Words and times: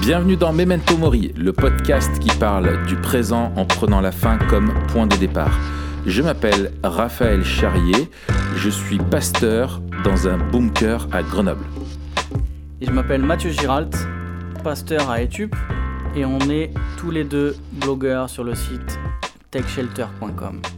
Bienvenue 0.00 0.36
dans 0.36 0.52
Memento 0.52 0.96
Mori, 0.96 1.32
le 1.36 1.52
podcast 1.52 2.18
qui 2.18 2.30
parle 2.38 2.84
du 2.86 2.96
présent 2.96 3.52
en 3.56 3.66
prenant 3.66 4.00
la 4.00 4.12
fin 4.12 4.38
comme 4.38 4.72
point 4.88 5.06
de 5.06 5.14
départ. 5.16 5.52
Je 6.06 6.22
m'appelle 6.22 6.72
Raphaël 6.82 7.44
Charrier, 7.44 8.08
je 8.56 8.70
suis 8.70 8.96
pasteur 8.96 9.82
dans 10.02 10.26
un 10.26 10.38
bunker 10.38 11.06
à 11.12 11.22
Grenoble. 11.22 11.64
Et 12.80 12.86
je 12.86 12.90
m'appelle 12.90 13.22
Mathieu 13.22 13.50
Giralt, 13.50 13.94
pasteur 14.64 15.10
à 15.10 15.20
Etup, 15.20 15.54
et 16.16 16.24
on 16.24 16.38
est 16.48 16.72
tous 16.96 17.10
les 17.10 17.24
deux 17.24 17.54
blogueurs 17.72 18.30
sur 18.30 18.42
le 18.42 18.54
site 18.54 18.98
techshelter.com. 19.50 20.62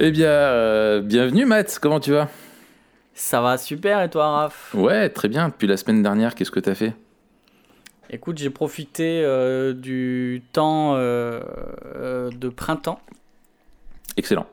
Eh 0.00 0.12
bien, 0.12 0.28
euh, 0.28 1.00
bienvenue 1.00 1.44
Matt, 1.44 1.80
comment 1.82 1.98
tu 1.98 2.12
vas? 2.12 2.28
Ça 3.14 3.40
va 3.40 3.58
super 3.58 4.00
et 4.00 4.08
toi 4.08 4.28
Raph? 4.30 4.72
Ouais, 4.72 5.08
très 5.08 5.26
bien. 5.26 5.48
Depuis 5.48 5.66
la 5.66 5.76
semaine 5.76 6.04
dernière, 6.04 6.36
qu'est-ce 6.36 6.52
que 6.52 6.60
t'as 6.60 6.76
fait? 6.76 6.94
Écoute, 8.10 8.38
j'ai 8.38 8.50
profité 8.50 9.22
euh, 9.22 9.74
du 9.74 10.42
temps 10.52 10.94
euh, 10.96 11.40
euh, 11.96 12.30
de 12.30 12.48
printemps 12.48 13.00
Excellent. 14.16 14.46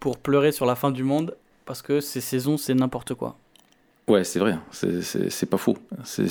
pour 0.00 0.18
pleurer 0.18 0.52
sur 0.52 0.64
la 0.66 0.74
fin 0.74 0.90
du 0.90 1.02
monde 1.02 1.36
parce 1.66 1.82
que 1.82 2.00
ces 2.00 2.20
saisons 2.20 2.56
c'est 2.56 2.74
n'importe 2.74 3.14
quoi. 3.14 3.36
Ouais, 4.06 4.22
c'est 4.22 4.38
vrai, 4.38 4.52
hein. 4.52 4.62
c'est- 4.70 5.46
pas 5.46 5.56
faux. 5.56 5.78
C'est- 6.04 6.28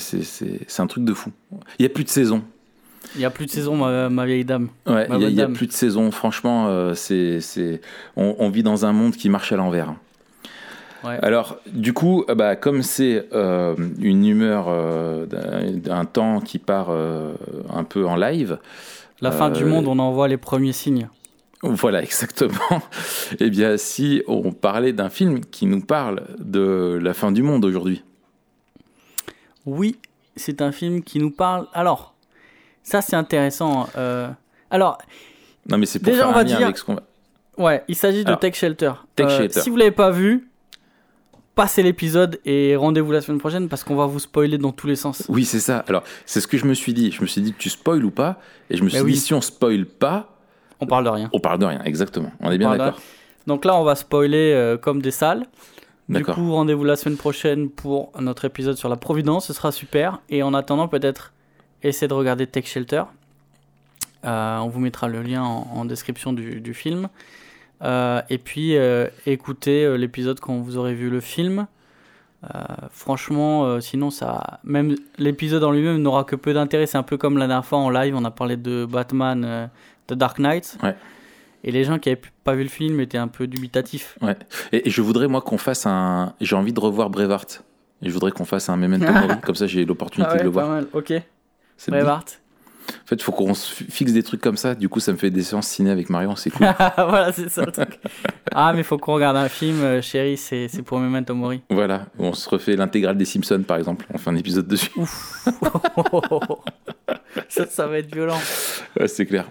un 0.78 0.86
truc 0.86 1.04
de 1.04 1.12
fou. 1.12 1.30
Il 1.78 1.82
n'y 1.82 1.86
a 1.86 1.88
plus 1.90 2.04
de 2.04 2.08
saison. 2.08 2.42
Il 3.16 3.20
y 3.20 3.24
a 3.24 3.30
plus 3.30 3.46
de 3.46 3.50
saison 3.50 3.76
ma, 3.76 4.08
ma 4.08 4.24
vieille 4.26 4.44
dame. 4.44 4.68
Ouais, 4.86 5.06
il 5.10 5.30
y 5.30 5.42
a- 5.42 5.48
plus 5.48 5.66
de 5.66 5.72
saison. 5.72 6.10
Franchement, 6.10 6.68
euh, 6.68 6.94
c'est 6.94 7.40
c'est- 7.40 7.80
on, 8.16 8.36
on 8.38 8.48
vit 8.48 8.62
dans 8.62 8.86
un 8.86 8.92
monde 8.92 9.14
qui 9.16 9.28
marche 9.28 9.52
à 9.52 9.56
l'envers. 9.56 9.94
Ouais. 11.04 11.18
Alors, 11.22 11.58
du 11.66 11.92
coup, 11.92 12.24
euh, 12.28 12.34
bah, 12.34 12.56
comme 12.56 12.82
c'est 12.82 13.28
euh, 13.32 13.74
une 14.00 14.24
humeur 14.26 14.66
euh, 14.68 15.26
d'un 15.26 16.04
temps 16.06 16.40
qui 16.40 16.58
part 16.58 16.86
euh, 16.90 17.34
un 17.72 17.84
peu 17.84 18.06
en 18.06 18.16
live, 18.16 18.58
La 19.20 19.30
fin 19.30 19.50
du 19.50 19.64
monde, 19.64 19.86
on 19.86 19.98
en 19.98 20.12
voit 20.12 20.28
les 20.28 20.36
premiers 20.38 20.72
signes. 20.72 21.08
voilà 21.62 22.02
exactement. 22.08 22.80
Eh 23.40 23.50
bien, 23.50 23.76
si 23.76 24.22
on 24.26 24.52
parlait 24.52 24.92
d'un 24.92 25.10
film 25.10 25.40
qui 25.40 25.66
nous 25.66 25.80
parle 25.80 26.22
de 26.38 26.98
la 27.02 27.12
fin 27.14 27.32
du 27.32 27.42
monde 27.42 27.64
aujourd'hui. 27.64 28.02
Oui, 29.66 29.96
c'est 30.36 30.60
un 30.62 30.72
film 30.72 31.02
qui 31.02 31.18
nous 31.18 31.30
parle. 31.30 31.66
Alors, 31.72 32.14
ça 32.82 33.00
c'est 33.00 33.16
intéressant. 33.16 33.88
Alors, 34.70 34.98
Non, 35.68 35.78
mais 35.78 35.86
c'est 35.86 35.98
pour 35.98 36.06
Déjà, 36.12 36.24
faire 36.24 36.28
on 36.28 36.32
un 36.32 36.34
va 36.34 36.42
lien 36.44 36.56
dire- 36.56 36.66
avec 36.66 36.78
ce 36.78 36.84
qu'on 36.84 36.94
va. 36.94 37.02
Ouais, 37.56 37.84
il 37.88 37.94
s'agit 37.94 38.24
de 38.24 38.34
Tech 38.34 38.54
Shelter. 38.56 38.92
Tech 39.14 39.30
Shelter. 39.30 39.60
Si 39.60 39.70
vous 39.70 39.76
l'avez 39.76 39.92
pas 39.92 40.10
vu, 40.10 40.48
passez 41.54 41.82
l'épisode 41.82 42.40
et 42.44 42.76
rendez-vous 42.76 43.12
la 43.12 43.20
semaine 43.20 43.38
prochaine 43.38 43.68
parce 43.68 43.84
qu'on 43.84 43.94
va 43.96 44.06
vous 44.06 44.18
spoiler 44.18 44.58
dans 44.58 44.72
tous 44.72 44.86
les 44.86 44.96
sens. 44.96 45.24
Oui, 45.28 45.44
c'est 45.44 45.60
ça. 45.60 45.84
Alors, 45.88 46.02
c'est 46.26 46.40
ce 46.40 46.46
que 46.46 46.58
je 46.58 46.66
me 46.66 46.74
suis 46.74 46.94
dit. 46.94 47.12
Je 47.12 47.20
me 47.22 47.26
suis 47.26 47.40
dit, 47.40 47.54
tu 47.56 47.70
spoil 47.70 48.04
ou 48.04 48.10
pas 48.10 48.40
Et 48.70 48.76
je 48.76 48.82
me 48.82 48.88
suis 48.88 48.98
Ben 48.98 49.04
dit, 49.06 49.12
oui. 49.12 49.18
si 49.18 49.34
on 49.34 49.40
spoil 49.40 49.86
pas, 49.86 50.36
On 50.80 50.86
parle 50.86 51.04
de 51.04 51.10
rien. 51.10 51.30
on 51.32 51.40
parle 51.40 51.58
de 51.58 51.66
rien. 51.66 51.82
Exactement. 51.84 52.32
On 52.40 52.50
est 52.50 52.58
bien 52.58 52.76
d'accord. 52.76 53.00
Donc 53.46 53.64
là, 53.64 53.76
on 53.76 53.84
va 53.84 53.94
spoiler 53.94 54.52
euh, 54.52 54.76
comme 54.76 55.00
des 55.02 55.10
salles. 55.10 55.46
Du 56.08 56.22
coup, 56.24 56.52
rendez-vous 56.52 56.84
la 56.84 56.96
semaine 56.96 57.16
prochaine 57.16 57.70
pour 57.70 58.10
notre 58.20 58.44
épisode 58.44 58.76
sur 58.76 58.88
la 58.90 58.96
Providence. 58.96 59.46
Ce 59.46 59.52
sera 59.54 59.72
super. 59.72 60.20
Et 60.28 60.42
en 60.42 60.52
attendant, 60.52 60.86
peut-être 60.88 61.32
essayez 61.82 62.08
de 62.08 62.14
regarder 62.14 62.46
Tech 62.46 62.66
Shelter. 62.66 63.04
Euh, 64.24 64.58
on 64.58 64.68
vous 64.68 64.80
mettra 64.80 65.08
le 65.08 65.22
lien 65.22 65.42
en, 65.42 65.66
en 65.74 65.84
description 65.84 66.32
du, 66.32 66.60
du 66.60 66.74
film. 66.74 67.08
Euh, 67.82 68.22
et 68.30 68.38
puis, 68.38 68.76
euh, 68.76 69.08
écoutez 69.26 69.84
euh, 69.84 69.96
l'épisode 69.96 70.40
quand 70.40 70.56
vous 70.58 70.76
aurez 70.78 70.94
vu 70.94 71.10
le 71.10 71.20
film. 71.20 71.66
Franchement, 72.90 73.80
sinon, 73.80 74.10
ça, 74.10 74.60
même 74.64 74.96
l'épisode 75.16 75.64
en 75.64 75.72
lui-même 75.72 75.96
n'aura 76.02 76.24
que 76.24 76.36
peu 76.36 76.52
d'intérêt. 76.52 76.84
C'est 76.84 76.98
un 76.98 77.02
peu 77.02 77.16
comme 77.16 77.38
la 77.38 77.46
dernière 77.46 77.64
fois 77.64 77.78
en 77.78 77.88
live, 77.88 78.14
on 78.14 78.24
a 78.24 78.30
parlé 78.30 78.58
de 78.58 78.84
Batman, 78.84 79.70
The 80.08 80.12
Dark 80.12 80.38
Knight. 80.38 80.76
Ouais. 80.82 80.94
Et 81.64 81.72
les 81.72 81.84
gens 81.84 81.98
qui 81.98 82.10
n'avaient 82.10 82.20
pas 82.44 82.54
vu 82.54 82.62
le 82.64 82.68
film 82.68 83.00
étaient 83.00 83.16
un 83.16 83.28
peu 83.28 83.46
dubitatifs. 83.46 84.18
Ouais. 84.20 84.36
Et, 84.72 84.88
et 84.88 84.90
je 84.90 85.00
voudrais, 85.00 85.26
moi, 85.26 85.40
qu'on 85.40 85.56
fasse 85.56 85.86
un. 85.86 86.34
J'ai 86.42 86.54
envie 86.54 86.74
de 86.74 86.80
revoir 86.80 87.08
Brevart. 87.08 87.46
Et 88.02 88.08
je 88.08 88.12
voudrais 88.12 88.30
qu'on 88.30 88.44
fasse 88.44 88.68
un 88.68 88.76
Memento 88.76 89.10
Mori. 89.12 89.40
Comme 89.42 89.54
ça, 89.54 89.66
j'ai 89.66 89.86
l'opportunité 89.86 90.32
Ah 90.32 90.34
ouais, 90.34 90.40
de 90.40 90.44
le 90.44 90.52
pas 90.52 90.64
voir. 90.64 90.68
mal. 90.74 90.86
Ok. 90.92 91.14
Brevart. 91.88 92.26
En 92.86 93.06
fait, 93.06 93.16
il 93.16 93.22
faut 93.22 93.32
qu'on 93.32 93.54
se 93.54 93.72
fixe 93.84 94.12
des 94.12 94.22
trucs 94.22 94.40
comme 94.40 94.56
ça. 94.56 94.74
Du 94.74 94.88
coup, 94.88 95.00
ça 95.00 95.12
me 95.12 95.16
fait 95.16 95.30
des 95.30 95.42
séances 95.42 95.66
ciné 95.68 95.90
avec 95.90 96.10
Marion. 96.10 96.36
C'est 96.36 96.50
cool. 96.50 96.66
voilà, 96.96 97.32
c'est 97.32 97.48
ça 97.50 97.64
le 97.64 97.72
truc. 97.72 97.98
Ah, 98.54 98.72
mais 98.74 98.82
faut 98.82 98.98
qu'on 98.98 99.14
regarde 99.14 99.36
un 99.36 99.48
film, 99.48 99.82
euh, 99.82 100.00
chérie, 100.02 100.36
c'est 100.36 100.68
c'est 100.68 100.82
pour 100.82 100.98
Memento 100.98 101.34
Mori. 101.34 101.62
voilà. 101.70 102.06
On 102.18 102.32
se 102.32 102.48
refait 102.48 102.76
l'intégrale 102.76 103.16
des 103.16 103.24
Simpsons, 103.24 103.62
par 103.66 103.76
exemple. 103.78 104.06
On 104.12 104.18
fait 104.18 104.30
un 104.30 104.36
épisode 104.36 104.66
dessus. 104.66 104.90
ça, 107.48 107.66
ça 107.66 107.86
va 107.86 107.98
être 107.98 108.12
violent. 108.14 108.38
Ouais, 108.98 109.08
c'est 109.08 109.26
clair. 109.26 109.46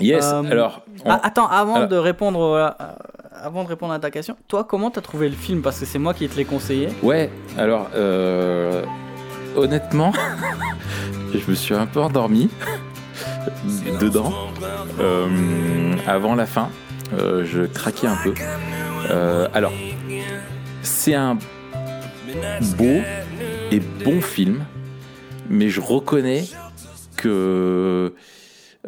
Yes. 0.00 0.24
Euh, 0.26 0.42
Alors. 0.50 0.84
on- 1.04 1.10
Ah, 1.10 1.20
attends, 1.22 1.48
avant 1.48 1.74
Alors- 1.76 1.88
de 1.88 1.96
répondre, 1.96 2.40
euh, 2.40 2.68
euh, 2.68 2.92
avant 3.42 3.64
de 3.64 3.68
répondre 3.68 3.92
à 3.92 3.98
ta 3.98 4.10
question, 4.10 4.36
toi, 4.46 4.64
comment 4.64 4.90
t'as 4.90 5.00
trouvé 5.00 5.28
le 5.28 5.34
film? 5.34 5.60
Parce 5.62 5.78
que 5.80 5.86
c'est 5.86 5.98
moi 5.98 6.14
qui 6.14 6.28
te 6.28 6.36
l'ai 6.36 6.44
conseillé. 6.44 6.88
Ouais, 7.02 7.30
alors 7.56 7.88
euh, 7.94 8.84
honnêtement, 9.58 10.12
je 11.34 11.50
me 11.50 11.54
suis 11.54 11.74
un 11.74 11.86
peu 11.86 12.00
endormi 12.00 12.48
dedans 14.00 14.32
euh, 15.00 15.94
avant 16.06 16.34
la 16.34 16.46
fin. 16.46 16.70
Euh, 17.12 17.44
je 17.44 17.62
craquais 17.62 18.06
un 18.06 18.18
peu. 18.22 18.34
Euh, 19.10 19.48
alors, 19.54 19.72
c'est 20.82 21.14
un 21.14 21.38
beau 22.76 23.00
et 23.70 23.80
bon 24.04 24.20
film, 24.20 24.64
mais 25.48 25.68
je 25.68 25.80
reconnais 25.80 26.44
que 27.16 28.14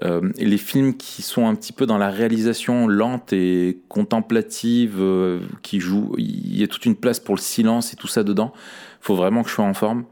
euh, 0.03 0.30
les 0.38 0.56
films 0.56 0.97
qui 0.97 1.22
sont 1.22 1.47
un 1.47 1.54
petit 1.54 1.72
peu 1.72 1.84
dans 1.84 1.98
la 1.98 2.10
réalisation 2.10 2.86
lente 2.86 3.32
et 3.32 3.80
contemplative, 3.88 4.97
euh, 4.98 5.41
qui 5.62 5.80
jouent, 5.80 6.14
il 6.16 6.59
y 6.59 6.62
a 6.62 6.69
toute 6.69 6.86
une 6.86 6.97
place 6.97 7.20
pour 7.20 7.34
le 7.34 7.41
silence 7.41 7.92
et 7.92 7.97
tout 7.97 8.06
ça 8.06 8.22
dedans. 8.22 8.53
Faut 9.00 9.16
vraiment 9.16 9.42
que 9.42 9.48
je 9.48 9.54
sois 9.54 9.64
en 9.64 9.75
forme. 9.75 10.04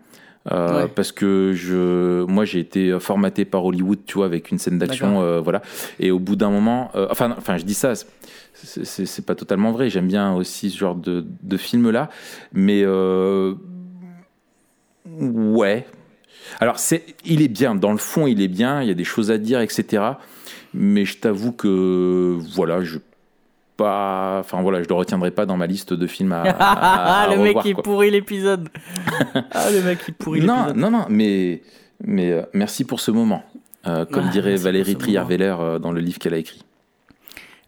Euh, 0.50 0.84
Ouais. 0.84 0.88
Parce 0.88 1.12
que 1.12 1.53
je, 1.54 2.25
moi 2.25 2.44
j'ai 2.44 2.60
été 2.60 2.98
formaté 3.00 3.44
par 3.44 3.64
Hollywood, 3.64 3.98
tu 4.06 4.14
vois, 4.14 4.26
avec 4.26 4.50
une 4.50 4.59
scène 4.59 4.78
d'action, 4.78 5.20
euh, 5.22 5.41
voilà. 5.41 5.60
Et 6.00 6.10
au 6.10 6.19
bout 6.19 6.36
d'un 6.36 6.50
moment, 6.50 6.91
euh, 6.94 7.06
enfin, 7.10 7.34
enfin, 7.36 7.56
je 7.59 7.64
dis 7.64 7.75
ça, 7.75 7.92
c'est- 8.54 9.25
pas 9.26 9.34
totalement 9.34 9.72
vrai. 9.72 9.91
J'aime 9.91 10.09
bien 10.09 10.32
aussi 10.34 10.70
ce 10.70 10.78
genre 10.78 10.94
de, 10.94 11.25
de 11.42 11.56
film 11.56 11.91
là, 11.91 12.09
mais 12.53 12.82
euh, 12.84 13.54
ouais. 15.06 15.86
Alors 16.60 16.78
c'est, 16.78 17.04
il 17.25 17.42
est 17.42 17.48
bien 17.48 17.75
dans 17.75 17.92
le 17.92 17.98
fond, 17.98 18.26
il 18.26 18.41
est 18.41 18.48
bien. 18.48 18.82
Il 18.82 18.88
y 18.88 18.91
a 18.91 18.94
des 18.94 19.04
choses 19.04 19.30
à 19.30 19.38
dire, 19.38 19.60
etc. 19.60 20.03
Mais 20.75 21.04
je 21.04 21.19
t'avoue 21.19 21.53
que 21.53 22.36
voilà, 22.54 22.82
je 22.82 22.98
pas, 23.78 24.39
enfin 24.41 24.61
voilà, 24.61 24.83
je 24.83 24.89
le 24.89 24.94
retiendrai 24.94 25.31
pas 25.31 25.47
dans 25.47 25.56
ma 25.56 25.66
liste 25.66 25.94
de 25.94 26.06
films 26.06 26.33
à, 26.33 26.43
à- 26.43 27.22
à 27.22 27.27
le 27.31 27.39
mec 27.39 27.56
revoir, 27.56 27.65
qui 27.65 27.75
pourrit 27.75 28.11
l'épisode. 28.11 28.69
ah, 29.53 29.71
le 29.71 29.81
mec 29.83 30.05
qui 30.05 30.12
pourrit 30.12 30.43
Non, 30.43 30.56
l'épisode. 30.66 30.77
non, 30.77 30.91
non, 30.91 31.06
mais, 31.09 31.62
mais 32.05 32.31
euh, 32.33 32.43
merci 32.53 32.84
pour 32.84 33.00
ce 33.00 33.11
moment. 33.11 33.43
Euh, 33.87 34.05
comme 34.05 34.27
Ah, 34.28 34.33
dirait 34.33 34.56
Valérie 34.56 34.93
ce 34.93 34.99
Trierweiler 34.99 35.55
euh, 35.59 35.78
dans 35.78 35.93
le 35.93 36.00
livre 36.00 36.19
qu'elle 36.19 36.34
a 36.34 36.39
écrit. 36.39 36.62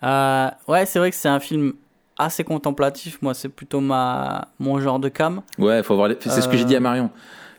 Ouais, 0.03 0.85
c'est 0.87 0.99
vrai 0.99 1.11
que 1.11 1.17
c'est 1.17 1.29
un 1.29 1.41
film 1.41 1.73
assez 2.19 2.45
contemplatif. 2.45 3.19
Moi, 3.23 3.33
c'est 3.35 3.49
plutôt 3.49 3.81
ma, 3.81 4.49
mon 4.59 4.79
genre 4.81 4.99
de 4.99 5.09
cam. 5.09 5.41
Ouais, 5.59 5.83
faut 5.83 5.95
avoir 5.95 6.09
les- 6.09 6.17
c'est 6.21 6.41
ce 6.43 6.49
que 6.49 6.57
j'ai 6.57 6.65
dit 6.65 6.77
à. 6.77 6.81
Marion. 6.81 7.11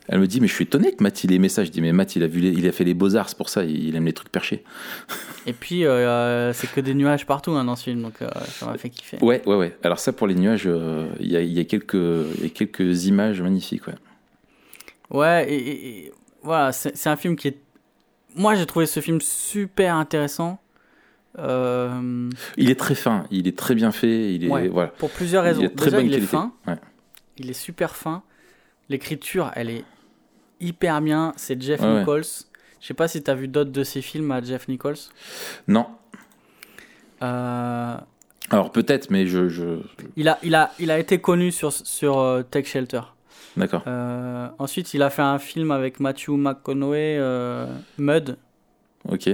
Elle 0.07 0.19
me 0.19 0.27
dit, 0.27 0.41
mais 0.41 0.47
je 0.47 0.53
suis 0.53 0.63
étonné 0.65 0.93
que 0.93 1.01
Matt 1.03 1.23
il 1.23 1.31
aimait 1.31 1.47
ça. 1.49 1.63
Je 1.63 1.69
dis, 1.71 1.79
mais 1.81 1.91
Matt 1.93 2.15
il 2.15 2.23
a, 2.23 2.27
vu 2.27 2.39
les- 2.41 2.49
il 2.51 2.67
a 2.67 2.71
fait 2.71 2.83
les 2.83 2.93
beaux-arts, 2.93 3.29
c'est 3.29 3.37
pour 3.37 3.49
ça, 3.49 3.63
il 3.63 3.95
aime 3.95 4.05
les 4.05 4.13
trucs 4.13 4.29
perchés. 4.31 4.63
Et 5.45 5.53
puis, 5.53 5.85
euh, 5.85 6.51
c'est 6.53 6.69
que 6.71 6.81
des 6.81 6.93
nuages 6.93 7.25
partout 7.25 7.51
hein, 7.51 7.63
dans 7.65 7.75
ce 7.75 7.83
film, 7.85 8.01
donc 8.01 8.21
euh, 8.21 8.29
ça 8.47 8.65
m'a 8.65 8.77
fait 8.77 8.89
kiffer. 8.89 9.17
Ouais, 9.21 9.41
ouais, 9.45 9.55
ouais. 9.55 9.77
Alors, 9.83 9.99
ça, 9.99 10.11
pour 10.11 10.27
les 10.27 10.35
nuages, 10.35 10.63
euh, 10.65 11.07
il 11.19 11.31
y, 11.31 11.37
a, 11.37 11.41
il 11.41 11.51
y, 11.53 11.59
a 11.59 11.63
quelques- 11.63 11.93
il 11.93 12.43
y 12.43 12.45
a 12.47 12.49
quelques 12.49 13.05
images 13.05 13.41
magnifiques, 13.41 13.87
ouais. 13.87 13.95
Ouais, 15.09 15.51
et, 15.51 15.55
et- 15.57 15.97
et 16.07 16.11
voilà, 16.43 16.71
c'est 16.71 17.07
un 17.07 17.15
film 17.15 17.35
qui 17.35 17.49
est. 17.49 17.57
Moi, 18.35 18.55
j'ai 18.55 18.65
trouvé 18.65 18.85
ce 18.85 18.99
film 19.01 19.19
super 19.21 19.95
intéressant. 19.95 20.59
Euh, 21.39 22.29
Il 22.57 22.69
est 22.69 22.79
très 22.79 22.95
fin, 22.95 23.25
il 23.31 23.47
est 23.47 23.57
très 23.57 23.75
bien 23.75 23.91
fait, 23.91 24.33
il 24.33 24.45
est. 24.45 24.49
Ouais. 24.49 24.67
Voilà. 24.67 24.89
pour 24.89 25.09
plusieurs 25.11 25.43
Il 25.43 25.47
raisons. 25.47 25.61
est 25.63 25.67
de 25.69 25.75
très 25.75 25.85
Déjà, 25.85 25.97
bonne 25.97 26.05
il 26.07 26.13
est 26.13 26.19
fin. 26.21 26.53
Ouais. 26.67 26.75
Il 27.37 27.49
est 27.49 27.53
super 27.53 27.95
fin. 27.95 28.23
L'écriture, 28.89 29.51
elle 29.55 29.69
est 29.69 29.83
hyper 30.59 31.01
bien. 31.01 31.33
C'est 31.37 31.61
Jeff 31.61 31.81
Ouais. 31.81 31.99
Nichols. 31.99 32.23
Je 32.81 32.87
sais 32.87 32.93
pas 32.93 33.07
si 33.07 33.21
tu 33.23 33.29
as 33.29 33.35
vu 33.35 33.47
d'autres 33.47 33.71
de 33.71 33.83
ses 33.83 34.01
films 34.01 34.31
à 34.31 34.41
Jeff 34.41 34.67
Nichols. 34.67 34.95
Non. 35.67 35.87
Euh, 37.21 37.95
Alors, 38.49 38.71
peut-être, 38.71 39.09
mais 39.11 39.27
je. 39.27 39.49
je... 39.49 39.79
il, 40.15 40.27
a, 40.27 40.39
il, 40.43 40.55
a, 40.55 40.71
il 40.79 40.89
a 40.91 40.97
été 40.99 41.19
connu 41.21 41.51
sur, 41.51 41.71
sur 41.71 42.19
euh, 42.19 42.41
Tech 42.43 42.65
Shelter. 42.67 43.01
D'accord. 43.57 43.83
Euh, 43.85 44.47
ensuite, 44.59 44.93
il 44.93 45.01
a 45.03 45.09
fait 45.09 45.21
un 45.21 45.37
film 45.37 45.71
avec 45.71 45.99
Matthew 45.99 46.29
McConaughey, 46.31 47.17
euh, 47.19 47.67
Mud, 47.97 48.37
Ok. 49.07 49.29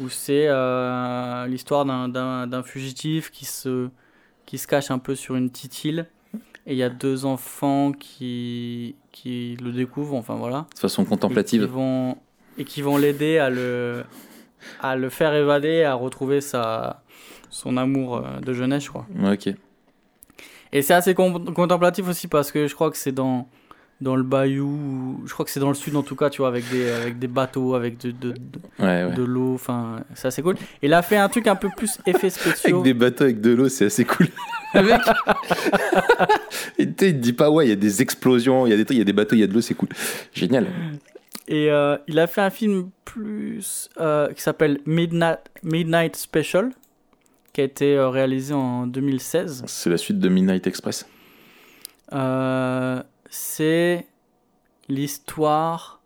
où 0.00 0.08
c'est 0.08 0.48
l'histoire 1.46 1.84
d'un 1.84 2.62
fugitif 2.64 3.30
qui 3.30 3.44
se, 3.44 3.88
qui 4.46 4.58
se 4.58 4.66
cache 4.66 4.90
un 4.90 4.98
peu 4.98 5.14
sur 5.14 5.36
une 5.36 5.50
petite 5.50 5.84
île 5.84 6.06
Et 6.66 6.72
il 6.72 6.78
y 6.78 6.82
a 6.82 6.88
deux 6.88 7.24
enfants 7.26 7.92
qui, 7.92 8.96
qui 9.12 9.56
le 9.62 9.70
découvrent, 9.72 10.14
enfin 10.16 10.34
voilà. 10.34 10.66
De 10.74 10.78
façon 10.78 11.02
Et 11.02 11.04
qui 11.04 11.10
contemplative. 11.10 11.64
vont, 11.64 12.16
et 12.58 12.64
qui 12.64 12.82
vont 12.82 12.96
l'aider 12.96 13.38
à 13.38 13.50
le, 13.50 14.02
à 14.80 14.96
le 14.96 15.08
faire 15.08 15.32
évader, 15.34 15.84
à 15.84 15.94
retrouver 15.94 16.40
sa, 16.40 17.02
son 17.50 17.76
amour 17.76 18.16
euh, 18.16 18.40
de 18.40 18.52
jeunesse, 18.52 18.84
je 18.84 18.88
crois. 18.88 19.06
Ouais, 19.16 19.34
ok. 19.34 19.54
Et 20.72 20.82
c'est 20.82 20.94
assez 20.94 21.14
contemplatif 21.14 22.08
aussi 22.08 22.26
parce 22.26 22.50
que 22.50 22.66
je 22.66 22.74
crois 22.74 22.90
que 22.90 22.96
c'est 22.96 23.12
dans, 23.12 23.48
dans 24.00 24.14
le 24.14 24.22
bayou, 24.22 25.22
je 25.24 25.32
crois 25.32 25.44
que 25.46 25.50
c'est 25.50 25.60
dans 25.60 25.68
le 25.68 25.74
sud 25.74 25.96
en 25.96 26.02
tout 26.02 26.16
cas, 26.16 26.28
tu 26.28 26.38
vois, 26.38 26.48
avec 26.48 26.68
des, 26.70 26.90
avec 26.90 27.18
des 27.18 27.28
bateaux, 27.28 27.74
avec 27.74 27.98
de, 27.98 28.10
de, 28.10 28.32
de, 28.32 28.36
Ouais, 28.78 29.04
ouais. 29.04 29.12
de 29.14 29.22
l'eau, 29.22 29.54
enfin, 29.54 30.00
c'est 30.14 30.28
assez 30.28 30.42
cool. 30.42 30.56
Il 30.82 30.92
a 30.92 31.00
fait 31.00 31.16
un 31.16 31.28
truc 31.30 31.46
un 31.46 31.56
peu 31.56 31.68
plus 31.74 31.98
effets 32.06 32.28
spéciaux. 32.30 32.80
Avec 32.80 32.84
des 32.84 32.94
bateaux 32.94 33.24
avec 33.24 33.40
de 33.40 33.50
l'eau, 33.54 33.68
c'est 33.70 33.86
assez 33.86 34.04
cool. 34.04 34.26
Le 34.74 34.82
mec, 34.82 35.00
il 36.78 36.92
te 36.94 37.06
dit 37.06 37.32
pas, 37.32 37.50
ouais, 37.50 37.66
il 37.66 37.68
y 37.70 37.72
a 37.72 37.76
des 37.76 38.02
explosions, 38.02 38.66
il 38.66 38.70
y 38.70 38.72
a 38.72 38.76
des 38.76 38.84
trucs, 38.84 38.96
il 38.96 38.98
y 38.98 39.02
a 39.02 39.04
des 39.04 39.12
bateaux, 39.14 39.34
il 39.34 39.40
y 39.40 39.44
a 39.44 39.46
de 39.46 39.54
l'eau, 39.54 39.60
c'est 39.62 39.74
cool. 39.74 39.88
Génial. 40.34 40.66
Et 41.48 41.70
euh, 41.70 41.96
il 42.08 42.18
a 42.18 42.26
fait 42.26 42.40
un 42.42 42.50
film 42.50 42.90
plus 43.04 43.88
euh, 43.98 44.30
qui 44.32 44.42
s'appelle 44.42 44.80
Midnight, 44.84 45.38
Midnight 45.62 46.16
Special, 46.16 46.70
qui 47.52 47.60
a 47.62 47.64
été 47.64 47.96
euh, 47.96 48.10
réalisé 48.10 48.52
en 48.52 48.86
2016. 48.86 49.62
C'est 49.66 49.88
la 49.88 49.96
suite 49.96 50.18
de 50.18 50.28
Midnight 50.28 50.66
Express. 50.66 51.06
Euh, 52.12 53.02
c'est 53.30 54.06
l'histoire 54.88 56.00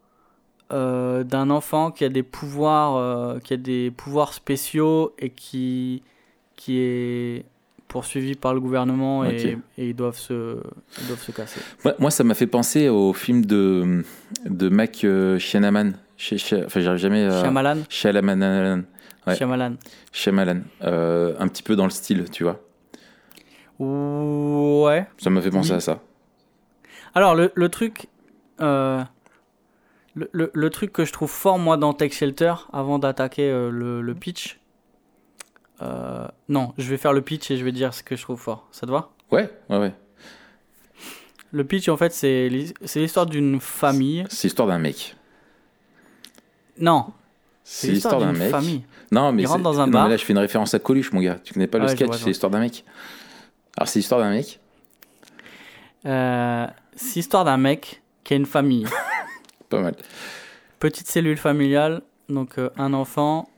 euh, 0.72 1.24
d'un 1.24 1.50
enfant 1.50 1.90
qui 1.90 2.04
a 2.04 2.08
des 2.08 2.22
pouvoirs, 2.22 2.96
euh, 2.96 3.38
qui 3.40 3.54
a 3.54 3.56
des 3.56 3.90
pouvoirs 3.90 4.32
spéciaux 4.32 5.14
et 5.18 5.30
qui, 5.30 6.02
qui 6.56 6.78
est 6.78 7.44
poursuivi 7.88 8.36
par 8.36 8.54
le 8.54 8.60
gouvernement 8.60 9.24
et, 9.24 9.54
Ok. 9.54 9.58
et 9.78 9.88
ils 9.88 9.96
doivent 9.96 10.16
se, 10.18 10.58
ils 11.00 11.06
doivent 11.08 11.20
se 11.22 11.32
casser. 11.32 11.60
Moi, 11.84 11.94
moi, 11.98 12.10
ça 12.12 12.22
m'a 12.22 12.34
fait 12.34 12.46
penser 12.46 12.88
au 12.88 13.12
film 13.12 13.44
de, 13.44 14.04
de 14.46 14.68
Mac 14.68 15.02
euh, 15.04 15.38
Shyamalan. 15.40 15.92
Ch- 16.16 16.40
Ch- 16.40 16.62
Enfin, 16.66 16.80
j'arrive 16.80 17.00
jamais 17.00 17.24
à. 17.24 17.40
Shyamalan, 17.42 17.78
Shyamalan. 17.88 18.82
Ouais. 19.26 19.34
Shyamalan. 19.36 19.74
Shyamalan. 20.12 20.60
Euh, 20.84 21.34
un 21.40 21.48
petit 21.48 21.62
peu 21.64 21.74
dans 21.76 21.84
le 21.84 21.90
style, 21.90 22.30
tu 22.30 22.44
vois. 22.44 22.60
Ouais. 23.80 25.06
Ça 25.18 25.30
m'a 25.30 25.40
fait 25.40 25.50
penser 25.50 25.70
Oui. 25.70 25.76
à 25.76 25.80
ça. 25.80 26.00
Alors, 27.14 27.34
le, 27.34 27.50
le 27.54 27.68
truc. 27.68 28.08
euh, 28.60 29.02
le, 30.14 30.28
le- 30.32 30.50
le 30.52 30.70
truc 30.70 30.92
que 30.92 31.04
je 31.04 31.12
trouve 31.12 31.30
fort, 31.30 31.58
moi, 31.58 31.76
dans 31.76 31.92
Tech 31.94 32.12
Shelter, 32.12 32.54
avant 32.72 32.98
d'attaquer 32.98 33.48
euh, 33.50 33.70
le, 33.70 34.00
le 34.02 34.14
pitch. 34.14 34.58
euh, 35.82 36.26
non, 36.48 36.74
je 36.78 36.88
vais 36.90 36.96
faire 36.98 37.12
le 37.12 37.22
pitch 37.22 37.50
et 37.50 37.56
je 37.56 37.64
vais 37.64 37.72
dire 37.72 37.94
ce 37.94 38.02
que 38.02 38.16
je 38.16 38.22
trouve 38.22 38.38
fort. 38.40 38.66
Ça 38.72 38.86
te 38.86 38.92
va? 38.92 39.10
Ouais, 39.30 39.48
ouais, 39.70 39.78
ouais. 39.78 39.92
Le 41.52 41.64
pitch, 41.64 41.88
en 41.88 41.96
fait, 41.96 42.12
c'est 42.12 42.48
l'hi- 42.48 42.74
c'est 42.84 43.00
l'histoire 43.00 43.26
d'une 43.26 43.60
famille. 43.60 44.24
C'est 44.28 44.48
l'histoire 44.48 44.68
d'un 44.68 44.78
mec. 44.78 45.16
Non, 46.78 47.06
C'est 47.64 47.88
l'histoire 47.88 48.18
d'un 48.20 48.30
d'une 48.32 48.38
mec. 48.40 48.50
famille. 48.50 48.82
Non, 49.12 49.32
mais, 49.32 49.42
Il 49.42 49.46
rentre 49.46 49.62
dans 49.62 49.80
un 49.80 49.86
non, 49.86 49.92
bar. 49.92 50.04
mais 50.04 50.10
là, 50.10 50.16
je 50.16 50.24
fais 50.24 50.32
une 50.32 50.38
référence 50.38 50.74
à 50.74 50.78
Coluche, 50.78 51.12
mon 51.12 51.20
gars. 51.20 51.38
Tu 51.42 51.52
connais 51.52 51.66
pas 51.66 51.78
le 51.78 51.84
Ouais, 51.86 51.90
sketch, 51.96 52.10
c'est 52.18 52.26
l'histoire 52.26 52.50
d'un 52.50 52.60
mec. 52.60 52.84
Alors, 53.76 53.88
c'est 53.88 53.98
l'histoire 53.98 54.20
d'un 54.20 54.30
mec. 54.30 54.60
Euh, 56.06 56.66
c'est 57.00 57.16
l'histoire 57.16 57.44
d'un 57.44 57.56
mec 57.56 58.02
qui 58.24 58.34
a 58.34 58.36
une 58.36 58.46
famille. 58.46 58.86
Pas 59.68 59.80
mal. 59.80 59.96
Petite 60.78 61.06
cellule 61.06 61.36
familiale, 61.36 62.02
donc 62.28 62.58
euh, 62.58 62.70
un 62.76 62.92
enfant, 62.92 63.48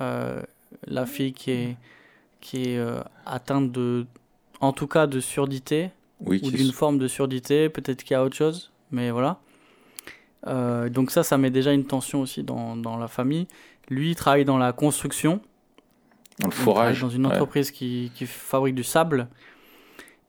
euh, 0.00 0.42
la 0.86 1.06
fille 1.06 1.32
qui 1.32 1.50
est, 1.50 1.76
qui 2.40 2.64
est 2.64 2.78
euh, 2.78 3.00
atteinte 3.26 3.72
de, 3.72 4.06
en 4.60 4.72
tout 4.72 4.86
cas 4.86 5.06
de 5.06 5.20
surdité, 5.20 5.90
Oui, 6.20 6.40
ou 6.42 6.50
d'une 6.50 6.72
forme 6.72 6.98
de 6.98 7.08
surdité, 7.08 7.68
peut-être 7.68 8.02
qu'il 8.02 8.14
y 8.14 8.16
a 8.16 8.24
autre 8.24 8.36
chose, 8.36 8.72
mais 8.90 9.10
voilà. 9.10 9.38
Donc 10.90 11.12
ça, 11.12 11.22
ça 11.22 11.38
met 11.38 11.50
déjà 11.50 11.72
une 11.72 11.86
tension 11.86 12.20
aussi 12.20 12.42
dans, 12.42 12.76
dans 12.76 12.96
la 12.96 13.06
famille. 13.06 13.46
Lui, 13.88 14.10
il 14.10 14.16
travaille 14.16 14.44
dans 14.44 14.58
la 14.58 14.72
construction, 14.72 15.40
dans 16.40 16.48
le 16.48 16.52
forage. 16.52 17.00
dans 17.00 17.10
une 17.10 17.26
ouais. 17.26 17.32
entreprise 17.32 17.70
qui, 17.70 18.10
qui 18.14 18.26
fabrique 18.26 18.74
du 18.74 18.82
sable. 18.82 19.28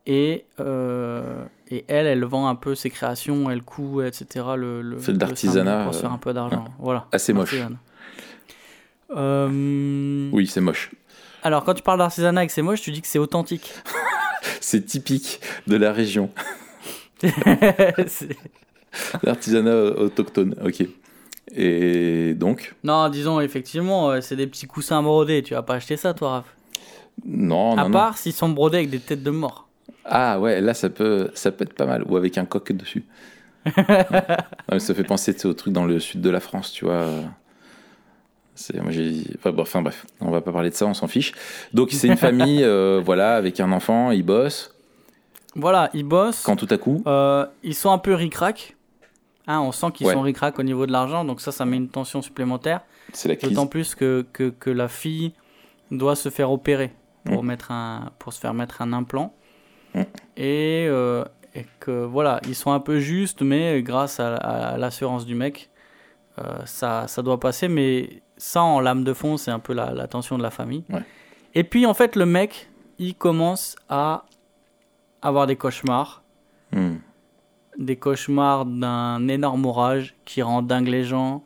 Et, 0.06 0.46
euh, 0.60 1.46
et 1.74 1.86
elle, 1.88 2.06
elle 2.08 2.24
vend 2.24 2.48
un 2.48 2.56
peu 2.56 2.75
ses 2.75 2.90
créations, 2.90 3.50
elle 3.50 3.64
coud, 3.64 4.06
etc. 4.06 4.46
Le, 4.56 4.81
le, 4.81 4.98
Fait 4.98 5.14
sable 5.14 5.84
Pour 5.84 5.94
se 5.94 6.00
faire 6.02 6.12
un 6.14 6.18
peu 6.18 6.34
d'argent. 6.34 6.66
Voilà. 6.80 7.08
Assez 7.12 7.34
moche. 7.34 7.56
Euh, 9.16 10.30
Oui, 10.31 10.48
c'est 10.48 10.62
moche. 10.62 10.92
Alors, 11.44 11.64
quand 11.64 11.74
tu 11.74 11.84
parles 11.84 12.00
d'artisanat 12.00 12.44
et 12.44 12.48
que 12.48 12.54
c'est 12.54 12.62
moche, 12.62 12.81
tu 12.81 12.92
dis 12.92 13.02
que 13.02 13.08
c'est 13.08 13.20
authentique. 13.20 13.74
C'est 14.60 14.86
typique 14.86 15.40
de 15.68 15.75
la 15.78 15.94
région. 15.94 16.30
L'artisanat 19.24 19.75
autochtone, 19.75 20.56
ok. 20.64 20.86
Et 21.56 22.34
donc 22.34 22.74
non, 22.84 23.10
disons, 23.10 23.40
effectivement, 23.40 24.10
euh, 24.12 24.22
c'est 24.22 24.36
des 24.36 24.48
petits 24.48 24.68
coussins 24.68 25.02
brodés. 25.04 25.44
Tu 25.44 25.54
vas 25.54 25.62
pas 25.64 25.75
acheter 25.75 25.98
ça, 25.98 26.14
toi, 26.14 26.30
Raph 26.30 26.56
Non, 27.25 27.74
À 27.74 27.84
non, 27.84 27.90
non. 27.90 27.92
part 27.92 28.18
s'ils 28.18 28.34
sont 28.34 28.50
brodés 28.50 28.78
avec 28.78 28.90
des 28.90 29.00
têtes 29.00 29.24
de 29.24 29.31
mort. 29.31 29.68
Ah 30.06 30.40
ouais, 30.40 30.60
là 30.62 30.74
ça 30.74 30.90
peut, 30.90 31.30
ça 31.34 31.52
peut 31.52 31.64
être 31.64 31.74
pas 31.74 31.86
mal. 31.86 32.04
Ou 32.08 32.18
avec 32.18 32.38
un 32.38 32.46
coq 32.46 32.72
dessus. 32.74 33.04
Ça 34.78 34.94
fait 34.94 35.04
penser 35.06 35.46
au 35.46 35.54
truc 35.54 35.72
dans 35.74 35.86
le 35.86 36.00
sud 36.00 36.20
de 36.20 36.30
la 36.30 36.42
France, 36.42 36.72
tu 36.74 36.84
vois. 36.86 37.06
C'est, 38.56 38.80
moi 38.82 38.92
j'ai, 38.92 39.24
enfin, 39.38 39.52
bon, 39.52 39.62
enfin, 39.62 39.82
bref, 39.82 40.06
on 40.20 40.30
va 40.32 40.42
pas 40.42 40.52
parler 40.52 40.70
de 40.70 40.76
ça, 40.76 40.86
on 40.86 40.94
s'en 40.94 41.08
fiche. 41.08 41.32
Donc 41.74 41.92
c'est 41.92 42.08
une 42.08 42.18
famille, 42.18 42.64
euh, 42.64 43.02
voilà, 43.04 43.36
avec 43.36 43.60
un 43.60 43.72
enfant, 43.72 44.12
ils 44.12 44.22
bossent. 44.24 44.76
Voilà, 45.56 45.90
ils 45.94 46.04
bossent. 46.04 46.44
Quand 46.44 46.56
tout 46.56 46.68
à 46.70 46.78
coup, 46.78 47.02
Euh, 47.08 47.46
ils 47.64 47.74
sont 47.76 47.92
un 47.92 47.98
peu 47.98 48.14
ric-rac. 48.14 48.76
Hein, 49.48 49.60
on 49.62 49.72
sent 49.72 49.88
qu'ils 49.94 50.08
Ouais. 50.08 50.14
sont 50.14 50.22
ric-rac 50.22 50.58
au 50.60 50.64
niveau 50.64 50.86
de 50.86 50.92
l'argent, 50.92 51.26
donc 51.26 51.42
ça, 51.42 51.52
ça 51.52 51.66
met 51.66 51.78
une 51.78 51.90
tension 51.90 52.22
supplémentaire. 52.22 52.82
c'est 53.14 53.28
la 53.30 53.36
crise. 53.36 53.50
D'autant 53.52 53.68
plus 53.68 53.96
que, 53.96 54.26
que, 54.34 54.50
que 54.50 54.70
la 54.70 54.88
fille 54.88 55.34
doit 55.92 56.16
se 56.16 56.30
faire 56.30 56.52
opérer 56.52 56.92
pour, 57.26 57.44
Mm. 57.44 57.48
mettre 57.48 57.72
un, 57.72 58.12
pour 58.20 58.34
se 58.34 58.40
faire 58.40 58.54
mettre 58.54 58.82
un 58.82 58.94
implant. 58.94 59.34
Et, 60.38 60.86
euh, 60.90 61.24
et 61.56 61.66
que 61.80 61.92
voilà, 62.06 62.40
ils 62.48 62.56
sont 62.56 62.72
un 62.72 62.80
peu 62.80 63.00
justes, 63.00 63.42
mais 63.42 63.81
grâce 63.84 64.19
à, 64.19 64.36
à 64.36 64.78
l'assurance 64.78 65.25
du 65.25 65.36
mec, 65.36 65.69
euh, 66.40 66.44
ça, 66.66 67.07
ça 67.07 67.22
doit 67.22 67.40
passer. 67.40 67.68
Mais 67.68 68.22
ça, 68.38 68.63
en 68.63 68.80
lame 68.80 69.04
de 69.04 69.13
fond, 69.13 69.38
c'est 69.38 69.51
un 69.51 69.60
peu 69.60 69.74
la, 69.74 69.92
la 69.92 70.07
tension 70.07 70.38
de 70.38 70.44
la 70.44 70.50
famille. 70.51 70.84
Ouais. 70.90 71.04
Et 71.54 71.63
puis, 71.63 71.86
en 71.86 71.94
fait, 71.94 72.16
le 72.16 72.25
mec, 72.25 72.69
il 72.98 73.13
commence 73.16 73.75
à 73.90 74.25
avoir 75.22 75.48
des 75.48 75.56
cauchemars 75.56 76.22
Hmm. 76.72 76.96
des 77.78 77.98
cauchemars 77.98 78.65
d'un 78.65 79.27
énorme 79.27 79.63
orage 79.68 80.15
qui 80.25 80.41
rend 80.41 80.63
dingue 80.63 80.88
les 80.88 81.03
gens, 81.03 81.44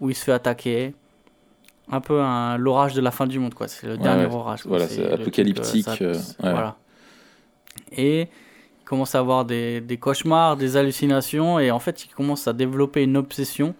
où 0.00 0.08
il 0.08 0.14
se 0.14 0.22
fait 0.22 0.32
attaquer. 0.32 0.94
Un 1.90 2.00
peu 2.00 2.20
l'orage 2.58 2.94
de 2.94 3.00
la 3.00 3.10
fin 3.10 3.26
du 3.26 3.40
monde, 3.40 3.54
quoi. 3.54 3.66
C'est 3.66 3.88
le 3.88 3.94
Ouais, 3.94 3.98
dernier 3.98 4.26
ouais. 4.26 4.34
orage. 4.34 4.62
quoi. 4.62 4.68
Voilà, 4.70 4.86
C'est 4.86 5.02
truc, 5.02 5.20
apocalyptique, 5.22 5.84
ça- 5.84 5.96
euh. 6.00 6.14
Voilà. 6.38 6.76
Et 7.92 8.22
il 8.22 8.84
commence 8.84 9.14
à 9.14 9.18
avoir 9.18 9.44
des, 9.44 9.98
cauchemars, 10.00 10.56
des 10.56 10.76
hallucinations, 10.76 11.58
et 11.58 11.70
en 11.70 11.78
fait, 11.78 12.04
il 12.04 12.08
commence 12.08 12.48
à 12.48 12.52
développer 12.52 13.02
une 13.02 13.16
obsession 13.16 13.74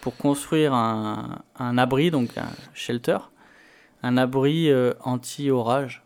pour 0.00 0.16
construire 0.16 0.72
un, 0.72 1.42
abri, 1.78 2.10
donc 2.10 2.38
un 2.38 2.48
shelter, 2.72 3.18
un 4.02 4.16
abri 4.16 4.70
euh, 4.70 4.94
anti-orage. 5.02 6.02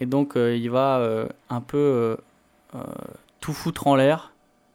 Et 0.00 0.06
donc, 0.06 0.36
euh, 0.36 0.56
il 0.56 0.70
va 0.70 0.98
euh, 0.98 1.28
un 1.48 1.60
peu 1.60 2.16
tout 3.40 3.52
foutre 3.52 3.86
en 3.86 3.96
l'air. 3.96 4.32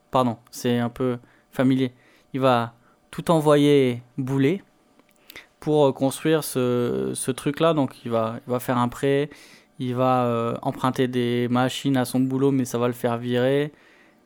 Pardon, 0.09 0.37
c'est 0.49 0.79
un 0.79 0.89
peu 0.89 1.17
familier. 1.51 1.93
Il 2.33 2.39
va 2.39 2.73
tout 3.11 3.29
envoyer 3.31 4.01
bouler 4.17 4.63
pour 5.59 5.93
construire 5.93 6.43
ce, 6.43 7.11
ce 7.13 7.31
truc-là. 7.31 7.73
Donc, 7.73 8.03
il 8.05 8.11
va, 8.11 8.35
il 8.47 8.51
va 8.51 8.59
faire 8.59 8.77
un 8.77 8.87
prêt. 8.87 9.29
Il 9.79 9.95
va 9.95 10.25
euh, 10.25 10.55
emprunter 10.61 11.07
des 11.07 11.47
machines 11.49 11.97
à 11.97 12.05
son 12.05 12.19
boulot, 12.19 12.51
mais 12.51 12.65
ça 12.65 12.77
va 12.77 12.87
le 12.87 12.93
faire 12.93 13.17
virer. 13.17 13.71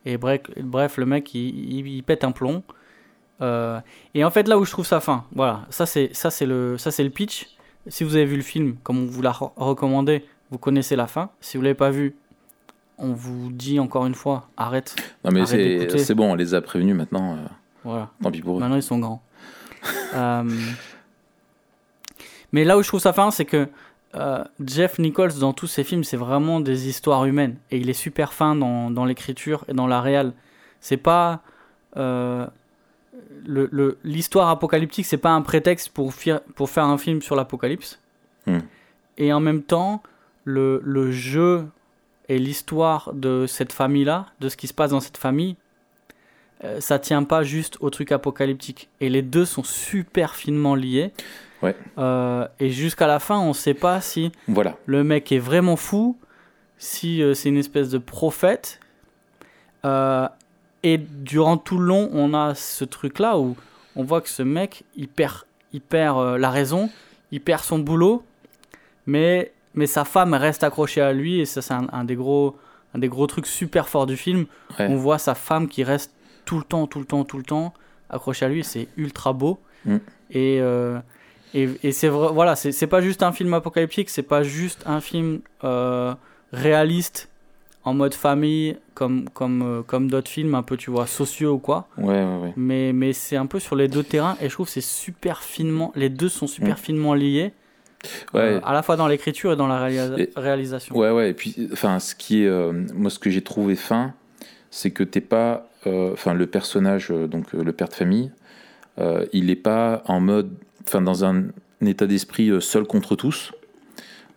Et 0.04 0.18
bref, 0.18 0.40
bref 0.60 0.96
le 0.98 1.06
mec, 1.06 1.34
il, 1.34 1.48
il- 1.78 1.86
il 1.88 2.02
pète 2.02 2.24
un 2.24 2.32
plomb. 2.32 2.62
Euh, 3.40 3.80
et 4.14 4.24
en 4.24 4.30
fait, 4.30 4.48
là 4.48 4.58
où 4.58 4.64
je 4.64 4.70
trouve 4.70 4.86
ça 4.86 5.00
fin, 5.00 5.24
voilà, 5.34 5.66
ça 5.70 5.84
c'est 5.86 6.10
ça 6.14 6.30
c'est 6.30 6.46
le 6.46 6.78
ça 6.78 6.90
c'est 6.90 7.04
le 7.04 7.10
pitch. 7.10 7.48
Si 7.88 8.02
vous 8.04 8.16
avez 8.16 8.24
vu 8.24 8.36
le 8.36 8.42
film, 8.42 8.76
comme 8.82 8.98
on 8.98 9.06
vous 9.06 9.22
l'a 9.22 9.30
re- 9.32 9.52
recommandé, 9.56 10.24
vous 10.50 10.58
connaissez 10.58 10.96
la 10.96 11.06
fin. 11.06 11.30
Si 11.40 11.56
vous 11.56 11.62
l'avez 11.62 11.74
pas 11.74 11.90
vu, 11.90 12.16
on 12.98 13.12
vous 13.12 13.50
dit 13.52 13.78
encore 13.78 14.06
une 14.06 14.14
fois, 14.14 14.48
arrête. 14.56 14.96
Non 15.24 15.30
mais 15.32 15.44
c'est, 15.46 16.14
bon, 16.14 16.32
on 16.32 16.34
les 16.34 16.54
a 16.54 16.60
prévenus 16.62 16.96
maintenant. 16.96 17.34
euh, 17.36 17.46
Voilà. 17.84 18.10
tant 18.22 18.30
pis 18.30 18.40
pour 18.40 18.56
eux. 18.56 18.60
Maintenant, 18.60 18.76
ils 18.76 18.82
sont 18.82 18.98
grands. 18.98 19.22
Euh, 20.14 20.42
Mais 22.52 22.64
là 22.64 22.78
où 22.78 22.82
je 22.82 22.88
trouve 22.88 23.00
ça 23.00 23.12
fin, 23.12 23.30
c'est 23.30 23.44
que 23.44 23.68
euh, 24.16 24.42
Jeff 24.64 24.98
Nichols, 24.98 25.34
dans 25.38 25.52
tous 25.52 25.66
ses 25.66 25.84
films, 25.84 26.04
c'est 26.04 26.16
vraiment 26.16 26.60
des 26.60 26.88
histoires 26.88 27.24
humaines. 27.26 27.56
Et 27.70 27.78
il 27.78 27.90
est 27.90 27.94
super 27.94 28.32
fin 28.32 28.54
dans, 28.56 28.90
dans 28.90 29.04
l'écriture 29.04 29.64
et 29.68 29.74
dans 29.74 29.86
la 29.86 30.00
réal. 30.00 30.32
C'est 30.80 30.96
pas. 30.96 31.40
euh, 31.96 32.46
le- 33.46 33.68
le- 33.72 33.98
L'histoire 34.04 34.48
apocalyptique, 34.48 35.06
c'est 35.06 35.16
pas 35.18 35.30
un 35.30 35.42
prétexte 35.42 35.90
pour 35.90 36.12
faire 36.14 36.84
un 36.84 36.98
film 36.98 37.22
sur 37.22 37.36
l'apocalypse. 37.36 37.98
Hmm. 38.46 38.58
Et 39.18 39.32
en 39.32 39.40
même 39.40 39.62
temps, 39.62 40.02
le, 40.44 40.80
le 40.84 41.10
jeu 41.12 41.66
et 42.28 42.38
l'histoire 42.38 43.12
de 43.14 43.46
cette 43.46 43.72
famille-là, 43.72 44.26
de 44.40 44.48
ce 44.48 44.56
qui 44.56 44.66
se 44.66 44.74
passe 44.74 44.90
dans 44.90 45.00
cette 45.00 45.16
famille, 45.16 45.56
euh, 46.64 46.80
ça 46.80 46.98
tient 46.98 47.22
pas 47.24 47.42
juste 47.42 47.76
au 47.80 47.90
truc 47.90 48.12
apocalyptique. 48.12 48.88
Et 49.00 49.08
les 49.08 49.22
deux 49.22 49.44
sont 49.44 49.64
super 49.64 50.34
finement 50.34 50.74
liés. 50.74 51.12
Ouais. 51.62 51.74
Euh, 51.98 52.46
et 52.60 52.70
jusqu'à 52.70 53.06
la 53.06 53.18
fin, 53.18 53.38
on 53.38 53.52
sait 53.52 53.74
pas 53.74 54.00
si 54.00 54.32
Voilà. 54.48 54.76
le 54.86 55.04
mec 55.04 55.32
est 55.32 55.38
vraiment 55.38 55.76
fou, 55.76 56.18
si 56.78 57.22
euh, 57.22 57.34
c'est 57.34 57.48
une 57.48 57.56
espèce 57.56 57.90
de 57.90 57.98
prophète. 57.98 58.80
Euh, 59.84 60.28
et 60.82 60.98
durant 60.98 61.56
tout 61.56 61.78
le 61.78 61.86
long, 61.86 62.10
on 62.12 62.34
a 62.34 62.54
ce 62.54 62.84
truc-là 62.84 63.38
où 63.38 63.56
on 63.94 64.04
voit 64.04 64.20
que 64.20 64.28
ce 64.28 64.42
mec, 64.42 64.84
il 64.96 65.08
perd, 65.08 65.44
il 65.72 65.80
perd 65.80 66.36
la 66.36 66.50
raison, 66.50 66.90
il 67.32 67.40
perd 67.40 67.62
son 67.62 67.78
boulot, 67.78 68.22
mais, 69.06 69.52
mais 69.74 69.86
sa 69.86 70.04
femme 70.04 70.34
reste 70.34 70.62
accrochée 70.64 71.00
à 71.00 71.12
lui, 71.12 71.40
et 71.40 71.46
ça, 71.46 71.62
c'est 71.62 71.74
un, 71.74 71.86
un 71.92 72.04
des 72.04 72.14
gros, 72.14 72.56
un 72.94 72.98
des 72.98 73.08
gros 73.08 73.26
trucs 73.26 73.46
super 73.46 73.88
forts 73.88 74.06
du 74.06 74.16
film. 74.16 74.46
Ouais. 74.78 74.86
On 74.88 74.96
voit 74.96 75.18
sa 75.18 75.34
femme 75.34 75.68
qui 75.68 75.82
reste 75.82 76.12
tout 76.44 76.58
le 76.58 76.64
temps, 76.64 76.86
tout 76.86 76.98
le 77.00 77.06
temps, 77.06 77.24
tout 77.24 77.38
le 77.38 77.42
temps 77.44 77.72
accrochée 78.10 78.44
à 78.44 78.48
lui, 78.48 78.62
c'est 78.62 78.88
ultra 78.96 79.32
beau. 79.32 79.58
Mm. 79.84 79.96
Et, 80.30 80.60
et, 81.62 81.68
et 81.82 81.92
c'est 81.92 82.08
vrai, 82.08 82.28
voilà, 82.32 82.54
c'est 82.56 82.86
pas 82.86 83.00
juste 83.00 83.22
un 83.22 83.32
film 83.32 83.52
apocalyptique, 83.54 84.10
c'est 84.10 84.22
pas 84.22 84.42
juste 84.42 84.82
un 84.86 85.00
film 85.00 85.40
euh, 85.64 86.14
réaliste 86.52 87.28
en 87.84 87.94
mode 87.94 88.14
famille 88.14 88.76
comme 88.94 89.28
comme 89.30 89.62
euh, 89.62 89.82
comme 89.82 90.10
d'autres 90.10 90.28
films 90.30 90.54
un 90.54 90.62
peu 90.62 90.76
tu 90.76 90.90
vois 90.90 91.06
sociaux 91.06 91.54
ou 91.54 91.58
quoi. 91.58 91.88
Ouais, 91.98 92.06
ouais, 92.24 92.38
ouais. 92.42 92.52
Mais 92.56 92.92
mais 92.92 93.12
c'est 93.12 93.36
un 93.36 93.46
peu 93.46 93.60
sur 93.60 93.76
les 93.76 93.88
deux 93.88 94.02
terrains 94.02 94.36
et 94.40 94.48
je 94.48 94.54
trouve 94.54 94.66
que 94.66 94.72
c'est 94.72 94.80
super 94.80 95.42
finement, 95.42 95.92
les 95.94 96.08
deux 96.08 96.28
sont 96.28 96.46
super 96.48 96.74
Mm. 96.74 96.78
finement 96.78 97.14
liés, 97.14 97.52
Ouais. 98.34 98.40
euh, 98.40 98.60
à 98.64 98.72
la 98.72 98.82
fois 98.82 98.96
dans 98.96 99.06
l'écriture 99.08 99.52
et 99.52 99.56
dans 99.56 99.68
la 99.68 99.78
réalisa- 99.86 100.18
Et- 100.18 100.30
réalisation. 100.36 100.96
Ouais, 100.96 101.10
ouais. 101.10 101.30
Et 101.30 101.34
puis, 101.34 101.68
enfin, 101.72 101.98
ce 102.00 102.14
qui 102.14 102.42
est, 102.42 102.46
euh, 102.48 102.72
moi, 102.94 103.10
ce 103.10 103.18
que 103.18 103.30
j'ai 103.30 103.42
trouvé 103.42 103.76
fin, 103.76 104.14
c'est 104.70 104.90
que 104.90 105.02
t'es 105.04 105.20
pas, 105.22 105.68
enfin, 105.86 106.34
le 106.34 106.46
personnage, 106.46 107.08
donc 107.10 107.52
le 107.52 107.72
père 107.72 107.88
de 107.88 107.94
famille, 107.94 108.30
il 109.32 109.50
est 109.50 109.54
pas 109.56 110.02
en 110.06 110.20
mode, 110.20 110.50
enfin, 110.86 111.02
dans 111.02 111.24
un, 111.24 111.44
état 111.82 112.06
d'esprit 112.06 112.50
euh, 112.50 112.60
seul 112.60 112.84
contre 112.84 113.16
tous, 113.16 113.52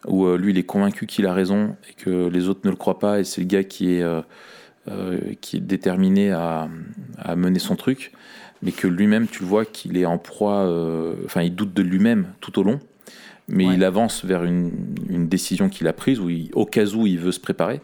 où 0.07 0.25
euh, 0.25 0.37
lui, 0.37 0.51
il 0.51 0.57
est 0.57 0.63
convaincu 0.63 1.05
qu'il 1.05 1.25
a 1.25 1.33
raison 1.33 1.75
et 1.89 1.93
que 1.93 2.27
les 2.27 2.47
autres 2.49 2.61
ne 2.65 2.69
le 2.69 2.75
croient 2.75 2.99
pas, 2.99 3.19
et 3.19 3.23
c'est 3.23 3.41
le 3.41 3.47
gars 3.47 3.63
qui 3.63 3.93
est, 3.93 4.03
euh, 4.03 4.21
qui 5.41 5.57
est 5.57 5.61
déterminé 5.61 6.31
à, 6.31 6.67
à 7.17 7.35
mener 7.35 7.59
son 7.59 7.75
truc, 7.75 8.11
mais 8.61 8.71
que 8.71 8.87
lui-même, 8.87 9.27
tu 9.27 9.43
le 9.43 9.47
vois 9.47 9.65
qu'il 9.65 9.97
est 9.97 10.05
en 10.05 10.17
proie, 10.17 10.69
enfin, 11.25 11.41
il 11.43 11.55
doute 11.55 11.73
de 11.73 11.81
lui-même 11.81 12.27
tout 12.41 12.59
au 12.59 12.63
long 12.63 12.79
mais 13.49 13.65
Ouais. 13.65 13.75
il 13.75 13.83
avance 13.83 14.23
vers 14.23 14.43
une, 14.43 14.71
une 15.09 15.27
décision 15.27 15.69
qu'il 15.69 15.87
a 15.87 15.93
prise, 15.93 16.19
où 16.19 16.29
il- 16.29 16.51
au 16.53 16.65
cas 16.65 16.85
où 16.85 17.07
il 17.07 17.17
veut 17.17 17.31
se 17.31 17.39
préparer. 17.39 17.81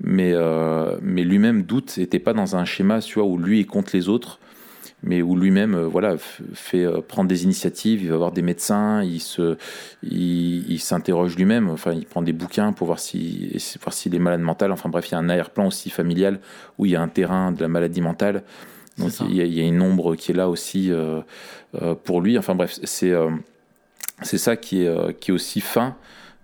Mais, 0.00 0.30
euh, 0.32 0.96
mais 1.02 1.22
lui-même 1.24 1.62
doute, 1.62 1.96
n'était 1.98 2.18
pas 2.18 2.32
dans 2.32 2.56
un 2.56 2.64
schéma 2.64 3.00
tu 3.00 3.18
vois, 3.18 3.28
où 3.28 3.36
lui 3.38 3.60
est 3.60 3.64
contre 3.64 3.90
les 3.94 4.08
autres, 4.08 4.38
mais 5.02 5.20
où 5.22 5.36
lui-même 5.36 5.74
euh, 5.74 5.86
voilà, 5.86 6.16
fait 6.18 6.84
euh, 6.84 7.00
prendre 7.00 7.28
des 7.28 7.44
initiatives, 7.44 8.02
il 8.02 8.10
va 8.10 8.16
voir 8.16 8.32
des 8.32 8.42
médecins, 8.42 9.02
il 9.02 9.20
se, 9.20 9.56
il, 10.02 10.70
il 10.70 10.78
s'interroge 10.78 11.36
lui-même, 11.36 11.68
enfin, 11.70 11.92
il 11.92 12.06
prend 12.06 12.22
des 12.22 12.32
bouquins 12.32 12.72
pour 12.72 12.86
voir 12.86 12.98
s'il 12.98 13.58
voir 13.82 13.92
s'il 13.92 14.14
est 14.14 14.18
malade 14.18 14.40
mental. 14.40 14.70
Enfin 14.72 14.88
bref, 14.88 15.08
il 15.08 15.12
y 15.12 15.14
a 15.14 15.18
un 15.18 15.28
arrière-plan 15.28 15.66
aussi 15.66 15.90
familial 15.90 16.38
où 16.78 16.86
il 16.86 16.92
y 16.92 16.96
a 16.96 17.02
un 17.02 17.08
terrain 17.08 17.52
de 17.52 17.60
la 17.60 17.68
maladie 17.68 18.00
mentale. 18.00 18.42
Donc 18.98 19.10
il 19.20 19.34
y, 19.34 19.40
a, 19.40 19.44
il 19.44 19.54
y 19.54 19.60
a 19.60 19.64
une 19.64 19.80
ombre 19.80 20.16
qui 20.16 20.32
est 20.32 20.34
là 20.34 20.48
aussi 20.48 20.92
euh, 20.92 21.20
euh, 21.80 21.94
pour 21.94 22.20
lui. 22.20 22.38
Enfin 22.38 22.54
bref, 22.54 22.78
c'est 22.84 23.10
euh, 23.10 23.30
c'est 24.20 24.38
ça 24.38 24.56
qui 24.56 24.84
est, 24.84 25.18
qui 25.18 25.30
est 25.30 25.34
aussi 25.34 25.60
fin 25.60 25.96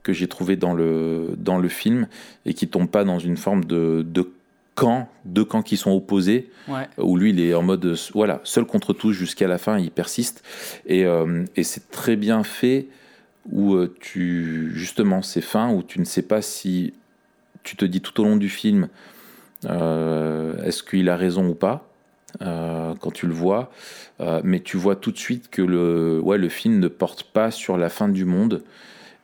que 0.03 0.13
j'ai 0.13 0.27
trouvé 0.27 0.57
dans 0.57 0.73
le, 0.73 1.35
dans 1.37 1.59
le 1.59 1.69
film 1.69 2.09
et 2.47 2.55
qui 2.55 2.67
tombe 2.67 2.89
pas 2.89 3.05
dans 3.05 3.19
une 3.19 3.37
forme 3.37 3.65
de, 3.65 4.05
de 4.09 4.29
camp, 4.79 5.09
deux 5.25 5.45
camps 5.45 5.63
qui 5.63 5.77
sont 5.77 5.91
opposés, 5.91 6.51
Ouais. 6.69 6.87
où 6.99 7.17
lui 7.17 7.31
il 7.31 7.41
est 7.41 7.55
en 7.55 7.63
mode 7.63 7.97
voilà, 8.15 8.41
seul 8.45 8.65
contre 8.65 8.93
tous 8.93 9.13
jusqu'à 9.13 9.49
la 9.49 9.59
fin, 9.59 9.79
il 9.79 9.91
persiste. 9.91 10.43
Et, 10.87 11.05
euh, 11.05 11.45
et 11.57 11.63
c'est 11.65 11.91
très 11.91 12.17
bien 12.17 12.43
fait 12.45 12.87
où 13.51 13.75
euh, 13.75 13.95
tu, 14.01 14.71
justement, 14.75 15.23
c'est 15.23 15.41
fin, 15.41 15.73
où 15.73 15.83
tu 15.83 15.99
ne 15.99 16.05
sais 16.05 16.23
pas 16.23 16.43
si 16.43 16.93
tu 17.63 17.77
te 17.77 17.85
dis 17.85 18.01
tout 18.01 18.21
au 18.21 18.25
long 18.25 18.37
du 18.37 18.49
film 18.49 18.89
euh, 19.65 20.63
est-ce 20.63 20.83
qu'il 20.83 21.09
a 21.09 21.17
raison 21.17 21.49
ou 21.49 21.55
pas 21.55 21.85
quand 22.41 23.11
tu 23.13 23.27
le 23.27 23.33
vois, 23.33 23.73
mais 24.45 24.61
tu 24.61 24.77
vois 24.77 24.95
tout 24.97 25.11
de 25.11 25.19
suite 25.19 25.49
que 25.51 25.63
le, 25.63 26.21
ouais, 26.23 26.37
le 26.39 26.49
film 26.51 26.79
ne 26.79 26.87
porte 26.89 27.25
pas 27.25 27.51
sur 27.51 27.77
la 27.79 27.89
fin 27.89 28.09
du 28.09 28.25
monde. 28.27 28.63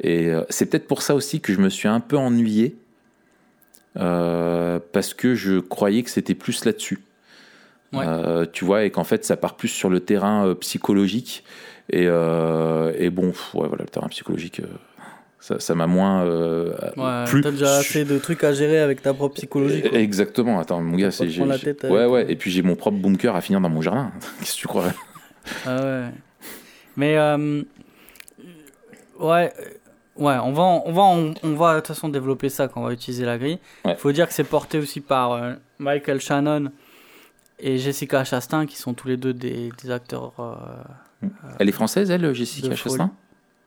Et 0.02 0.32
c'est 0.48 0.66
peut-être 0.66 0.88
pour 0.88 1.02
ça 1.02 1.14
aussi 1.14 1.40
que 1.40 1.52
je 1.52 1.60
me 1.60 1.68
suis 1.68 1.86
un 1.86 2.00
peu 2.00 2.16
ennuyé, 2.16 2.76
euh, 3.96 4.78
parce 4.92 5.14
que 5.14 5.34
je 5.34 5.58
croyais 5.60 6.02
que 6.02 6.10
c'était 6.10 6.34
plus 6.34 6.64
là-dessus. 6.64 7.00
Ouais. 7.92 8.04
Euh, 8.06 8.44
tu 8.52 8.64
vois, 8.64 8.84
et 8.84 8.90
qu'en 8.90 9.04
fait, 9.04 9.24
ça 9.24 9.36
part 9.36 9.54
plus 9.56 9.68
sur 9.68 9.88
le 9.88 10.00
terrain 10.00 10.46
euh, 10.48 10.54
psychologique. 10.54 11.44
Et, 11.90 12.04
et 12.04 13.10
bon, 13.10 13.30
pff, 13.30 13.54
ouais, 13.54 13.68
voilà, 13.68 13.84
le 13.84 13.88
terrain 13.90 14.08
psychologique, 14.08 14.62
ça 15.38 15.74
m'a 15.74 15.86
moins 15.86 16.24
Ouais, 16.96 17.24
plu. 17.26 17.42
t'as 17.42 17.50
déjà 17.50 17.76
assez 17.76 18.06
de 18.06 18.18
trucs 18.18 18.42
à 18.42 18.52
gérer 18.54 18.78
avec 18.78 19.02
ta 19.02 19.12
propre 19.12 19.34
psychologie. 19.34 19.82
quoi. 19.82 19.98
Exactement. 19.98 20.58
Attends, 20.58 20.80
mon 20.80 20.96
gars, 20.96 21.10
c'est 21.10 21.28
Ouais, 21.84 22.06
ouais. 22.06 22.24
Et 22.32 22.36
puis 22.36 22.50
j'ai 22.50 22.62
mon 22.62 22.74
propre 22.74 22.96
bunker 22.96 23.36
à 23.36 23.42
finir 23.42 23.60
dans 23.60 23.68
mon 23.68 23.82
jardin. 23.82 24.12
Qu'est-ce 24.40 24.54
que 24.54 24.60
tu 24.60 24.66
crois? 24.66 24.92
Ah 25.66 25.82
ouais. 25.84 26.04
Mais 26.96 27.18
ouais, 29.20 29.52
ouais, 30.16 30.36
on 30.42 30.52
va, 30.52 30.62
on 30.62 30.92
va, 30.92 31.02
on, 31.42 31.54
va 31.54 31.74
de 31.74 31.78
toute 31.80 31.88
façon 31.88 32.08
développer 32.08 32.48
ça 32.48 32.68
quand 32.68 32.80
on 32.82 32.84
va 32.86 32.92
utiliser 32.92 33.24
la 33.24 33.38
grille. 33.38 33.58
Il 33.84 33.88
Ouais. 33.88 33.96
faut 33.96 34.12
dire 34.12 34.26
que 34.28 34.34
c'est 34.34 34.44
porté 34.44 34.78
aussi 34.78 35.00
par 35.00 35.32
euh, 35.32 35.54
Michael 35.78 36.20
Shannon 36.20 36.70
et 37.58 37.78
Jessica 37.78 38.24
Chastain, 38.24 38.66
qui 38.66 38.76
sont 38.76 38.94
tous 38.94 39.08
les 39.08 39.16
deux 39.16 39.32
des, 39.34 39.70
des 39.82 39.90
acteurs. 39.90 40.32
euh, 40.40 41.28
Elle 41.58 41.68
est 41.68 41.72
française, 41.72 42.10
elle, 42.10 42.32
Jessica 42.34 42.74
Chastain? 42.74 43.10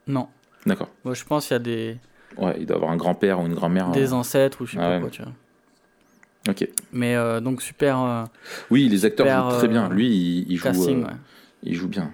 Non, 0.08 0.28
D'accord. 0.66 0.90
moi 1.04 1.14
je 1.14 1.24
pense 1.24 1.48
qu'il 1.48 1.56
y 1.56 1.56
a 1.56 1.60
des, 1.60 1.98
Ouais, 2.38 2.56
il 2.60 2.66
doit 2.66 2.76
avoir 2.76 2.92
un 2.92 2.98
grand-père 2.98 3.40
ou 3.40 3.46
une 3.46 3.56
grand-mère. 3.56 3.92
des 3.92 4.12
euh, 4.14 4.16
ancêtres 4.16 4.62
ou 4.62 4.66
je 4.66 4.74
sais 4.74 4.78
Ah 4.80 4.84
pas 4.84 4.96
ouais. 4.96 5.02
quoi, 5.02 5.10
tu 5.10 5.22
vois. 5.24 5.32
Ok. 6.50 6.68
Mais 6.94 7.16
euh, 7.16 7.40
donc 7.42 7.62
super 7.62 8.00
euh, 8.00 8.24
Oui, 8.70 8.88
les 8.88 9.04
acteurs 9.06 9.26
Super, 9.28 9.50
jouent 9.50 9.58
très 9.58 9.68
euh, 9.68 9.70
bien. 9.70 9.90
Lui, 9.90 10.08
il, 10.08 10.52
il 10.52 10.58
joue, 10.58 10.64
casting. 10.64 11.04
euh, 11.04 11.08
ouais. 11.08 11.14
il 11.64 11.76
joue 11.76 11.88
bien. 11.90 12.12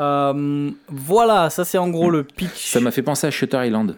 Euh, 0.00 0.70
voilà, 0.88 1.50
ça 1.50 1.64
c'est 1.64 1.78
en 1.78 1.88
gros 1.90 2.10
le 2.10 2.24
pitch. 2.24 2.66
Ça 2.72 2.80
m'a 2.80 2.90
fait 2.90 3.02
penser 3.02 3.26
à 3.26 3.30
Shutter 3.30 3.64
Island. 3.66 3.96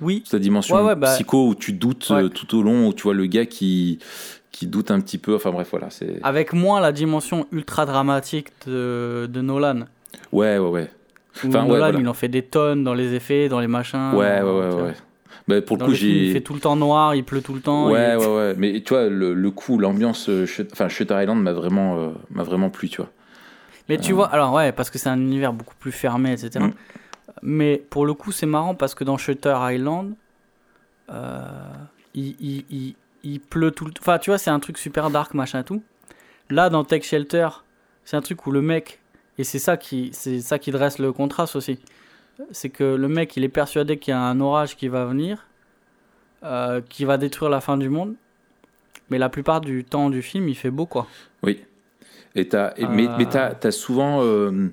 Oui, 0.00 0.22
Cette 0.26 0.42
dimension 0.42 0.76
Ouais, 0.76 0.82
ouais, 0.82 0.94
bah- 0.94 1.12
psycho 1.14 1.48
où 1.48 1.54
tu 1.56 1.72
doutes 1.72 2.08
Ouais. 2.10 2.22
euh, 2.24 2.28
tout 2.28 2.56
au 2.56 2.62
long, 2.62 2.86
où 2.88 2.92
tu 2.92 3.02
vois 3.02 3.14
le 3.14 3.26
gars 3.26 3.46
qui, 3.46 3.98
qui 4.52 4.66
doute 4.68 4.90
un 4.92 5.00
petit 5.00 5.18
peu. 5.18 5.34
Enfin 5.34 5.50
bref, 5.50 5.68
voilà. 5.72 5.90
c'est 5.90 6.20
avec 6.22 6.52
moins 6.52 6.80
la 6.80 6.92
dimension 6.92 7.46
ultra 7.50 7.84
dramatique 7.86 8.48
de, 8.66 9.26
de 9.28 9.40
Nolan. 9.40 9.86
Ouais, 10.30 10.58
ouais, 10.58 10.68
ouais. 10.68 10.90
Enfin, 11.38 11.64
Nolan, 11.64 11.66
voilà. 11.66 11.98
il 11.98 12.06
en 12.08 12.14
fait 12.14 12.28
des 12.28 12.42
tonnes 12.42 12.84
dans 12.84 12.94
les 12.94 13.14
effets, 13.14 13.48
dans 13.48 13.58
les 13.60 13.66
machins. 13.66 14.12
Ouais, 14.14 14.40
ouais, 14.40 14.50
ouais, 14.50 14.74
ouais. 14.82 14.94
Bah, 15.48 15.62
pour 15.62 15.76
le 15.76 15.80
Dans 15.80 15.86
coup, 15.86 15.92
il 15.94 16.32
fait 16.32 16.42
tout 16.42 16.52
le 16.54 16.60
temps 16.60 16.76
noir, 16.76 17.14
il 17.14 17.24
pleut 17.24 17.40
tout 17.40 17.54
le 17.54 17.60
temps. 17.60 17.90
Ouais, 17.90 18.14
ouais, 18.16 18.26
ouais. 18.26 18.54
Mais 18.58 18.80
tu 18.82 18.90
vois, 18.94 19.08
le, 19.08 19.32
le 19.34 19.50
coup, 19.50 19.78
l'ambiance, 19.78 20.28
euh, 20.28 20.46
enfin, 20.72 20.88
Shutter 20.88 21.14
Island 21.22 21.42
m'a 21.42 21.52
vraiment, 21.54 21.98
euh, 21.98 22.08
m'a 22.30 22.42
vraiment 22.42 22.68
plu, 22.70 22.88
tu 22.90 22.98
vois. 22.98 23.10
Mais 23.88 23.98
tu 23.98 24.12
Euh. 24.12 24.16
vois, 24.16 24.26
alors 24.28 24.52
ouais, 24.54 24.72
parce 24.72 24.90
que 24.90 24.98
c'est 24.98 25.08
un 25.08 25.18
univers 25.20 25.52
beaucoup 25.52 25.74
plus 25.78 25.92
fermé, 25.92 26.32
etc. 26.32 26.64
Mm. 26.64 26.72
Mais 27.42 27.76
pour 27.90 28.04
le 28.06 28.14
coup, 28.14 28.32
c'est 28.32 28.46
marrant 28.46 28.74
parce 28.74 28.94
que 28.94 29.04
dans 29.04 29.16
Shutter 29.16 29.56
Island, 29.60 30.14
euh, 31.10 31.42
il, 32.14 32.36
il, 32.40 32.64
il, 32.70 32.94
il 33.24 33.40
pleut 33.40 33.70
tout 33.70 33.84
le 33.84 33.92
temps. 33.92 34.00
Enfin, 34.02 34.18
tu 34.18 34.30
vois, 34.30 34.38
c'est 34.38 34.50
un 34.50 34.60
truc 34.60 34.78
super 34.78 35.10
dark, 35.10 35.34
machin, 35.34 35.62
tout. 35.62 35.82
Là, 36.50 36.68
dans 36.70 36.84
Tech 36.84 37.02
Shelter, 37.04 37.48
c'est 38.04 38.16
un 38.16 38.22
truc 38.22 38.46
où 38.46 38.50
le 38.50 38.62
mec, 38.62 39.00
et 39.38 39.44
c'est 39.44 39.58
ça 39.58 39.76
qui, 39.76 40.10
c'est 40.12 40.40
ça 40.40 40.58
qui 40.58 40.70
dresse 40.70 40.98
le 40.98 41.12
contraste 41.12 41.56
aussi, 41.56 41.78
c'est 42.50 42.70
que 42.70 42.84
le 42.84 43.08
mec, 43.08 43.36
il 43.36 43.44
est 43.44 43.48
persuadé 43.48 43.98
qu'il 43.98 44.12
y 44.12 44.14
a 44.14 44.20
un 44.20 44.40
orage 44.40 44.76
qui 44.76 44.88
va 44.88 45.04
venir, 45.04 45.46
euh, 46.44 46.80
qui 46.88 47.04
va 47.04 47.18
détruire 47.18 47.50
la 47.50 47.60
fin 47.60 47.76
du 47.76 47.88
monde. 47.88 48.14
Mais 49.10 49.18
la 49.18 49.28
plupart 49.28 49.60
du 49.60 49.84
temps 49.84 50.10
du 50.10 50.22
film, 50.22 50.48
il 50.48 50.54
fait 50.54 50.70
beau, 50.70 50.86
quoi. 50.86 51.06
Oui. 51.42 51.62
Et 52.76 52.86
mais 52.86 53.06
Euh. 53.06 53.14
mais 53.18 53.26
t'as, 53.26 53.54
t'as 53.54 53.70
souvent. 53.70 54.20
euh, 54.22 54.68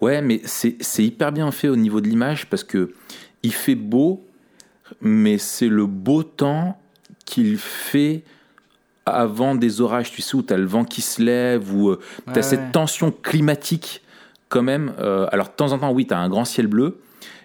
ouais, 0.00 0.22
mais 0.22 0.40
c'est, 0.44 0.76
hyper 0.98 1.32
bien 1.32 1.50
fait 1.50 1.68
au 1.68 1.76
niveau 1.76 2.00
de 2.00 2.08
l'image 2.08 2.48
parce 2.48 2.64
que 2.64 2.92
il 3.42 3.52
fait 3.52 3.74
beau, 3.74 4.24
mais 5.00 5.38
c'est 5.38 5.68
le 5.68 5.86
beau 5.86 6.22
temps 6.22 6.78
qu'il 7.24 7.56
fait 7.58 8.22
avant 9.04 9.54
des 9.56 9.80
orages, 9.80 10.12
tu 10.12 10.22
sais, 10.22 10.36
où 10.36 10.42
t'as 10.42 10.56
le 10.56 10.64
vent 10.66 10.84
qui 10.84 11.00
se 11.02 11.20
lève, 11.20 11.74
où 11.74 11.90
euh, 11.90 11.98
t'as 12.26 12.34
Ouais, 12.34 12.42
cette 12.42 12.60
ouais. 12.60 12.70
tension 12.72 13.10
climatique 13.10 14.02
quand 14.48 14.62
même. 14.62 14.92
euh, 15.00 15.26
alors, 15.32 15.48
de 15.48 15.52
temps 15.54 15.72
en 15.72 15.78
temps, 15.78 15.90
oui, 15.90 16.06
t'as 16.06 16.18
un 16.18 16.28
grand 16.28 16.44
ciel 16.44 16.66
bleu. 16.68 16.98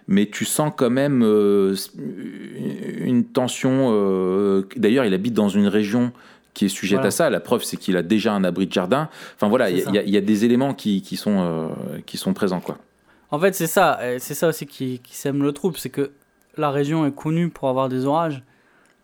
Mais 0.10 0.28
tu 0.28 0.46
sens 0.46 0.72
quand 0.78 0.90
même 0.90 1.22
euh, 1.24 1.76
une 3.02 3.26
tension. 3.26 3.92
D'ailleurs, 4.78 5.04
il 5.06 5.14
habite 5.14 5.34
dans 5.34 5.50
une 5.50 5.68
région 5.68 6.12
qui 6.58 6.66
est 6.66 6.70
sujette 6.70 6.98
Voilà. 6.98 7.08
à 7.10 7.12
ça. 7.12 7.30
La 7.30 7.40
preuve, 7.40 7.64
c'est 7.64 7.78
qu'il 7.78 7.96
a 7.98 8.02
déjà 8.02 8.34
un 8.34 8.44
abri 8.44 8.66
de 8.66 8.74
jardin. 8.74 9.10
Enfin 9.36 9.48
voilà, 9.48 9.70
il 9.70 9.78
y, 9.94 9.98
a- 10.00 10.04
y 10.04 10.16
y 10.16 10.22
des 10.24 10.44
éléments 10.44 10.74
qui, 10.74 11.04
qui 11.04 11.16
sont, 11.16 11.38
euh, 11.40 11.68
qui 12.08 12.18
sont 12.18 12.34
présents. 12.34 12.60
Quoi. 12.62 12.80
En 13.30 13.40
fait, 13.40 13.54
c'est 13.54 13.68
ça, 13.68 14.00
c'est 14.18 14.34
ça 14.34 14.48
aussi 14.48 14.66
qui, 14.66 15.00
qui 15.00 15.16
sème 15.16 15.44
le 15.44 15.52
trouble, 15.52 15.78
c'est 15.78 15.92
que 15.92 16.10
la 16.58 16.72
région 16.72 17.06
est 17.06 17.14
connue 17.14 17.50
pour 17.50 17.70
avoir 17.70 17.90
des 17.90 18.06
orages. 18.06 18.42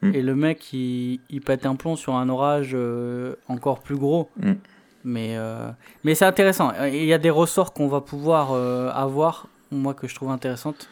Mm. 0.01 0.15
Et 0.15 0.21
le 0.23 0.35
mec, 0.35 0.73
il, 0.73 1.19
il 1.29 1.41
pète 1.41 1.67
un 1.67 1.75
plomb 1.75 1.95
sur 1.95 2.15
un 2.15 2.27
orage 2.27 2.71
euh, 2.73 3.35
encore 3.47 3.81
plus 3.81 3.97
gros. 3.97 4.31
Mm. 4.37 4.53
Mais, 5.03 5.37
euh, 5.37 5.69
mais 6.03 6.15
c'est 6.15 6.25
intéressant. 6.25 6.71
Il 6.87 7.05
y 7.05 7.13
a 7.13 7.19
des 7.19 7.29
ressorts 7.29 7.71
qu'on 7.73 7.87
va 7.87 8.01
pouvoir 8.01 8.53
avoir, 8.97 9.47
moi, 9.69 9.93
que 9.93 10.07
je 10.07 10.15
trouve 10.15 10.31
intéressantes. 10.31 10.89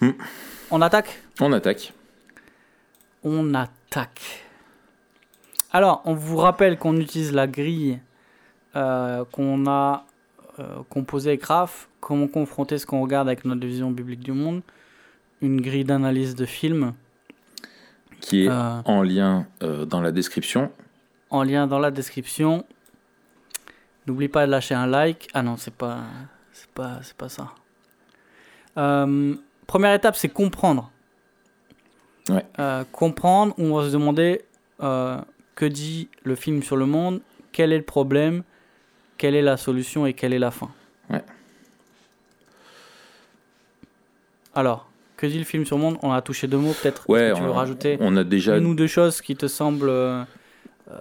Mm. 0.00 0.10
On 0.70 0.80
attaque? 0.80 1.20
On 1.40 1.52
attaque. 1.52 1.92
On 3.24 3.52
attaque. 3.54 4.43
Alors, 5.74 6.02
on 6.04 6.14
vous 6.14 6.36
rappelle 6.36 6.78
qu'on 6.78 6.96
utilise 6.98 7.32
la 7.32 7.48
grille 7.48 7.98
euh, 8.76 9.24
qu'on 9.32 9.66
a 9.66 10.06
euh, 10.60 10.78
composée 10.88 11.30
avec 11.30 11.42
Raph. 11.42 11.88
Comment 12.00 12.28
confronter 12.28 12.78
ce 12.78 12.86
qu'on 12.86 13.02
regarde 13.02 13.26
avec 13.26 13.44
notre 13.44 13.66
vision 13.66 13.90
biblique 13.90 14.20
du 14.20 14.30
monde? 14.30 14.62
Une 15.42 15.60
grille 15.60 15.82
d'analyse 15.82 16.36
de 16.36 16.46
film 16.46 16.92
Qui 18.20 18.44
est 18.44 18.48
euh, 18.48 18.82
en 18.84 19.02
lien 19.02 19.48
dans 19.60 20.00
la 20.00 20.12
description. 20.12 20.70
en 21.30 21.42
lien 21.42 21.66
dans 21.66 21.80
la 21.80 21.90
description. 21.90 22.64
N'oublie 24.06 24.28
pas 24.28 24.46
de 24.46 24.52
lâcher 24.52 24.76
un 24.76 24.86
like. 24.86 25.28
Ah 25.34 25.42
non, 25.42 25.56
c'est 25.56 25.74
pas, 25.74 26.02
c'est 26.52 26.70
pas, 26.70 27.00
c'est 27.02 27.16
pas 27.16 27.28
ça. 27.28 27.50
Première 29.66 29.94
étape, 29.94 30.14
c'est 30.14 30.28
comprendre. 30.28 30.92
Ouais. 32.28 32.46
Comprendre, 32.92 33.54
on 33.58 33.74
va 33.74 33.88
se 33.88 33.92
demander 33.92 34.44
euh, 34.82 35.20
que 35.54 35.64
dit 35.64 36.08
le 36.24 36.34
film 36.34 36.62
sur 36.62 36.76
le 36.76 36.86
monde, 36.86 37.20
quel 37.52 37.72
est 37.72 37.78
le 37.78 37.84
problème, 37.84 38.42
quelle 39.18 39.34
est 39.34 39.42
la 39.42 39.56
solution 39.56 40.06
et 40.06 40.12
quelle 40.14 40.32
est 40.32 40.38
la 40.38 40.50
fin? 40.50 40.70
Ouais. 41.10 41.22
Alors, 44.54 44.88
que 45.16 45.26
dit 45.26 45.38
le 45.38 45.44
film 45.44 45.64
sur 45.64 45.76
le 45.76 45.82
monde? 45.82 45.98
On 46.02 46.12
a 46.12 46.22
touché 46.22 46.46
deux 46.46 46.58
mots, 46.58 46.74
peut-être. 46.80 47.08
Ouais, 47.08 47.30
que 47.32 47.36
tu 47.36 47.42
veux 47.42 47.50
on, 47.50 47.54
rajouter 47.54 47.96
on 48.00 48.16
a 48.16 48.24
déjà. 48.24 48.56
une 48.56 48.66
ou 48.66 48.74
deux 48.74 48.86
choses 48.86 49.20
qui 49.20 49.36
te 49.36 49.46
semblent. 49.46 49.88
euh, 49.88 50.22
euh, 50.90 50.94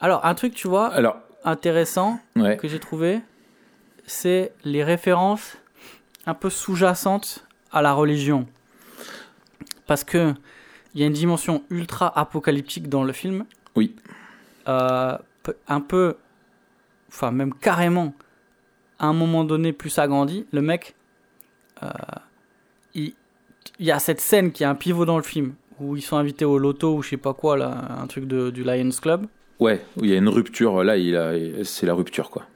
Alors, 0.00 0.24
un 0.24 0.34
truc, 0.34 0.54
tu 0.54 0.68
vois, 0.68 0.88
Alors, 0.88 1.18
intéressant 1.44 2.20
ouais. 2.36 2.56
que 2.56 2.68
j'ai 2.68 2.78
trouvé, 2.80 3.20
c'est 4.06 4.52
les 4.64 4.84
références 4.84 5.56
un 6.26 6.34
peu 6.34 6.50
sous-jacentes 6.50 7.46
à 7.72 7.82
la 7.82 7.92
religion. 7.92 8.46
Parce 9.86 10.04
que 10.04 10.34
il 10.96 11.00
y 11.00 11.04
a 11.04 11.06
une 11.06 11.12
dimension 11.12 11.62
ultra 11.68 12.18
apocalyptique 12.18 12.88
dans 12.88 13.04
le 13.04 13.12
film. 13.12 13.44
Oui. 13.76 13.94
Euh, 14.66 15.16
un 15.68 15.80
peu, 15.82 16.16
enfin 17.08 17.30
même 17.30 17.52
carrément, 17.52 18.14
à 18.98 19.06
un 19.06 19.12
moment 19.12 19.44
donné 19.44 19.74
plus 19.74 19.98
agrandi, 19.98 20.46
le 20.52 20.62
mec, 20.62 20.94
euh, 21.82 21.88
il, 22.94 23.12
il 23.78 23.86
y 23.86 23.92
a 23.92 23.98
cette 23.98 24.22
scène 24.22 24.52
qui 24.52 24.64
a 24.64 24.70
un 24.70 24.74
pivot 24.74 25.04
dans 25.04 25.18
le 25.18 25.22
film 25.22 25.54
où 25.78 25.96
ils 25.96 26.02
sont 26.02 26.16
invités 26.16 26.46
au 26.46 26.56
loto 26.56 26.96
ou 26.96 27.02
je 27.02 27.10
sais 27.10 27.16
pas 27.18 27.34
quoi 27.34 27.58
là, 27.58 28.00
un 28.00 28.06
truc 28.06 28.26
de, 28.26 28.48
du 28.48 28.64
Lions 28.64 28.88
Club. 29.00 29.26
Ouais, 29.60 29.84
il 30.00 30.08
y 30.08 30.14
a 30.14 30.16
une 30.16 30.30
rupture. 30.30 30.82
Là, 30.82 30.96
il 30.96 31.60
c'est 31.64 31.84
la 31.84 31.92
rupture, 31.92 32.30
quoi. 32.30 32.46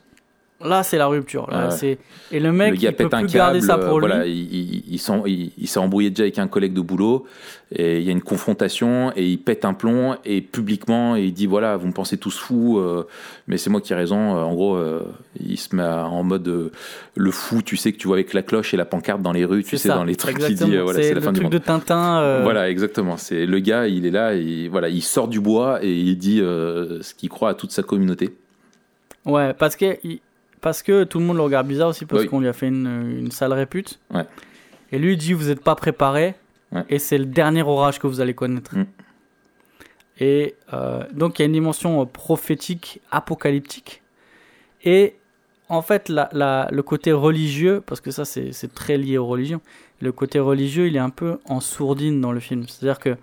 Là, 0.62 0.82
c'est 0.82 0.98
la 0.98 1.06
rupture. 1.06 1.48
Là, 1.50 1.66
Ouais. 1.68 1.70
c'est 1.70 1.98
et 2.32 2.38
le 2.38 2.52
mec, 2.52 2.72
le 2.72 2.76
gars 2.76 2.90
il 2.90 2.94
peut 2.96 3.08
un 3.10 3.20
plus 3.24 3.32
garder 3.32 3.60
câble. 3.60 3.66
ça 3.66 3.78
pour 3.78 3.96
euh, 3.96 4.00
lui. 4.00 4.06
Voilà, 4.08 4.26
il, 4.26 4.54
il, 4.54 4.82
il 5.26 5.52
il- 5.58 5.66
s'est 5.68 5.78
embrouillé 5.80 6.10
déjà 6.10 6.24
avec 6.24 6.38
un 6.38 6.48
collègue 6.48 6.74
de 6.74 6.82
boulot. 6.82 7.24
Et 7.72 7.98
il 8.00 8.04
y 8.04 8.08
a 8.08 8.12
une 8.12 8.20
confrontation 8.20 9.12
et 9.16 9.24
il 9.26 9.38
pète 9.38 9.64
un 9.64 9.72
plomb. 9.74 10.16
Et 10.24 10.40
publiquement, 10.42 11.16
il 11.16 11.32
dit 11.32 11.46
voilà, 11.46 11.76
vous 11.76 11.86
me 11.86 11.92
pensez 11.92 12.18
tous 12.18 12.36
fous, 12.36 12.78
euh, 12.78 13.06
mais 13.46 13.56
c'est 13.56 13.70
moi 13.70 13.80
qui 13.80 13.92
ai 13.92 13.96
raison. 13.96 14.36
Euh, 14.36 14.40
En 14.42 14.52
gros, 14.54 14.74
euh, 14.76 15.00
il 15.42 15.56
se 15.56 15.74
met 15.74 15.82
en 15.82 16.22
mode 16.24 16.46
euh, 16.48 16.70
le 17.16 17.30
fou, 17.30 17.62
tu 17.62 17.76
sais, 17.78 17.92
que 17.92 17.96
tu 17.98 18.08
vois 18.08 18.16
avec 18.16 18.34
la 18.34 18.42
cloche 18.42 18.74
et 18.74 18.76
la 18.76 18.84
pancarte 18.84 19.22
dans 19.22 19.32
les 19.32 19.44
rues, 19.46 19.62
tu 19.64 19.78
sais, 19.78 19.88
ça, 19.88 19.94
dans 19.94 20.04
les 20.04 20.16
trucs 20.16 20.38
qui 20.38 20.54
dit 20.54 20.76
euh, 20.76 20.82
voilà, 20.82 21.00
c'est 21.02 21.08
la 21.10 21.14
le 21.14 21.20
fin 21.22 21.32
du 21.32 21.40
truc 21.40 21.44
monde. 21.44 21.52
de 21.52 21.58
Tintin. 21.58 22.20
euh, 22.20 22.40
Voilà, 22.42 22.68
exactement. 22.68 23.16
C'est 23.16 23.46
le 23.46 23.58
gars, 23.60 23.86
il 23.86 24.04
est 24.04 24.10
là, 24.10 24.34
et 24.34 24.68
voilà, 24.68 24.88
il 24.90 25.02
sort 25.02 25.28
du 25.28 25.40
bois 25.40 25.78
et 25.82 25.90
il 25.92 26.18
dit 26.18 26.38
ce 26.40 27.14
qu'il 27.14 27.28
croit 27.30 27.50
à 27.50 27.54
toute 27.54 27.70
sa 27.70 27.82
communauté. 27.82 28.34
Ouais, 29.26 29.54
parce 29.54 29.76
que, 29.76 29.96
parce 30.60 30.82
que 30.82 31.04
tout 31.04 31.18
le 31.18 31.24
monde 31.24 31.36
le 31.36 31.42
regarde 31.42 31.66
bizarre 31.66 31.88
aussi 31.88 32.06
parce 32.06 32.22
Oui. 32.22 32.28
qu'on 32.28 32.40
lui 32.40 32.48
a 32.48 32.52
fait 32.52 32.68
une, 32.68 33.16
une 33.18 33.30
sale 33.30 33.52
répute. 33.52 33.98
Ouais. 34.12 34.24
Et 34.92 34.98
lui 34.98 35.12
il 35.12 35.16
dit 35.18 35.32
vous 35.32 35.46
n'êtes 35.48 35.62
pas 35.62 35.74
préparé 35.74 36.34
Ouais. 36.72 36.84
et 36.88 36.98
c'est 37.00 37.18
le 37.18 37.24
dernier 37.26 37.62
orage 37.62 37.98
que 37.98 38.06
vous 38.06 38.20
allez 38.20 38.34
connaître. 38.34 38.76
Mm. 38.76 38.86
Et 40.20 40.54
euh, 40.72 41.02
donc 41.12 41.38
il 41.38 41.42
y 41.42 41.44
a 41.44 41.46
une 41.46 41.52
dimension 41.52 42.02
euh, 42.02 42.04
prophétique, 42.04 43.00
apocalyptique. 43.10 44.02
Et 44.84 45.16
en 45.68 45.82
fait, 45.82 46.08
la, 46.08 46.28
la- 46.32 46.68
le 46.70 46.82
côté 46.82 47.12
religieux, 47.12 47.82
parce 47.84 48.00
que 48.00 48.10
ça 48.10 48.24
c'est 48.24 48.52
c'est 48.52 48.72
très 48.74 48.96
lié 48.98 49.18
aux 49.18 49.26
religions, 49.26 49.60
le 50.00 50.12
côté 50.12 50.38
religieux 50.38 50.86
il 50.88 50.96
est 50.96 51.00
un 51.00 51.10
peu 51.10 51.38
en 51.48 51.60
sourdine 51.60 52.20
dans 52.20 52.32
le 52.32 52.40
film. 52.40 52.64
C'est-à-dire 52.68 52.98
que 53.00 53.16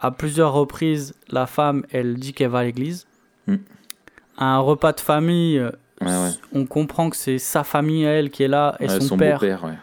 à 0.00 0.10
plusieurs 0.10 0.52
reprises, 0.52 1.14
la 1.28 1.46
femme 1.46 1.84
elle 1.90 2.14
dit 2.16 2.34
qu'elle 2.34 2.50
va 2.50 2.58
à 2.60 2.64
l'église. 2.64 3.06
Mm. 3.46 3.56
À 4.38 4.44
un 4.56 4.58
repas 4.58 4.92
de 4.92 5.00
famille, 5.00 5.58
euh, 5.58 5.70
Ouais, 6.00 6.08
ouais. 6.08 6.30
on 6.52 6.66
comprend 6.66 7.08
que 7.10 7.16
c'est 7.16 7.38
sa 7.38 7.64
famille 7.64 8.06
à 8.06 8.10
elle 8.10 8.30
qui 8.30 8.42
est 8.42 8.48
là 8.48 8.76
et 8.80 8.86
Ouais, 8.88 9.00
son, 9.00 9.16
père, 9.16 9.38
beau-père, 9.38 9.64
ouais. 9.64 9.74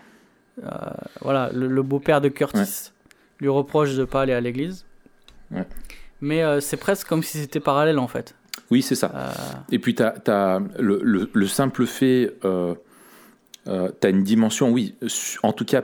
voilà, 1.21 1.49
le, 1.54 1.67
le 1.67 1.82
beau-père 1.84 2.21
de 2.21 2.30
Curtis 2.30 2.91
lui 3.39 3.49
reproche 3.49 3.95
de 3.95 4.06
pas 4.06 4.21
aller 4.21 4.34
à 4.34 4.39
l'église. 4.41 4.86
Mais 6.21 6.43
euh, 6.43 6.60
c'est 6.62 6.78
presque 6.78 7.08
comme 7.08 7.23
si 7.23 7.38
c'était 7.39 7.60
parallèle 7.60 7.99
en 7.99 8.08
fait. 8.08 8.36
Oui, 8.71 8.82
c'est 8.82 8.95
ça. 8.95 9.12
Euh, 9.13 9.32
Et 9.71 9.80
puis, 9.80 9.93
tu 9.95 10.04
as, 10.04 10.60
le, 10.80 10.99
le- 11.04 11.30
le 11.34 11.47
simple 11.47 11.86
fait, 11.86 12.34
euh, 12.45 12.73
euh, 13.67 13.89
tu 13.99 14.08
as 14.08 14.10
une 14.10 14.23
dimension, 14.23 14.69
oui, 14.71 14.95
en 15.43 15.52
tout 15.54 15.65
cas 15.65 15.82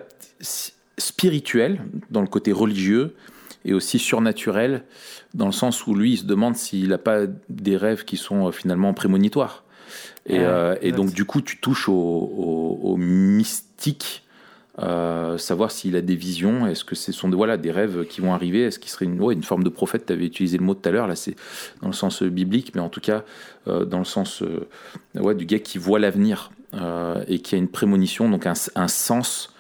spirituelle, 0.98 1.82
dans 2.10 2.22
le 2.22 2.28
côté 2.28 2.52
religieux, 2.52 3.15
et 3.65 3.74
aussi 3.74 4.00
surnaturel, 4.00 4.84
dans 5.34 5.46
le 5.46 5.52
sens 5.52 5.86
où 5.88 5.94
lui, 5.94 6.13
il 6.13 6.18
se 6.18 6.24
demande 6.26 6.56
s'il 6.56 6.89
n'a 6.89 6.98
pas 6.98 7.22
des 7.50 7.78
rêves 7.78 8.06
qui 8.06 8.18
sont 8.18 8.48
euh, 8.48 8.52
finalement 8.52 8.94
prémonitoires. 8.94 9.63
Et, 10.30 10.39
Ouais, 10.39 10.46
euh, 10.46 10.76
et 10.82 10.92
donc, 10.92 11.12
du 11.13 11.26
coup, 11.26 11.42
tu 11.42 11.58
touches 11.60 11.89
au, 11.89 11.94
au- 11.94 12.80
au 12.84 12.98
mystique. 12.98 14.24
euh, 14.82 15.38
savoir 15.38 15.72
s'il 15.72 15.98
a 15.98 16.02
des 16.02 16.15
visions, 16.15 16.65
est-ce 16.65 16.86
que 16.86 16.96
ce 16.96 17.12
sont 17.12 17.28
des, 17.28 17.36
voilà, 17.36 17.58
des 17.58 17.70
rêves 17.72 18.06
qui 18.08 18.22
vont 18.22 18.34
arriver, 18.34 18.62
est-ce 18.62 18.80
qu'il 18.80 18.89
serait 18.89 19.04
une, 19.06 19.20
ouais, 19.20 19.34
une 19.34 19.44
forme 19.44 19.63
de 19.65 19.70
prophète, 19.70 20.06
tu 20.06 20.13
avais 20.13 20.26
utilisé 20.26 20.58
le 20.58 20.63
mot 20.63 20.74
tout 20.74 20.88
à 20.88 20.92
l'heure, 20.94 21.06
là 21.08 21.18
c'est 21.18 21.36
dans 21.82 21.88
le 21.88 21.94
sens 21.94 22.24
euh, 22.24 22.30
biblique, 22.30 22.74
mais 22.76 22.80
en 22.82 22.88
tout 22.88 23.02
cas 23.02 23.26
euh, 23.68 23.84
dans 23.84 24.00
le 24.00 24.06
sens 24.06 24.42
euh, 24.42 24.65
ouais, 25.15 25.36
du 25.36 25.46
gars 25.46 25.60
qui 25.60 25.80
voit 25.80 26.00
l'avenir 26.00 26.52
et 27.28 27.39
qui 27.39 27.56
a 27.56 27.58
une 27.58 27.68
prémonition, 27.68 28.30
donc 28.30 28.46
un, 28.46 28.54
un 28.76 28.88
sens 28.88 29.54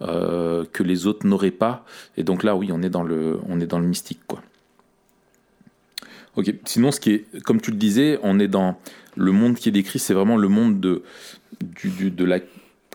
que 0.00 0.82
les 0.82 1.06
autres 1.06 1.26
n'auraient 1.26 1.52
pas. 1.52 1.86
Et 2.18 2.22
donc 2.22 2.42
là, 2.42 2.54
oui, 2.54 2.68
on 2.70 2.82
est 2.82 2.90
dans 2.90 3.02
le, 3.04 3.38
on 3.48 3.60
est 3.60 3.66
dans 3.66 3.78
le 3.78 3.86
mystique, 3.86 4.20
quoi. 4.26 4.42
Ok. 6.36 6.52
Sinon, 6.66 6.90
ce 6.92 7.00
qui 7.00 7.12
est, 7.12 7.42
comme 7.44 7.60
tu 7.62 7.70
le 7.70 7.76
disais, 7.78 8.18
on 8.22 8.38
est 8.38 8.48
dans 8.48 8.78
le 9.16 9.32
monde 9.32 9.56
qui 9.56 9.68
est 9.68 9.72
décrit, 9.72 9.98
c'est 9.98 10.14
vraiment 10.14 10.36
le 10.36 10.48
monde 10.48 10.78
de, 10.78 11.02
la 12.24 12.38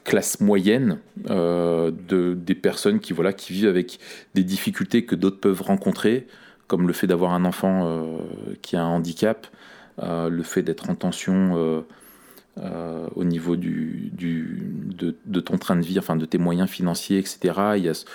classe 0.04 0.40
moyenne, 0.40 1.00
euh, 1.30 1.92
de, 2.08 2.34
des 2.34 2.56
personnes 2.56 3.00
qui, 3.00 3.14
voilà, 3.14 3.34
qui 3.34 3.54
vivent 3.54 3.68
avec 3.68 4.00
des 4.36 4.44
difficultés 4.44 5.04
que 5.06 5.16
d'autres 5.16 5.40
peuvent 5.40 5.62
rencontrer, 5.62 6.28
comme 6.68 6.88
le 6.88 6.94
fait 6.94 7.08
d'avoir 7.08 7.34
un 7.34 7.44
enfant 7.44 7.82
euh, 7.86 8.18
qui 8.62 8.76
a 8.76 8.84
un 8.84 8.88
handicap, 8.88 9.48
euh, 10.02 10.30
le 10.30 10.44
fait 10.44 10.62
d'être 10.62 10.90
en 10.90 10.96
tension 10.96 11.84
au 13.16 13.24
niveau 13.24 13.56
de, 13.56 15.40
ton 15.40 15.58
train 15.58 15.76
de 15.76 15.82
vie, 15.82 15.98
enfin 15.98 16.16
de 16.16 16.26
tes 16.26 16.38
moyens 16.38 16.70
financiers, 16.70 17.18
etc. 17.18 17.40
Il 17.78 17.84
y 17.84 17.90
a 17.90 18.06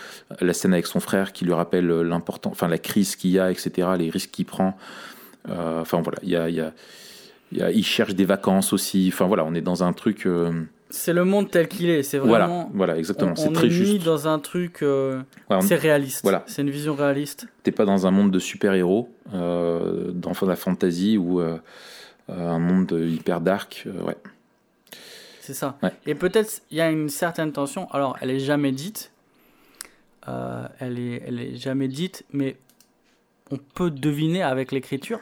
la 0.40 0.52
scène 0.52 0.72
avec 0.72 0.86
son 0.86 1.00
frère 1.00 1.32
qui 1.32 1.44
lui 1.44 1.52
rappelle 1.52 1.88
l'important, 1.88 2.50
enfin 2.50 2.68
la 2.68 2.78
crise 2.78 3.16
qu'il 3.16 3.30
y 3.30 3.40
a, 3.40 3.50
etc. 3.50 3.88
Les 3.98 4.10
risques 4.10 4.30
qu'il 4.30 4.46
prend. 4.46 4.76
Enfin 5.48 6.00
voilà, 6.00 6.18
il 6.22 6.30
y 6.30 6.36
a- 6.36 6.72
il 7.52 7.84
cherche 7.84 8.14
des 8.14 8.24
vacances 8.24 8.72
aussi. 8.72 9.10
Enfin 9.12 9.26
voilà, 9.26 9.44
on 9.44 9.54
est 9.54 9.60
dans 9.60 9.82
un 9.84 9.92
truc. 9.92 10.26
euh, 10.26 10.52
c'est 10.90 11.12
le 11.12 11.24
monde 11.24 11.50
tel 11.50 11.66
qu'il 11.68 11.90
est. 11.90 12.02
C'est 12.02 12.18
voilà, 12.18 12.46
vraiment. 12.46 12.70
voilà, 12.74 12.96
exactement. 12.98 13.32
on, 13.32 13.36
C'est 13.36 13.52
très 13.52 13.66
est 13.66 13.70
mis 13.70 13.74
juste. 13.74 14.04
dans 14.04 14.28
un 14.28 14.38
truc. 14.38 14.82
euh, 14.82 15.18
Ouais, 15.50 15.56
on- 15.56 15.60
c'est 15.60 15.74
réaliste. 15.76 16.20
voilà. 16.22 16.44
C'est 16.46 16.62
une 16.62 16.70
vision 16.70 16.94
réaliste. 16.94 17.46
T'es 17.64 17.72
pas 17.72 17.84
dans 17.84 18.06
un 18.06 18.10
monde 18.10 18.30
de 18.30 18.38
super-héros, 18.38 19.08
euh, 19.34 20.10
dans 20.12 20.32
la 20.46 20.56
fantasy 20.56 21.18
ou 21.18 21.40
euh, 21.40 21.58
un 22.28 22.58
monde 22.58 22.92
hyper 22.92 23.40
dark. 23.40 23.86
ouais. 24.06 24.16
C'est 25.40 25.54
ça. 25.54 25.76
Ouais. 25.82 25.92
Et 26.06 26.14
peut-être 26.16 26.60
il 26.72 26.76
y 26.78 26.80
a 26.80 26.90
une 26.90 27.08
certaine 27.08 27.52
tension. 27.52 27.88
Alors, 27.92 28.16
elle 28.20 28.30
est 28.30 28.40
jamais 28.40 28.72
dite. 28.72 29.10
Elle 30.80 30.98
est, 30.98 31.22
elle 31.26 31.38
est 31.40 31.56
jamais 31.56 31.86
dite, 31.86 32.24
mais 32.32 32.56
on 33.52 33.58
peut 33.58 33.90
deviner 33.92 34.42
avec 34.42 34.72
l'écriture. 34.72 35.20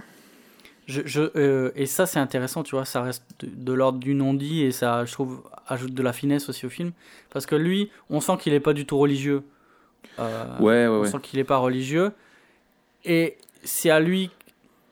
Je, 0.86 1.02
je, 1.06 1.22
euh, 1.36 1.70
et 1.76 1.86
ça, 1.86 2.04
c'est 2.06 2.18
intéressant, 2.18 2.62
tu 2.62 2.74
vois. 2.76 2.84
Ça 2.84 3.02
reste 3.02 3.24
de, 3.40 3.46
de 3.48 3.72
l'ordre 3.72 3.98
du 3.98 4.14
non-dit 4.14 4.62
et 4.62 4.70
ça, 4.72 5.04
je 5.04 5.12
trouve, 5.12 5.42
ajoute 5.66 5.94
de 5.94 6.02
la 6.02 6.12
finesse 6.12 6.48
aussi 6.48 6.66
au 6.66 6.70
film. 6.70 6.92
Parce 7.30 7.46
que 7.46 7.54
lui, 7.54 7.90
on 8.10 8.20
sent 8.20 8.36
qu'il 8.40 8.52
est 8.52 8.60
pas 8.60 8.72
du 8.74 8.84
tout 8.86 8.98
religieux. 8.98 9.42
Euh, 10.18 10.58
Ouais, 10.58 10.64
ouais, 10.64 10.86
on 10.88 11.00
ouais. 11.00 11.08
sent 11.08 11.18
qu'il 11.22 11.38
est 11.38 11.44
pas 11.44 11.56
religieux. 11.56 12.12
Et 13.04 13.36
c'est 13.62 13.90
à 13.90 14.00
lui, 14.00 14.30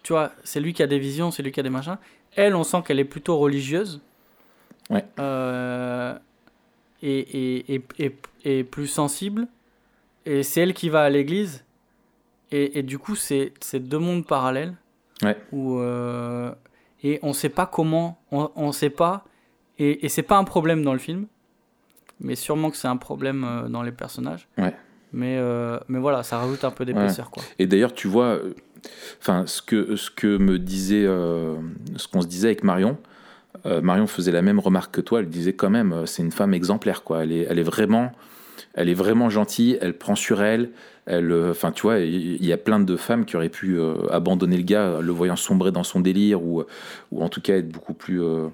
tu 0.02 0.12
vois, 0.14 0.32
c'est 0.44 0.60
lui 0.60 0.72
qui 0.72 0.82
a 0.82 0.86
des 0.86 0.98
visions, 0.98 1.30
c'est 1.30 1.42
lui 1.42 1.52
qui 1.52 1.60
a 1.60 1.62
des 1.62 1.70
machins. 1.70 1.98
Elle, 2.36 2.54
on 2.56 2.64
sent 2.64 2.78
qu'elle 2.86 2.98
est 2.98 3.04
plutôt 3.04 3.36
religieuse. 3.36 4.00
Ouais. 4.90 5.04
Euh, 5.18 6.14
est, 7.02 7.68
est, 7.68 7.82
est, 7.98 8.14
est 8.44 8.64
plus 8.64 8.86
sensible, 8.86 9.46
et 10.24 10.42
c'est 10.42 10.60
elle 10.62 10.74
qui 10.74 10.88
va 10.88 11.02
à 11.02 11.10
l'église, 11.10 11.64
et, 12.50 12.78
et 12.78 12.82
du 12.82 12.98
coup, 12.98 13.14
c'est 13.16 13.52
c'est 13.60 13.80
deux 13.80 13.98
mondes 13.98 14.26
parallèles. 14.26 14.74
Ouais. 15.22 15.36
Où, 15.52 15.78
euh, 15.78 16.52
et 17.02 17.18
on 17.22 17.32
sait 17.32 17.48
pas 17.48 17.66
comment, 17.66 18.20
on, 18.30 18.50
on 18.56 18.72
sait 18.72 18.90
pas, 18.90 19.24
et, 19.78 20.04
et 20.04 20.08
c'est 20.08 20.22
pas 20.22 20.36
un 20.36 20.44
problème 20.44 20.82
dans 20.82 20.92
le 20.92 20.98
film, 20.98 21.26
mais 22.20 22.34
sûrement 22.34 22.70
que 22.70 22.76
c'est 22.76 22.88
un 22.88 22.96
problème 22.96 23.44
euh, 23.44 23.68
dans 23.68 23.82
les 23.82 23.92
personnages. 23.92 24.48
Ouais. 24.58 24.74
Mais, 25.12 25.36
euh, 25.38 25.78
mais 25.88 25.98
voilà, 25.98 26.22
ça 26.22 26.38
rajoute 26.38 26.64
un 26.64 26.70
peu 26.70 26.84
d'épaisseur, 26.84 27.30
quoi. 27.30 27.42
Et 27.58 27.66
d'ailleurs, 27.66 27.92
tu 27.92 28.08
vois, 28.08 28.38
enfin, 29.20 29.44
ce 29.46 29.60
que, 29.60 29.96
ce 29.96 30.10
que 30.10 30.38
me 30.38 30.58
disait, 30.58 31.04
euh, 31.04 31.56
ce 31.96 32.08
qu'on 32.08 32.22
se 32.22 32.26
disait 32.26 32.48
avec 32.48 32.64
Marion, 32.64 32.96
Marion 33.64 34.06
faisait 34.06 34.32
la 34.32 34.42
même 34.42 34.58
remarque 34.58 34.94
que 34.94 35.00
toi. 35.00 35.20
Elle 35.20 35.28
disait 35.28 35.52
quand 35.52 35.70
même, 35.70 36.06
c'est 36.06 36.22
une 36.22 36.32
femme 36.32 36.54
exemplaire, 36.54 37.04
quoi. 37.04 37.22
Elle 37.22 37.32
est, 37.32 37.46
elle 37.48 37.58
est 37.58 37.62
vraiment, 37.62 38.10
elle 38.74 38.88
est 38.88 38.94
vraiment 38.94 39.28
gentille. 39.28 39.78
Elle 39.80 39.96
prend 39.96 40.16
sur 40.16 40.42
elle. 40.42 40.70
Elle, 41.06 41.32
euh, 41.32 41.50
enfin, 41.50 41.72
tu 41.72 41.82
vois, 41.82 41.98
il 41.98 42.44
y 42.44 42.52
a 42.52 42.56
plein 42.56 42.78
de 42.78 42.96
femmes 42.96 43.24
qui 43.24 43.36
auraient 43.36 43.48
pu 43.48 43.78
euh, 43.78 43.94
abandonner 44.10 44.56
le 44.56 44.62
gars, 44.62 45.00
le 45.00 45.12
voyant 45.12 45.36
sombrer 45.36 45.72
dans 45.72 45.82
son 45.82 46.00
délire, 46.00 46.42
ou, 46.42 46.62
ou 47.10 47.22
en 47.22 47.28
tout 47.28 47.40
cas 47.40 47.56
être 47.56 47.68
beaucoup 47.68 47.94
plus, 47.94 48.22
euh, 48.22 48.48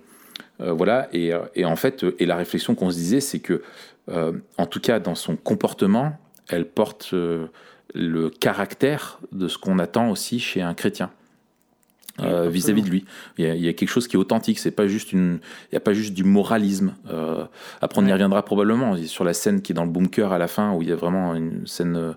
euh, 0.61 0.73
voilà. 0.73 1.09
Et, 1.13 1.33
euh, 1.33 1.41
et 1.55 1.65
en 1.65 1.77
fait, 1.77 2.05
euh, 2.05 2.17
et 2.19 2.27
la 2.27 2.37
réflexion 2.37 2.75
qu'on 2.75 2.91
se 2.91 2.97
disait, 2.97 3.21
c'est 3.21 3.41
que, 3.41 3.63
euh, 4.11 4.33
en 4.57 4.67
tout 4.67 4.81
cas, 4.81 4.99
dans 4.99 5.15
son 5.15 5.37
comportement, 5.37 6.19
elle 6.49 6.65
porte 6.65 7.11
euh, 7.13 7.47
le 7.95 8.31
caractère 8.31 9.19
de 9.33 9.49
ce 9.49 9.59
qu'on 9.59 9.79
attend 9.79 10.11
aussi 10.11 10.39
chez 10.41 10.63
un 10.63 10.75
chrétien 10.75 11.11
euh, 12.21 12.47
Oui, 12.47 12.55
vis-à-vis 12.55 12.83
de 12.83 12.91
lui. 12.91 13.05
Il 13.37 13.45
y, 13.45 13.49
a, 13.49 13.55
il 13.55 13.63
y 13.63 13.69
a 13.69 13.73
quelque 13.73 13.89
chose 13.89 14.09
qui 14.09 14.17
est 14.17 14.19
authentique. 14.19 14.59
C'est 14.59 14.71
pas 14.71 14.87
juste 14.87 15.13
une, 15.13 15.39
il 15.71 15.75
y 15.75 15.77
a 15.77 15.81
pas 15.81 15.93
juste 15.93 16.15
du 16.15 16.25
moralisme. 16.25 16.95
Euh, 17.11 17.45
après, 17.81 18.01
on 18.01 18.07
y 18.07 18.13
reviendra 18.13 18.45
probablement 18.45 18.97
sur 18.97 19.25
la 19.25 19.35
scène 19.35 19.63
qui 19.63 19.73
est 19.73 19.75
dans 19.75 19.85
le 19.85 19.91
bunker 19.91 20.33
à 20.33 20.39
la 20.39 20.49
fin 20.49 20.73
où 20.73 20.83
il 20.83 20.89
y 20.89 20.93
a 20.93 20.97
vraiment 20.97 21.35
une 21.35 21.67
scène 21.67 22.15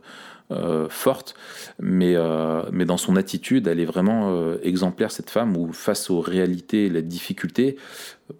euh, 0.52 0.90
forte, 0.90 1.36
mais 1.80 2.14
euh, 2.16 2.64
mais 2.72 2.86
dans 2.86 2.98
son 2.98 3.16
attitude, 3.16 3.68
elle 3.68 3.80
est 3.80 3.86
vraiment 3.86 4.54
exemplaire 4.64 5.12
cette 5.12 5.30
femme 5.30 5.56
où 5.56 5.72
face 5.72 6.10
aux 6.10 6.20
réalités, 6.20 6.88
et 6.88 6.90
la 6.90 7.02
difficulté, 7.02 7.78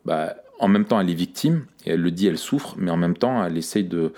bah, 0.06 0.36
en 0.60 0.67
même 0.67 0.86
temps, 0.86 1.00
elle 1.02 1.10
est 1.10 1.15
victime, 1.15 1.65
et 1.86 1.91
elle 1.91 2.02
le 2.02 2.12
dit, 2.12 2.28
elle 2.28 2.38
souffre, 2.38 2.76
mais 2.78 2.91
en 2.91 2.97
même 2.97 3.17
temps, 3.17 3.43
elle 3.43 3.58
essaye 3.58 3.84
de, 3.84 4.13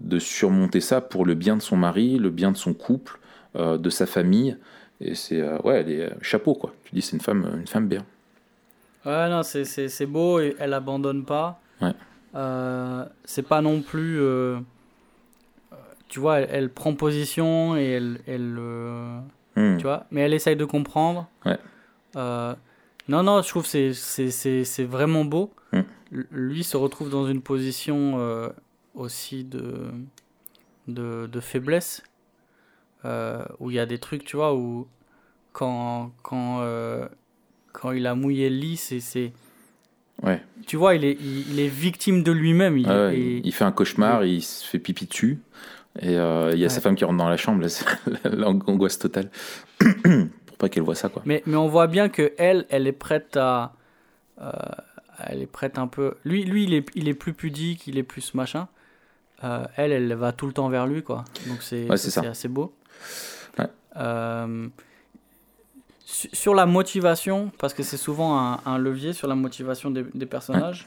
de 0.00 0.18
surmonter 0.18 0.80
ça 0.80 1.00
pour 1.00 1.26
le 1.26 1.34
bien 1.34 1.56
de 1.56 1.62
son 1.62 1.76
mari, 1.76 2.18
le 2.18 2.30
bien 2.30 2.50
de 2.50 2.56
son 2.56 2.72
couple, 2.72 3.18
euh, 3.56 3.76
de 3.76 3.90
sa 3.90 4.06
famille. 4.06 4.56
Et 5.02 5.14
c'est, 5.14 5.40
euh, 5.40 5.58
ouais, 5.64 5.80
elle 5.80 5.90
est 5.90 6.00
euh, 6.02 6.14
chapeau, 6.20 6.54
quoi. 6.54 6.72
Tu 6.84 6.94
dis, 6.94 7.02
c'est 7.02 7.16
une 7.16 7.22
femme, 7.22 7.58
une 7.60 7.66
femme 7.66 7.88
bien. 7.88 8.04
Ouais, 9.04 9.28
non, 9.28 9.42
c'est- 9.42 9.64
beau 10.06 10.38
et 10.40 10.54
elle 10.58 10.72
abandonne 10.74 11.24
pas. 11.24 11.60
Ouais. 11.80 11.92
Euh, 12.34 13.04
c'est 13.24 13.42
pas 13.46 13.60
non 13.60 13.82
plus. 13.82 14.20
euh, 14.20 14.58
euh, 15.72 15.76
tu 16.08 16.20
vois, 16.20 16.40
elle, 16.40 16.48
elle 16.52 16.70
prend 16.70 16.94
position 16.94 17.76
et 17.76 17.84
elle. 17.90 18.20
elle 18.26 18.56
euh, 18.58 19.18
Hmm. 19.56 19.76
tu 19.76 19.82
vois, 19.82 20.06
mais 20.10 20.22
elle 20.22 20.32
essaye 20.32 20.56
de 20.56 20.64
comprendre. 20.64 21.28
Ouais. 21.44 21.58
Euh, 22.16 22.54
non, 23.08 23.22
non, 23.22 23.42
je 23.42 23.48
trouve 23.48 23.64
que 23.64 23.68
c'est- 23.68 23.92
c'est 23.92 24.30
c'est- 24.30 24.64
c'est 24.64 24.84
vraiment 24.84 25.24
beau. 25.26 25.52
Mm. 25.72 25.80
L- 26.12 26.26
Lui 26.30 26.64
se 26.64 26.76
retrouve 26.78 27.10
dans 27.10 27.26
une 27.26 27.42
position 27.42 28.14
euh, 28.18 28.48
aussi 28.94 29.44
de, 29.44 29.90
de, 30.88 31.26
de 31.26 31.40
faiblesse, 31.40 32.02
euh, 33.04 33.44
où 33.58 33.70
il 33.70 33.76
y 33.76 33.80
a 33.80 33.86
des 33.86 33.98
trucs, 33.98 34.24
tu 34.24 34.36
vois, 34.36 34.54
où 34.54 34.86
quand, 35.52 36.12
quand, 36.22 36.60
euh, 36.60 37.06
quand 37.72 37.92
il 37.92 38.06
a 38.06 38.14
mouillé 38.14 38.48
le 38.50 38.56
lit, 38.56 38.76
c'est... 38.76 39.00
c'est- 39.00 39.32
Ouais. 40.22 40.40
Tu 40.68 40.76
vois, 40.76 40.94
il 40.94 41.04
est, 41.04 41.16
il, 41.20 41.50
il 41.52 41.58
est 41.58 41.66
victime 41.68 42.22
de 42.22 42.30
lui-même. 42.30 42.78
Il, 42.78 42.88
Ah 42.88 43.06
ouais, 43.06 43.40
il, 43.42 43.52
fait 43.52 43.64
un 43.64 43.72
cauchemar, 43.72 44.24
il 44.24 44.40
se 44.40 44.64
fait 44.64 44.78
pipi 44.78 45.06
dessus. 45.06 45.40
Et 46.00 46.16
euh, 46.16 46.52
il 46.52 46.60
y 46.60 46.64
a 46.64 46.68
sa 46.68 46.80
femme 46.80 46.94
qui 46.94 47.04
rentre 47.04 47.18
dans 47.18 47.28
la 47.28 47.36
chambre, 47.36 47.60
là, 47.60 47.68
c'est 47.68 47.84
l'angoisse 48.32 49.00
totale. 49.00 49.30
Pour 49.80 50.56
pas 50.58 50.68
qu'elle 50.68 50.84
voit 50.84 50.94
ça, 50.94 51.08
quoi. 51.08 51.22
Mais, 51.26 51.42
mais 51.46 51.56
on 51.56 51.66
voit 51.66 51.88
bien 51.88 52.08
que 52.08 52.32
elle, 52.38 52.66
elle 52.70 52.86
est 52.86 52.92
prête 52.92 53.36
à, 53.36 53.72
elle 55.26 55.42
est 55.42 55.46
prête 55.46 55.76
un 55.78 55.88
peu. 55.88 56.14
Lui, 56.24 56.44
lui, 56.44 56.64
il 56.64 56.74
est, 56.74 56.86
il 56.94 57.08
est 57.08 57.14
plus 57.14 57.32
pudique, 57.32 57.88
il 57.88 57.98
est 57.98 58.04
plus 58.04 58.32
machin. 58.34 58.68
Elle, 59.76 59.90
elle 59.90 60.14
va 60.14 60.32
tout 60.32 60.46
le 60.46 60.52
temps 60.52 60.68
vers 60.68 60.86
lui, 60.86 61.02
quoi. 61.02 61.24
Donc 61.48 61.62
c'est, 61.62 61.84
Ouais, 61.88 62.26
assez 62.28 62.48
beau. 62.48 62.72
Ouais. 63.58 63.68
Euh, 63.96 64.68
su- 66.04 66.30
sur 66.32 66.54
la 66.54 66.66
motivation, 66.66 67.50
parce 67.58 67.74
que 67.74 67.82
c'est 67.82 67.96
souvent 67.96 68.38
un, 68.38 68.60
un 68.66 68.78
levier 68.78 69.12
sur 69.12 69.28
la 69.28 69.34
motivation 69.34 69.90
des, 69.90 70.04
des 70.14 70.26
personnages. 70.26 70.86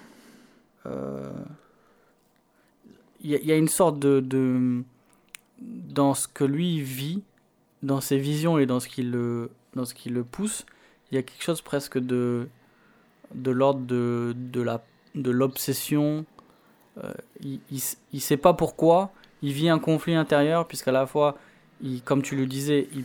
euh, 0.86 1.30
Il 3.22 3.32
y, 3.32 3.36
a- 3.36 3.40
il 3.40 3.46
y 3.46 3.52
a 3.52 3.56
une 3.58 3.68
sorte 3.70 4.00
de, 4.00 4.20
de 4.20 4.84
dans 5.60 6.14
ce 6.14 6.28
que 6.28 6.44
lui 6.44 6.82
vit, 6.82 7.24
dans 7.82 8.02
ses 8.02 8.18
visions 8.18 8.58
et 8.58 8.66
dans 8.66 8.80
ce 8.80 8.88
qui 8.88 9.04
le, 9.04 9.50
dans 9.74 9.86
ce 9.86 9.94
qui 9.94 10.10
le 10.10 10.24
pousse, 10.24 10.66
il 11.12 11.16
y 11.16 11.18
a 11.18 11.24
quelque 11.24 11.44
chose 11.44 11.62
presque 11.62 11.98
de, 11.98 12.48
de 13.34 13.52
l'ordre 13.52 13.82
de, 13.82 14.34
de, 14.36 14.62
la, 14.62 14.84
de 15.16 15.32
l'obsession. 15.32 16.26
Euh, 17.04 17.12
il, 17.42 17.60
il 18.14 18.22
sait 18.22 18.38
pas 18.38 18.54
pourquoi, 18.54 19.12
il 19.42 19.54
vit 19.54 19.70
un 19.70 19.80
conflit 19.80 20.16
intérieur, 20.16 20.68
puisqu'à 20.68 20.92
la 20.92 21.06
fois, 21.08 21.38
il, 21.84 22.02
comme 22.02 22.22
tu 22.22 22.36
le 22.36 22.46
disais, 22.46 22.88
il, 22.96 23.04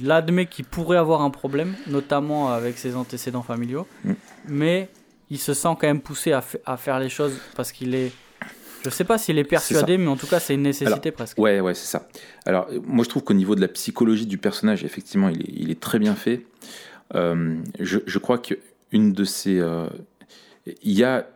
il 0.00 0.10
admet 0.10 0.46
qu'il 0.46 0.64
pourrait 0.64 0.96
avoir 0.98 1.22
un 1.22 1.30
problème, 1.30 1.74
notamment 1.86 2.50
avec 2.52 2.78
ses 2.78 2.96
antécédents 2.96 3.42
familiaux, 3.42 3.86
Mm. 4.04 4.12
mais 4.48 4.88
il 5.30 5.38
se 5.38 5.54
sent 5.54 5.68
quand 5.80 5.86
même 5.86 6.00
poussé 6.00 6.32
à, 6.32 6.40
fa- 6.42 6.58
à 6.66 6.76
faire 6.76 6.98
les 6.98 7.08
choses 7.08 7.34
parce 7.56 7.72
qu'il 7.72 7.94
est. 7.94 8.12
Je 8.84 8.90
sais 8.90 9.04
pas 9.04 9.16
s'il 9.16 9.38
est 9.38 9.44
persuadé, 9.44 9.96
mais 9.96 10.08
en 10.08 10.16
tout 10.16 10.26
cas, 10.26 10.40
c'est 10.40 10.54
une 10.54 10.62
nécessité 10.62 11.12
presque. 11.12 11.38
Ouais, 11.38 11.60
ouais, 11.60 11.72
c'est 11.74 11.86
ça. 11.86 12.08
Alors, 12.44 12.66
moi, 12.84 13.04
je 13.04 13.08
trouve 13.08 13.22
qu'au 13.22 13.32
niveau 13.34 13.54
de 13.54 13.60
la 13.60 13.68
psychologie 13.68 14.26
du 14.26 14.38
personnage, 14.38 14.82
effectivement, 14.84 15.28
il 15.28 15.40
est, 15.42 15.52
il 15.54 15.70
est 15.70 15.78
très 15.78 16.00
bien 16.00 16.16
fait. 16.16 16.44
Euh, 17.14 17.56
je, 17.78 18.00
je 18.04 18.18
crois 18.18 18.38
qu'une 18.38 19.12
de 19.12 19.24
ces. 19.24 19.58
euh, 19.60 19.86
y 20.82 21.04
a- 21.04 21.28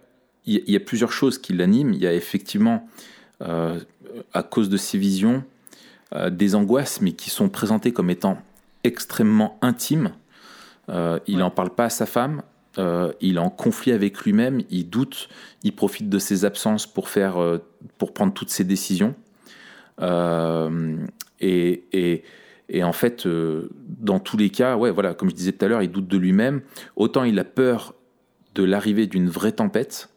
il 0.49 0.69
y 0.71 0.77
a 0.77 0.81
plusieurs 0.81 1.13
choses 1.13 1.39
qui 1.39 1.53
l'animent. 1.53 1.93
Il 1.93 2.01
y 2.01 2.07
a 2.07 2.13
effectivement, 2.15 2.89
euh, 3.43 3.79
à 4.33 4.43
cause 4.43 4.69
de 4.69 4.77
ses 4.77 4.99
visions, 4.99 5.45
euh, 6.15 6.31
des 6.31 6.55
angoisses, 6.55 7.01
mais 7.01 7.13
qui 7.13 7.31
sont 7.31 7.49
présentées 7.49 7.93
comme 7.93 8.11
étant 8.11 8.39
extrêmement 8.85 9.59
intimes. 9.63 10.13
Euh, 10.89 11.19
il 11.27 11.35
Ouais. 11.37 11.41
n'en 11.41 11.51
parle 11.51 11.71
pas 11.71 11.85
à 11.87 11.91
sa 11.91 12.07
femme. 12.07 12.43
euh, 12.79 13.11
il 13.23 13.37
est 13.37 13.41
en 13.41 13.49
conflit 13.51 13.93
avec 13.93 14.19
lui-même. 14.21 14.61
Il 14.71 14.91
doute. 14.91 15.29
Il 15.63 15.75
profite 15.75 16.09
de 16.11 16.19
ses 16.19 16.45
absences 16.45 16.87
pour 16.87 17.09
faire, 17.09 17.37
pour 17.97 18.13
prendre 18.13 18.35
toutes 18.35 18.51
ses 18.51 18.65
décisions. 18.65 19.15
Et, 21.41 21.85
et, 21.93 22.23
et 22.69 22.85
en 22.85 22.93
fait, 22.93 23.27
dans 23.27 24.19
tous 24.21 24.37
les 24.37 24.51
cas, 24.51 24.77
ouais, 24.77 24.91
voilà, 24.91 25.15
comme 25.15 25.31
je 25.31 25.35
disais 25.35 25.53
tout 25.53 25.65
à 25.65 25.69
l'heure, 25.69 25.83
il 25.83 25.91
doute 25.91 26.09
de 26.09 26.19
lui-même. 26.19 26.61
Autant 26.97 27.25
il 27.25 27.39
a 27.39 27.45
peur 27.45 27.95
de 28.55 28.63
l'arrivée 28.63 29.07
d'une 29.07 29.29
vraie 29.29 29.53
tempête. 29.53 30.09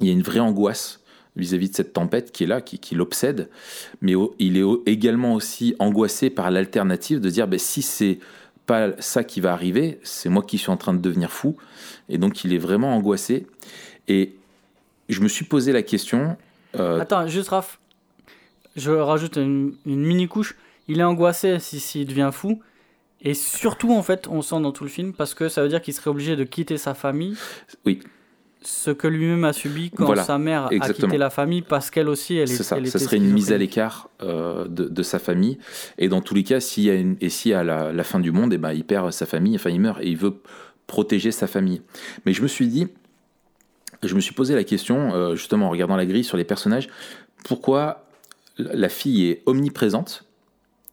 Il 0.00 0.06
y 0.06 0.10
a 0.10 0.12
une 0.12 0.22
vraie 0.22 0.40
angoisse 0.40 1.03
vis-à-vis 1.36 1.70
de 1.70 1.74
cette 1.76 1.92
tempête 1.92 2.30
qui 2.32 2.44
est 2.44 2.46
là, 2.46 2.60
qui, 2.60 2.78
qui 2.78 2.94
l'obsède. 2.94 3.48
Mais 4.00 4.14
au- 4.14 4.34
il 4.38 4.56
est 4.56 4.62
au- 4.62 4.82
également 4.86 5.34
aussi 5.34 5.74
angoissé 5.78 6.30
par 6.30 6.50
l'alternative 6.50 7.20
de 7.20 7.28
dire, 7.30 7.48
ben, 7.48 7.58
si 7.58 7.82
c'est 7.82 8.18
pas 8.66 8.90
ça 9.00 9.24
qui 9.24 9.40
va 9.40 9.52
arriver, 9.52 9.98
c'est 10.04 10.28
moi 10.28 10.42
qui 10.42 10.58
suis 10.58 10.70
en 10.70 10.76
train 10.76 10.94
de 10.94 10.98
devenir 11.00 11.30
fou. 11.30 11.56
Et 12.08 12.18
donc, 12.18 12.44
il 12.44 12.52
est 12.54 12.58
vraiment 12.58 12.94
angoissé. 12.96 13.46
Et 14.08 14.34
je 15.08 15.20
me 15.20 15.28
suis 15.28 15.44
posé 15.44 15.72
la 15.72 15.82
question. 15.82 16.36
euh, 16.78 17.00
Attends, 17.00 17.26
juste 17.26 17.48
Raph, 17.50 17.78
je 18.76 18.90
rajoute 18.90 19.36
une, 19.36 19.74
une 19.86 20.04
mini 20.04 20.28
couche. 20.28 20.56
Il 20.88 21.00
est 21.00 21.04
angoissé 21.04 21.58
si 21.58 21.80
s'il 21.80 22.06
devient 22.06 22.30
fou. 22.32 22.60
Et 23.22 23.34
surtout, 23.34 23.92
en 23.92 24.02
fait, 24.02 24.28
on 24.28 24.42
sent 24.42 24.60
dans 24.60 24.70
tout 24.72 24.84
le 24.84 24.90
film, 24.90 25.12
parce 25.14 25.32
que 25.34 25.48
ça 25.48 25.62
veut 25.62 25.68
dire 25.68 25.80
qu'il 25.80 25.94
serait 25.94 26.10
obligé 26.10 26.36
de 26.36 26.44
quitter 26.44 26.76
sa 26.76 26.92
famille. 26.94 27.36
Oui. 27.86 28.00
Ce 28.66 28.90
que 28.90 29.06
lui-même 29.06 29.44
a 29.44 29.52
subi 29.52 29.90
quand 29.90 30.06
Voilà, 30.06 30.24
sa 30.24 30.38
mère 30.38 30.66
a 30.66 30.88
quitté 30.90 31.18
la 31.18 31.30
famille, 31.30 31.62
parce 31.62 31.90
qu'elle 31.90 32.08
aussi, 32.08 32.36
elle, 32.36 32.50
est, 32.50 32.54
C'est 32.54 32.62
ça, 32.62 32.76
elle 32.78 32.86
ça 32.88 32.98
était 32.98 33.04
serait 33.04 33.16
une 33.18 33.30
mise 33.30 33.52
à 33.52 33.58
l'écart 33.58 34.08
euh, 34.22 34.66
de, 34.66 34.84
de 34.84 35.02
sa 35.02 35.18
famille. 35.18 35.58
Et 35.98 36.08
dans 36.08 36.20
tous 36.20 36.34
les 36.34 36.42
cas, 36.44 36.60
s'il 36.60 36.84
y 36.84 36.90
a 36.90 36.94
une, 36.94 37.16
et 37.20 37.28
si 37.28 37.52
à 37.52 37.62
la, 37.64 37.92
la 37.92 38.04
fin 38.04 38.20
du 38.20 38.32
monde, 38.32 38.52
eh 38.54 38.58
ben, 38.58 38.72
il 38.72 38.84
perd 38.84 39.12
sa 39.12 39.26
famille, 39.26 39.56
enfin 39.56 39.70
il 39.70 39.80
meurt 39.80 40.00
et 40.00 40.08
il 40.08 40.16
veut 40.16 40.40
protéger 40.86 41.30
sa 41.30 41.46
famille. 41.46 41.82
Mais 42.26 42.32
je 42.32 42.42
me 42.42 42.48
suis 42.48 42.68
dit, 42.68 42.88
je 44.02 44.14
me 44.14 44.20
suis 44.20 44.34
posé 44.34 44.54
la 44.54 44.64
question, 44.64 45.14
euh, 45.14 45.34
justement 45.34 45.66
en 45.66 45.70
regardant 45.70 45.96
la 45.96 46.06
grille 46.06 46.24
sur 46.24 46.36
les 46.36 46.44
personnages, 46.44 46.88
pourquoi 47.44 48.06
la 48.58 48.88
fille 48.88 49.26
est 49.26 49.42
omniprésente 49.46 50.24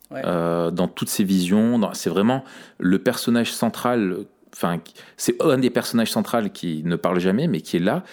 Ouais. 0.09 0.23
euh, 0.25 0.71
dans 0.71 0.89
toutes 0.89 1.07
ses 1.07 1.23
visions. 1.23 1.79
C'est 1.93 2.09
vraiment 2.09 2.43
le 2.79 2.99
personnage 2.99 3.53
central. 3.53 4.25
Enfin, 4.53 4.79
c'est 5.17 5.41
un 5.41 5.57
des 5.57 5.69
personnages 5.69 6.11
centraux 6.11 6.49
qui 6.53 6.83
ne 6.83 6.95
parle 6.95 7.19
jamais, 7.19 7.47
mais 7.47 7.61
qui 7.61 7.77
est 7.77 7.81
là, 7.81 8.03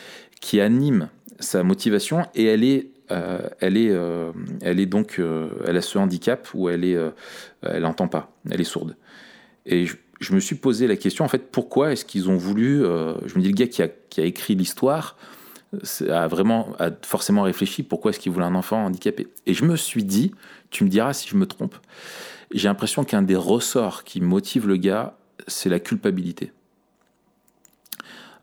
qui 0.41 0.61
anime 0.61 1.09
sa 1.41 1.63
motivation 1.63 2.27
et 2.35 2.45
elle 2.45 2.65
est, 2.65 2.91
euh, 3.11 3.49
elle 3.61 3.77
est, 3.77 3.91
euh, 3.91 4.33
elle 4.61 4.81
est 4.81 4.87
donc, 4.87 5.19
euh, 5.19 5.49
elle 5.67 5.77
a 5.77 5.83
ce 5.83 5.99
handicap 5.99 6.49
où 6.55 6.69
elle 6.69 6.85
est, 6.85 6.99
elle 7.63 7.87
pas, 8.11 8.33
elle 8.51 8.61
est 8.61 8.65
sourde. 8.65 8.97
Et 9.67 9.87
je, 9.87 9.97
je 10.21 10.33
me 10.33 10.41
suis 10.41 10.57
posé 10.57 10.87
la 10.87 10.97
question 10.97 11.25
en 11.25 11.29
fait, 11.29 11.51
pourquoi 11.51 11.93
est-ce 11.93 12.05
qu'ils 12.05 12.29
ont 12.29 12.37
voulu, 12.37 12.81
je 12.81 13.37
me 13.37 13.41
dis 13.41 13.49
le 13.49 13.55
gars 13.55 13.69
qui 13.69 13.83
a, 13.83 13.89
qui 13.89 14.21
a 14.21 14.25
écrit 14.25 14.55
l'histoire 14.55 15.17
a 16.09 16.27
vraiment 16.29 16.75
a 16.79 16.89
forcément 17.03 17.43
réfléchi 17.43 17.83
pourquoi 17.83 18.11
est-ce 18.11 18.21
qu'il 18.21 18.33
voulait 18.33 18.47
un 18.47 18.55
enfant 18.55 18.87
handicapé? 18.87 19.29
Et 19.47 19.53
je 19.53 19.65
me 19.65 19.77
suis 19.77 20.03
dit, 20.03 20.33
tu 20.71 20.85
me 20.85 20.89
diras 20.89 21.13
si 21.13 21.29
je 21.29 21.37
me 21.37 21.47
trompe, 21.47 21.75
j'ai 22.53 22.69
l'impression 22.69 23.05
qu'un 23.05 23.23
des 23.23 23.37
ressorts 23.37 24.05
qui 24.05 24.21
motive 24.21 24.67
le 24.67 24.77
gars, 24.77 25.19
c'est 25.47 25.69
la 25.69 25.81
culpabilité. 25.81 26.53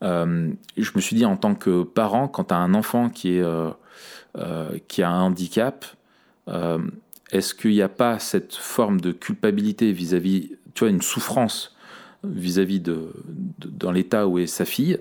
Euh, 0.03 0.51
je 0.77 0.91
me 0.95 1.01
suis 1.01 1.15
dit 1.15 1.25
en 1.25 1.37
tant 1.37 1.55
que 1.55 1.83
parent, 1.83 2.27
quand 2.27 2.45
tu 2.45 2.53
as 2.53 2.57
un 2.57 2.73
enfant 2.73 3.09
qui, 3.09 3.37
est, 3.37 3.41
euh, 3.41 3.69
euh, 4.37 4.77
qui 4.87 5.03
a 5.03 5.09
un 5.09 5.21
handicap, 5.21 5.85
est-ce 7.31 7.55
qu'il 7.55 7.71
n'y 7.71 7.81
a 7.81 7.89
pas 7.89 8.19
cette 8.19 8.53
forme 8.53 9.01
de 9.01 9.11
culpabilité 9.11 9.91
vis-à-vis, 9.91 10.51
tu 10.75 10.81
vois, 10.81 10.89
une 10.89 11.01
souffrance 11.01 11.75
vis-à-vis 12.23 12.79
de, 12.79 13.13
dans 13.59 13.91
l'état 13.91 14.27
où 14.27 14.37
est 14.37 14.47
sa 14.47 14.63
fille, 14.65 14.99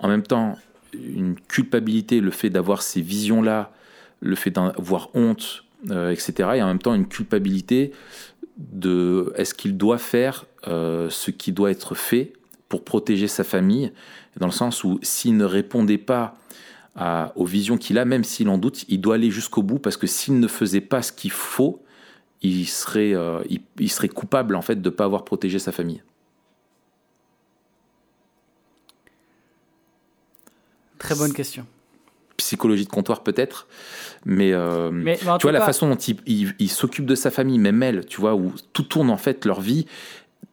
en 0.00 0.08
même 0.08 0.24
temps 0.24 0.58
une 0.92 1.36
culpabilité, 1.36 2.20
le 2.20 2.32
fait 2.32 2.50
d'avoir 2.50 2.82
ces 2.82 3.00
visions-là, 3.00 3.72
le 4.20 4.34
fait 4.34 4.50
d'avoir 4.50 5.08
honte, 5.14 5.64
etc., 5.86 6.32
et 6.56 6.62
en 6.62 6.66
même 6.66 6.80
temps 6.80 6.94
une 6.94 7.06
culpabilité 7.06 7.92
de 8.58 9.32
est-ce 9.36 9.54
qu'il 9.54 9.76
doit 9.76 9.98
faire 9.98 10.46
ce 10.64 11.30
qui 11.30 11.52
doit 11.52 11.70
être 11.70 11.94
fait 11.94 12.32
pour 12.68 12.84
protéger 12.84 13.28
sa 13.28 13.44
famille, 13.44 13.92
dans 14.38 14.46
le 14.46 14.52
sens 14.52 14.84
où 14.84 14.98
s'il 15.02 15.36
ne 15.36 15.44
répondait 15.44 15.98
pas 15.98 16.36
aux 17.36 17.44
visions 17.44 17.78
qu'il 17.78 17.98
a, 17.98 18.04
même 18.04 18.24
s'il 18.24 18.48
en 18.48 18.58
doute, 18.58 18.84
il 18.88 19.00
doit 19.00 19.16
aller 19.16 19.30
jusqu'au 19.30 19.62
bout, 19.62 19.78
parce 19.78 19.96
que 19.96 20.06
s'il 20.06 20.40
ne 20.40 20.48
faisait 20.48 20.80
pas 20.80 21.02
ce 21.02 21.12
qu'il 21.12 21.30
faut, 21.30 21.82
il 22.42 22.66
serait, 22.66 23.14
euh, 23.14 23.42
il, 23.78 23.90
serait 23.90 24.08
coupable 24.08 24.56
en 24.56 24.62
fait 24.62 24.76
de 24.76 24.90
ne 24.90 24.94
pas 24.94 25.04
avoir 25.04 25.24
protégé 25.24 25.58
sa 25.58 25.72
famille. 25.72 26.02
Très 30.98 31.14
bonne 31.14 31.32
question. 31.32 31.66
Psychologie 32.36 32.84
de 32.84 32.90
comptoir 32.90 33.22
peut-être, 33.22 33.68
mais, 34.24 34.52
euh, 34.52 34.90
tu 35.38 35.42
vois 35.42 35.52
la 35.52 35.60
façon 35.60 35.88
dont 35.88 35.96
il, 35.96 36.54
il 36.58 36.70
s'occupe 36.70 37.06
de 37.06 37.14
sa 37.14 37.30
famille, 37.30 37.58
même 37.58 37.82
elle, 37.82 38.04
tu 38.06 38.20
vois, 38.20 38.34
où 38.34 38.52
tout 38.72 38.82
tourne 38.82 39.10
en 39.10 39.16
fait 39.16 39.44
leur 39.44 39.60
vie 39.60 39.86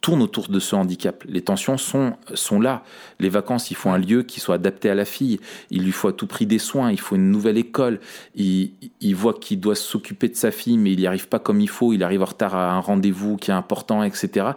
tourne 0.01 0.21
autour 0.21 0.47
de 0.47 0.59
ce 0.59 0.75
handicap. 0.75 1.23
Les 1.27 1.41
tensions 1.41 1.77
sont, 1.77 2.13
sont 2.33 2.59
là. 2.61 2.83
Les 3.19 3.29
vacances, 3.29 3.71
il 3.71 3.75
faut 3.75 3.89
un 3.89 3.97
lieu 3.97 4.23
qui 4.23 4.39
soit 4.39 4.55
adapté 4.55 4.89
à 4.89 4.95
la 4.95 5.05
fille. 5.05 5.39
Il 5.71 5.83
lui 5.83 5.91
faut 5.91 6.07
à 6.07 6.13
tout 6.13 6.27
prix 6.27 6.45
des 6.45 6.59
soins. 6.59 6.91
Il 6.91 6.99
faut 6.99 7.15
une 7.15 7.31
nouvelle 7.31 7.57
école. 7.57 7.99
Il, 8.35 8.71
il 9.01 9.15
voit 9.15 9.33
qu'il 9.33 9.59
doit 9.59 9.75
s'occuper 9.75 10.29
de 10.29 10.35
sa 10.35 10.51
fille, 10.51 10.77
mais 10.77 10.93
il 10.93 10.99
n'y 10.99 11.07
arrive 11.07 11.27
pas 11.27 11.39
comme 11.39 11.59
il 11.59 11.69
faut. 11.69 11.91
Il 11.91 12.03
arrive 12.03 12.21
en 12.21 12.25
retard 12.25 12.55
à 12.55 12.71
un 12.71 12.79
rendez-vous 12.79 13.37
qui 13.37 13.51
est 13.51 13.53
important, 13.53 14.03
etc. 14.03 14.51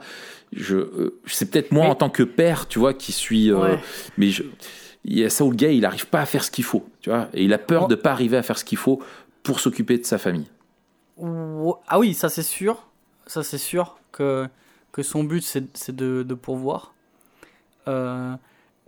Je, 0.53 0.77
euh, 0.77 1.21
c'est 1.27 1.51
peut-être 1.51 1.73
moi 1.73 1.87
en 1.87 1.95
tant 1.95 2.11
que 2.11 2.23
père, 2.23 2.69
tu 2.69 2.79
vois, 2.79 2.95
qui 2.95 3.11
suis. 3.13 3.51
Euh, 3.51 3.77
mais 4.19 4.29
je, 4.29 4.45
il 5.05 5.19
y 5.19 5.25
a 5.25 5.31
ça 5.31 5.45
où 5.45 5.51
le 5.51 5.57
gars, 5.57 5.71
il 5.71 5.81
n'arrive 5.81 6.07
pas 6.07 6.21
à 6.21 6.27
faire 6.27 6.45
ce 6.45 6.51
qu'il 6.51 6.65
faut, 6.65 6.87
tu 7.01 7.11
vois, 7.11 7.29
et 7.35 7.45
il 7.45 7.53
a 7.53 7.59
peur 7.59 7.89
de 7.89 7.95
pas 7.95 8.13
arriver 8.13 8.37
à 8.37 8.43
faire 8.43 8.59
ce 8.59 8.65
qu'il 8.65 8.79
faut 8.79 9.03
pour 9.43 9.61
s'occuper 9.61 9.99
de 9.99 10.05
sa 10.05 10.19
famille. 10.19 10.47
Ah 11.89 11.99
oui, 11.99 12.15
ça 12.15 12.29
c'est 12.29 12.43
sûr. 12.43 12.87
Ça 13.27 13.43
c'est 13.43 13.59
sûr 13.59 13.99
que 14.11 14.47
que 14.93 15.03
son 15.03 15.25
but 15.25 15.43
c'est 15.43 15.95
de, 15.95 16.23
de, 16.23 16.35
pourvoir. 16.35 16.95
Euh, 17.89 18.35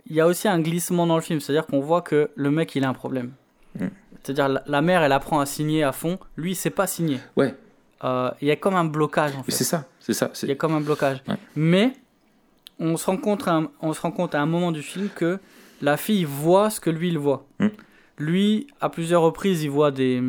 il 0.07 0.15
y 0.15 0.21
a 0.21 0.27
aussi 0.27 0.47
un 0.47 0.59
glissement 0.59 1.07
dans 1.07 1.15
le 1.15 1.21
film, 1.21 1.39
c'est-à-dire 1.39 1.65
qu'on 1.65 1.79
voit 1.79 2.01
que 2.01 2.29
le 2.35 2.51
mec 2.51 2.75
il 2.75 2.85
a 2.85 2.89
un 2.89 2.93
problème. 2.93 3.31
Mm. 3.77 3.87
C'est-à-dire 4.23 4.61
la, 4.65 4.81
mère 4.81 5.03
elle 5.03 5.11
apprend 5.11 5.39
à 5.39 5.45
signer 5.45 5.83
à 5.83 5.91
fond, 5.91 6.19
lui 6.37 6.51
il 6.51 6.55
sait 6.55 6.69
pas 6.69 6.87
signer. 6.87 7.19
Ouais. 7.35 7.55
Euh, 8.03 8.29
il 8.41 8.47
y 8.47 8.51
a 8.51 8.55
comme 8.55 8.75
un 8.75 8.85
blocage 8.85 9.35
en 9.35 9.43
fait. 9.43 9.51
C'est 9.51 9.63
ça, 9.63 9.85
c'est 9.99 10.13
ça. 10.13 10.31
Il 10.43 10.49
y 10.49 10.51
a 10.51 10.55
comme 10.55 10.73
un 10.73 10.81
blocage. 10.81 11.23
Mais 11.55 11.93
on 12.79 12.97
se, 12.97 13.05
rend 13.05 13.17
compte 13.17 13.47
à 13.47 13.53
un, 13.53 13.71
on 13.81 13.93
se 13.93 14.01
rend 14.01 14.11
compte 14.11 14.35
à 14.35 14.41
un 14.41 14.45
moment 14.45 14.71
du 14.71 14.81
film 14.81 15.09
que 15.09 15.39
la 15.81 15.97
fille 15.97 16.23
voit 16.23 16.69
ce 16.69 16.79
que 16.79 16.89
lui 16.89 17.09
il 17.09 17.17
voit. 17.17 17.47
Mm. 17.59 17.67
Lui, 18.17 18.67
à 18.79 18.89
plusieurs 18.89 19.21
reprises, 19.21 19.63
il 19.63 19.69
voit 19.69 19.91
des, 19.91 20.21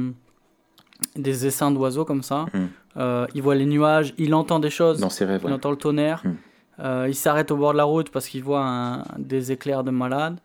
des 1.14 1.46
essaims 1.46 1.70
d'oiseaux 1.70 2.04
comme 2.04 2.22
ça. 2.22 2.46
Mm. 2.52 2.58
Euh, 2.98 3.26
il 3.34 3.42
voit 3.42 3.54
les 3.54 3.66
nuages, 3.66 4.14
il 4.18 4.34
entend 4.34 4.58
des 4.58 4.70
choses. 4.70 5.00
Dans 5.00 5.10
ses 5.10 5.24
rêves. 5.24 5.42
Il 5.46 5.52
entend 5.52 5.70
le 5.70 5.76
tonnerre. 5.76 6.22
Mm. 6.24 6.34
Euh, 6.80 7.06
il 7.08 7.14
s'arrête 7.14 7.50
au 7.50 7.56
bord 7.56 7.72
de 7.72 7.78
la 7.78 7.84
route 7.84 8.10
parce 8.10 8.28
qu'il 8.28 8.42
voit 8.42 9.02
des 9.18 9.52
éclairs 9.52 9.84
de 9.84 9.90
malade. 9.90 10.38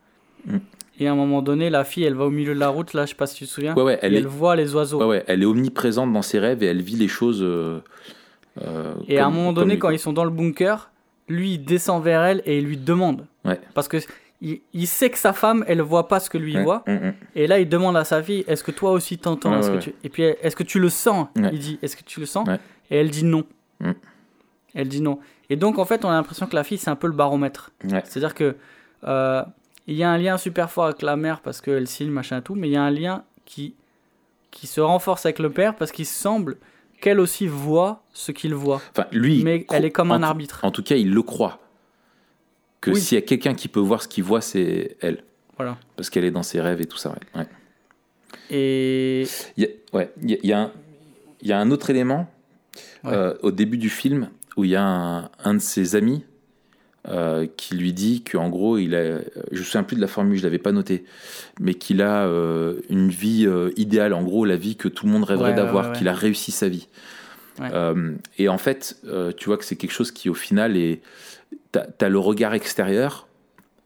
Mm. 0.46 0.58
Et 1.00 1.08
à 1.08 1.12
un 1.12 1.16
moment 1.16 1.42
donné, 1.42 1.70
la 1.70 1.84
fille, 1.84 2.04
elle 2.04 2.16
va 2.16 2.26
au 2.26 2.30
milieu 2.30 2.54
de 2.54 2.60
la 2.60 2.70
route, 2.70 2.94
là, 2.94 3.06
je 3.06 3.12
sais 3.12 3.16
pas 3.16 3.26
si 3.26 3.36
tu 3.36 3.46
te 3.46 3.50
souviens. 3.50 3.76
elle, 4.02 4.28
voit 4.28 4.56
les 4.56 4.76
oiseaux. 4.76 5.04
Ouais, 5.04 5.24
elle 5.28 5.42
est 5.42 5.46
omniprésente 5.46 6.14
dans 6.14 6.22
ses 6.22 6.38
rêves 6.38 6.62
et 6.62 6.68
elle 6.68 6.82
vit 6.82 6.96
les 6.96 7.08
choses. 7.08 7.42
Euh, 7.42 7.80
et 9.08 9.18
à 9.18 9.26
un 9.26 9.32
moment 9.32 9.54
donné, 9.54 9.78
quand 9.78 9.90
ils 9.90 10.00
sont 10.00 10.14
dans 10.14 10.26
le 10.26 10.30
bunker, 10.30 10.92
lui, 11.28 11.54
il 11.54 11.66
descend 11.66 12.04
vers 12.04 12.24
elle 12.24 12.42
et 12.46 12.60
il 12.60 12.66
lui 12.66 12.78
demande. 12.78 13.26
Parce 13.74 13.88
que 13.88 13.98
il, 14.42 14.88
sait 14.88 15.10
que 15.10 15.18
sa 15.18 15.34
femme, 15.34 15.64
elle 15.68 15.82
voit 15.82 16.08
pas 16.08 16.20
ce 16.20 16.30
que 16.30 16.38
lui 16.38 16.58
voit. 16.62 16.84
Mm, 16.88 16.94
mm. 16.94 17.14
Et 17.36 17.48
là, 17.48 17.60
il 17.60 17.70
demande 17.70 17.96
à 17.96 18.04
sa 18.04 18.24
fille, 18.24 18.44
est-ce 18.48 18.64
que 18.64 18.72
toi 18.72 18.92
aussi 18.92 19.18
t'entends? 19.18 19.62
Et 20.04 20.10
puis, 20.10 20.24
est-ce 20.24 20.56
que 20.56 20.64
tu 20.64 20.80
le 20.80 20.90
sens? 20.90 21.28
Il 21.36 21.60
dit, 21.60 21.80
est-ce 21.82 21.96
que 21.96 22.04
tu 22.04 22.20
le 22.20 22.26
sens? 22.26 22.48
Et 22.90 22.98
elle 22.98 23.10
dit 23.10 23.24
non. 23.24 23.46
Mm. 23.80 23.92
Elle 24.74 24.88
dit 24.88 25.02
non. 25.02 25.20
Et 25.50 25.56
donc, 25.56 25.78
en 25.78 25.86
fait, 25.86 26.06
on 26.06 26.10
a 26.10 26.14
l'impression 26.14 26.48
que 26.48 26.56
la 26.56 26.64
fille, 26.64 26.78
c'est 26.78 26.90
un 26.90 26.96
peu 26.96 27.08
le 27.08 27.14
baromètre. 27.14 27.72
C'est-à-dire 28.04 28.34
que 28.34 28.56
euh, 29.04 29.44
il 29.88 29.96
y 29.96 30.04
a 30.04 30.10
un 30.10 30.18
lien 30.18 30.38
super 30.38 30.72
fort 30.72 30.86
avec 30.86 31.02
la 31.02 31.16
mère 31.16 31.42
parce 31.42 31.62
qu'elle 31.62 31.88
signe, 31.88 32.10
machin 32.10 32.42
tout, 32.42 32.56
mais 32.56 32.68
il 32.68 32.72
y 32.72 32.78
a 32.78 32.84
un 32.84 32.92
lien 32.92 33.24
qui, 33.46 33.76
qui 34.52 34.68
se 34.68 34.80
renforce 34.80 35.26
avec 35.26 35.40
le 35.40 35.50
père 35.50 35.76
parce 35.76 35.92
qu'il 35.92 36.06
semble 36.06 36.58
qu'elle 37.02 37.20
aussi 37.20 37.48
voit 37.48 38.04
ce 38.14 38.32
qu'il 38.32 38.54
voit. 38.54 38.82
Enfin, 38.92 39.08
lui, 39.12 39.44
mais 39.44 39.66
elle 39.72 39.86
est 39.86 39.92
comme 39.92 40.12
un 40.12 40.24
arbitre. 40.24 40.60
En 40.64 40.72
tout 40.72 40.84
cas, 40.84 40.96
il 40.96 41.12
le 41.12 41.22
croit 41.24 41.60
que 42.82 42.94
s'il 42.96 43.16
y 43.16 43.20
a 43.20 43.22
quelqu'un 43.22 43.54
qui 43.54 43.68
peut 43.68 43.80
voir 43.80 44.02
ce 44.02 44.08
qu'il 44.08 44.24
voit, 44.24 44.42
c'est 44.42 44.98
elle. 45.02 45.24
Voilà. 45.56 45.78
Parce 45.96 46.10
qu'elle 46.10 46.26
est 46.26 46.32
dans 46.32 46.44
ses 46.44 46.60
rêves 46.60 46.82
et 46.82 46.86
tout 46.86 46.98
ça. 46.98 47.16
Ouais. 47.36 47.46
Et. 48.50 49.28
Il 49.56 49.64
y 49.64 49.68
a, 49.68 49.70
ouais, 49.94 50.12
il 50.22 50.40
y, 50.44 50.52
a 50.52 50.60
un, 50.60 50.72
il 51.42 51.48
y 51.48 51.54
a 51.54 51.60
un 51.60 51.70
autre 51.72 51.92
élément 51.92 52.28
euh, 53.06 53.36
au 53.42 53.52
début 53.52 53.78
du 53.78 53.90
film 53.90 54.30
où 54.58 54.64
il 54.64 54.72
y 54.72 54.76
a 54.76 54.84
un, 54.84 55.30
un 55.44 55.54
de 55.54 55.60
ses 55.60 55.96
amis 55.96 56.24
euh, 57.08 57.48
qui 57.58 57.76
lui 57.76 57.94
dit 57.94 58.24
qu'en 58.24 58.50
gros, 58.50 58.78
il 58.78 58.96
a, 58.96 59.04
je 59.04 59.20
ne 59.52 59.60
me 59.60 59.64
souviens 59.64 59.84
plus 59.84 59.96
de 59.96 60.02
la 60.02 60.08
formule, 60.08 60.38
je 60.38 60.44
l'avais 60.44 60.60
pas 60.60 60.72
noté, 60.72 61.06
mais 61.60 61.76
qu'il 61.76 62.02
a 62.02 62.26
euh, 62.26 62.82
une 62.90 63.10
vie 63.10 63.48
idéale, 63.78 64.14
en 64.14 64.24
gros, 64.24 64.46
la 64.46 64.58
vie 64.58 64.76
que 64.76 64.88
tout 64.88 65.06
le 65.06 65.12
monde 65.12 65.24
rêverait 65.24 65.54
d'avoir, 65.54 65.94
qu'il 65.94 66.08
a 66.08 66.14
réussi 66.14 66.52
sa 66.52 66.68
vie. 66.68 66.88
et 68.38 68.50
en 68.50 68.58
fait, 68.58 68.98
tu 69.38 69.46
vois 69.46 69.58
que 69.58 69.66
c'est 69.66 69.76
quelque 69.76 69.94
chose 69.94 70.12
qui, 70.12 70.30
au 70.30 70.34
final, 70.34 70.78
est 70.78 71.02
tu 71.72 71.80
as, 71.80 72.10
le 72.10 72.20
regard 72.20 72.54
extérieur 72.54 73.28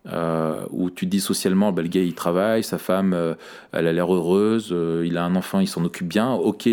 euh, 0.07 0.63
où 0.69 0.91
tu 0.91 1.05
te 1.05 1.11
dis 1.11 1.19
socialement, 1.19 1.71
bah, 1.71 1.81
le 1.81 1.87
gars 1.87 2.01
il 2.01 2.13
travaille, 2.13 2.63
sa 2.63 2.77
femme 2.77 3.13
euh, 3.13 3.33
elle 3.71 3.87
a 3.87 3.93
l'air 3.93 4.13
heureuse, 4.13 4.69
euh, 4.71 5.03
il 5.05 5.17
a 5.17 5.23
un 5.23 5.35
enfant, 5.35 5.59
il 5.59 5.67
s'en 5.67 5.83
occupe 5.83 6.07
bien. 6.07 6.31
Ok, 6.33 6.69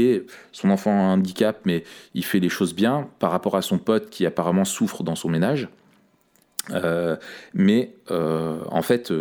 son 0.53 0.69
enfant 0.69 0.91
a 0.91 0.95
un 0.95 1.15
handicap, 1.15 1.61
mais 1.65 1.85
il 2.15 2.25
fait 2.25 2.41
les 2.41 2.51
choses 2.51 2.75
bien 2.75 3.09
par 3.21 3.31
rapport 3.31 3.57
à 3.57 3.63
son 3.63 3.79
pote 3.79 4.11
qui 4.11 4.27
apparemment 4.27 4.67
souffre 4.67 5.03
dans 5.03 5.15
son 5.15 5.31
ménage. 5.31 5.69
mais 7.55 7.95
en 8.11 8.83
fait, 8.83 9.13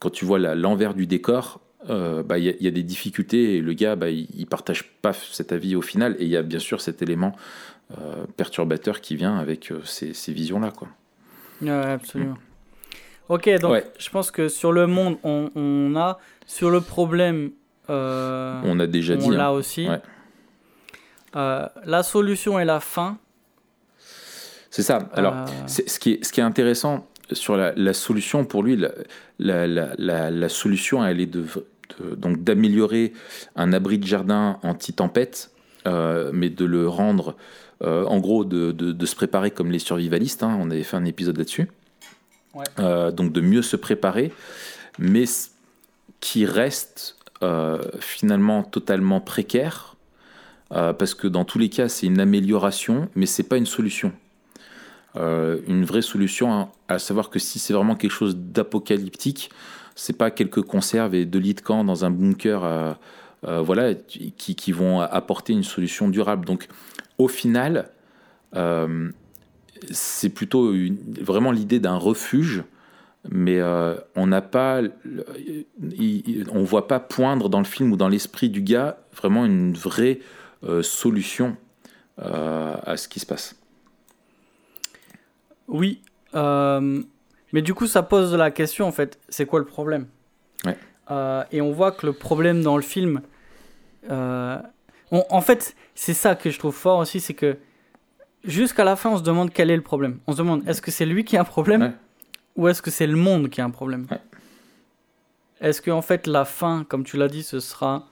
quand 0.00 0.10
tu 0.10 0.24
vois 0.24 0.38
l'envers 0.38 0.94
du 0.94 1.06
décor, 1.06 1.60
bah, 1.86 2.38
il 2.38 2.56
y, 2.60 2.66
a 2.66 2.70
des 2.70 2.82
difficultés 2.82 3.56
et 3.56 3.60
le 3.60 3.72
gars 3.72 3.94
bah, 3.94 4.10
il, 4.10 4.26
il, 4.36 4.46
partage 4.46 4.84
pas 5.00 5.12
cet 5.12 5.52
avis 5.52 5.76
au 5.76 5.82
final. 5.82 6.16
Et 6.18 6.24
il 6.24 6.30
y 6.30 6.36
a 6.36 6.42
bien 6.42 6.58
sûr 6.58 6.80
cet 6.80 7.02
élément 7.02 7.34
perturbateur 8.36 9.00
qui 9.00 9.16
vient 9.16 9.38
avec 9.38 9.72
ces, 9.84 10.12
ces 10.14 10.32
visions 10.32 10.60
là, 10.60 10.70
quoi. 10.70 10.88
Ouais, 11.62 11.70
absolument. 11.70 12.36
Ok, 13.28 13.48
donc 13.60 13.82
je 13.98 14.10
pense 14.10 14.30
que 14.30 14.48
sur 14.48 14.72
le 14.72 14.86
monde, 14.86 15.18
on, 15.22 15.50
on 15.54 15.96
a. 15.96 16.18
Sur 16.46 16.70
le 16.70 16.80
problème, 16.80 17.50
euh, 17.90 18.60
on 18.64 18.80
a 18.80 18.86
déjà 18.86 19.16
dit. 19.16 19.26
On 19.26 19.30
l'a 19.30 19.48
hein. 19.48 19.50
aussi. 19.50 19.86
Euh, 21.36 21.66
la 21.84 22.02
solution 22.02 22.58
et 22.58 22.64
la 22.64 22.80
fin. 22.80 23.18
C'est 24.70 24.82
ça. 24.82 25.08
Alors, 25.12 25.34
euh, 25.34 25.46
ce, 25.66 25.98
qui 25.98 26.12
est, 26.12 26.24
ce 26.24 26.32
qui 26.32 26.40
est 26.40 26.44
intéressant 26.44 27.06
sur 27.32 27.56
la, 27.56 27.72
la 27.76 27.92
solution, 27.92 28.44
pour 28.46 28.62
lui, 28.62 28.76
la, 28.76 29.66
la, 29.66 30.30
la 30.30 30.48
solution, 30.48 31.04
elle 31.04 31.20
est 31.20 31.26
de, 31.26 31.44
donc 32.16 32.42
d'améliorer 32.42 33.12
un 33.56 33.72
abri 33.72 33.98
de 33.98 34.06
jardin 34.06 34.58
anti-tempête, 34.62 35.50
mais 35.86 36.50
de 36.50 36.64
le 36.64 36.88
rendre 36.88 37.36
euh, 37.82 38.04
en 38.06 38.18
gros, 38.18 38.44
de, 38.44 38.72
de, 38.72 39.06
se 39.06 39.14
préparer 39.14 39.50
comme 39.50 39.70
les 39.70 39.78
survivalistes. 39.78 40.42
Hein, 40.42 40.58
on 40.60 40.70
avait 40.70 40.82
fait 40.82 40.96
un 40.96 41.04
épisode 41.04 41.36
là-dessus. 41.36 41.70
Euh, 42.80 43.12
donc 43.12 43.32
de 43.32 43.40
mieux 43.40 43.62
se 43.62 43.76
préparer, 43.76 44.32
mais 44.98 45.24
qui 46.18 46.44
reste 46.44 47.16
euh, 47.42 47.80
finalement 48.00 48.64
totalement 48.64 49.20
précaire, 49.20 49.94
parce 50.70 51.14
que 51.14 51.26
dans 51.26 51.46
tous 51.46 51.58
les 51.58 51.70
cas, 51.70 51.88
c'est 51.88 52.06
une 52.06 52.20
amélioration, 52.20 53.08
mais 53.14 53.24
c'est 53.24 53.44
pas 53.44 53.56
une 53.56 53.66
solution. 53.66 54.12
une 55.14 55.84
vraie 55.84 56.02
solution, 56.02 56.52
hein, 56.52 56.68
à 56.88 56.98
savoir 56.98 57.30
que 57.30 57.38
si 57.38 57.58
c'est 57.58 57.72
vraiment 57.72 57.94
quelque 57.94 58.12
chose 58.12 58.36
d'apocalyptique, 58.36 59.50
c'est 59.94 60.18
pas 60.18 60.30
quelques 60.30 60.60
conserves 60.60 61.14
et 61.14 61.24
deux 61.24 61.38
lits 61.38 61.54
de 61.54 61.62
camp 61.62 61.84
dans 61.84 62.04
un 62.04 62.10
bunker, 62.10 62.98
voilà, 63.42 63.94
qui, 63.94 64.32
qui, 64.32 64.72
vont 64.72 65.00
apporter 65.00 65.52
une 65.52 65.62
solution 65.62 66.08
durable. 66.08 66.44
Donc 66.44 66.68
au 67.18 67.28
final, 67.28 67.90
euh, 68.54 69.10
c'est 69.90 70.30
plutôt 70.30 70.72
vraiment 71.20 71.52
l'idée 71.52 71.80
d'un 71.80 71.96
refuge 71.96 72.64
mais 73.30 73.58
euh, 73.58 73.96
on 74.14 74.28
n'a 74.28 74.40
pas, 74.40 74.80
on 76.52 76.62
voit 76.62 76.86
pas 76.86 77.00
poindre 77.00 77.48
dans 77.48 77.58
le 77.58 77.64
film 77.64 77.92
ou 77.92 77.96
dans 77.96 78.08
l'esprit 78.08 78.48
du 78.48 78.62
gars 78.62 79.00
vraiment 79.14 79.44
une 79.44 79.74
vraie 79.74 80.20
euh, 80.64 80.82
solution 80.82 81.56
à 82.16 82.96
ce 82.96 83.06
qui 83.06 83.20
se 83.20 83.26
passe. 83.26 83.54
Oui, 85.66 86.00
mais 86.32 87.62
du 87.62 87.74
coup, 87.74 87.86
ça 87.86 88.02
pose 88.02 88.34
la 88.34 88.50
question 88.50 88.86
en 88.86 88.92
fait, 88.92 89.18
c'est 89.28 89.46
quoi 89.46 89.58
le 89.58 89.66
problème? 89.66 90.06
Et 91.10 91.60
on 91.60 91.72
voit 91.72 91.92
que 91.92 92.06
le 92.06 92.12
problème 92.12 92.62
dans 92.62 92.76
le 92.76 92.82
film, 92.82 93.22
en 94.10 95.40
fait, 95.40 95.74
c'est 95.94 96.14
ça 96.14 96.34
que 96.34 96.50
je 96.50 96.58
trouve 96.58 96.74
fort 96.74 96.98
aussi, 96.98 97.20
c'est 97.20 97.34
que 97.34 97.56
jusqu'à 98.44 98.84
la 98.84 98.96
fin, 98.96 99.10
on 99.10 99.18
se 99.18 99.22
demande 99.22 99.52
quel 99.52 99.70
est 99.70 99.76
le 99.76 99.82
problème. 99.82 100.18
On 100.26 100.32
se 100.32 100.38
demande, 100.38 100.68
est-ce 100.68 100.82
que 100.82 100.90
c'est 100.90 101.06
lui 101.06 101.24
qui 101.24 101.36
a 101.36 101.40
un 101.40 101.44
problème 101.44 101.94
ou 102.56 102.66
est-ce 102.66 102.82
que 102.82 102.90
c'est 102.90 103.06
le 103.06 103.16
monde 103.16 103.50
qui 103.50 103.60
a 103.60 103.64
un 103.64 103.70
problème 103.70 104.06
Est-ce 105.60 105.80
que 105.80 105.90
en 105.92 106.02
fait 106.02 106.26
la 106.26 106.44
fin, 106.44 106.84
comme 106.88 107.04
tu 107.04 107.16
l'as 107.16 107.28
dit, 107.28 107.44
ce 107.44 107.60
sera 107.60 108.08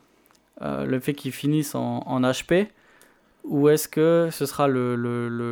euh, 0.62 0.86
le 0.86 1.00
fait 1.00 1.14
qu'il 1.14 1.32
finisse 1.32 1.74
en, 1.74 2.20
HP 2.20 2.68
ou 3.42 3.68
est-ce 3.68 3.88
que 3.88 4.28
ce 4.32 4.46
sera 4.46 4.68
le 4.68 4.94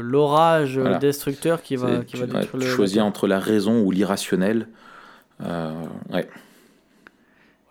l'orage 0.02 0.76
destructeur 1.00 1.62
qui 1.62 1.76
va, 1.76 2.04
qui 2.04 2.16
va 2.16 2.26
détruire 2.26 2.62
tu 2.62 2.68
choisis 2.68 3.00
entre 3.00 3.26
la 3.26 3.38
raison 3.38 3.82
ou 3.82 3.90
l'irrationnel. 3.90 4.68
Euh, 5.42 5.72
ouais. 6.12 6.28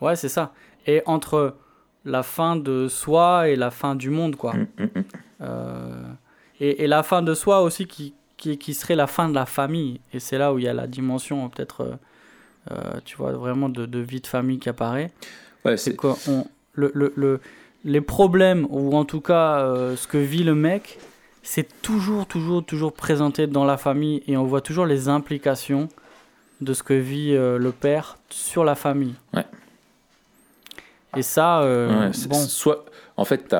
Ouais, 0.02 0.16
c'est 0.16 0.30
ça. 0.30 0.54
Et 0.86 1.02
entre 1.06 1.56
la 2.06 2.24
fin 2.24 2.56
de 2.56 2.88
soi 2.88 3.50
et 3.50 3.56
la 3.56 3.72
fin 3.72 3.96
du 3.96 4.10
monde, 4.10 4.36
quoi. 4.36 4.54
Hum, 4.54 4.68
hum, 4.80 4.90
hum. 4.96 5.04
Euh, 5.42 6.04
et, 6.60 6.88
la 6.88 7.04
fin 7.04 7.22
de 7.22 7.34
soi 7.34 7.62
aussi 7.62 7.88
qui, 7.88 8.14
qui, 8.38 8.74
serait 8.74 8.96
la 8.96 9.08
fin 9.08 9.30
de 9.30 9.36
la 9.36 9.46
famille. 9.46 10.00
Et 10.14 10.20
c'est 10.20 10.38
là 10.38 10.54
où 10.54 10.60
il 10.60 10.66
y 10.66 10.68
a 10.68 10.74
la 10.74 10.88
dimension 10.88 11.50
peut-être, 11.50 11.82
euh, 11.82 11.96
euh, 12.72 13.00
tu 13.06 13.18
vois, 13.18 13.32
vraiment 13.34 13.70
de, 13.70 13.86
de, 13.86 14.00
vie 14.00 14.22
de 14.22 14.28
famille 14.28 14.60
qui 14.60 14.70
apparaît. 14.70 15.12
Ouais, 15.66 15.78
c'est 15.78 15.96
que 15.96 16.08
le, 16.74 16.92
le, 16.94 17.14
le, 17.16 17.42
les 17.84 18.02
problèmes, 18.02 18.68
ou 18.70 18.96
en 18.96 19.06
tout 19.06 19.22
cas 19.22 19.60
euh, 19.60 19.96
ce 19.96 20.08
que 20.08 20.18
vit 20.18 20.44
le 20.44 20.56
mec, 20.56 21.00
c'est 21.42 21.82
toujours, 21.82 22.26
toujours, 22.26 22.66
toujours 22.66 22.94
présenté 22.94 23.48
dans 23.48 23.66
la 23.66 23.78
famille 23.78 24.24
et 24.28 24.38
on 24.38 24.46
voit 24.46 24.62
toujours 24.62 24.86
les 24.86 25.10
implications 25.10 25.90
de 26.62 26.74
ce 26.74 26.84
que 26.84 26.94
vit 26.94 27.34
le 27.34 27.72
père 27.72 28.18
sur 28.30 28.64
la 28.64 28.76
famille. 28.76 29.16
Ouais. 29.34 29.46
Et 31.16 31.22
ça, 31.22 31.62
bon. 32.28 32.48
Soit, 32.48 32.86
en 33.18 33.26
fait, 33.26 33.56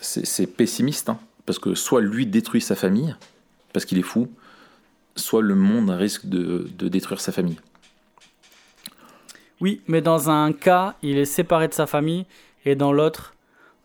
c'est 0.00 0.46
pessimiste, 0.46 1.08
hein, 1.08 1.18
parce 1.46 1.58
que 1.58 1.74
soit 1.74 2.00
lui 2.00 2.26
détruit 2.26 2.60
sa 2.60 2.74
famille, 2.74 3.14
parce 3.72 3.84
qu'il 3.84 3.98
est 3.98 4.02
fou, 4.02 4.28
soit 5.16 5.42
le 5.42 5.54
monde 5.54 5.90
risque 5.90 6.26
de, 6.26 6.68
détruire 6.88 7.20
sa 7.20 7.32
famille. 7.32 7.58
Oui, 9.60 9.82
mais 9.86 10.00
dans 10.00 10.30
un 10.30 10.52
cas, 10.52 10.94
il 11.02 11.18
est 11.18 11.26
séparé 11.26 11.68
de 11.68 11.74
sa 11.74 11.86
famille, 11.86 12.24
et 12.64 12.74
dans 12.74 12.92
l'autre, 12.92 13.34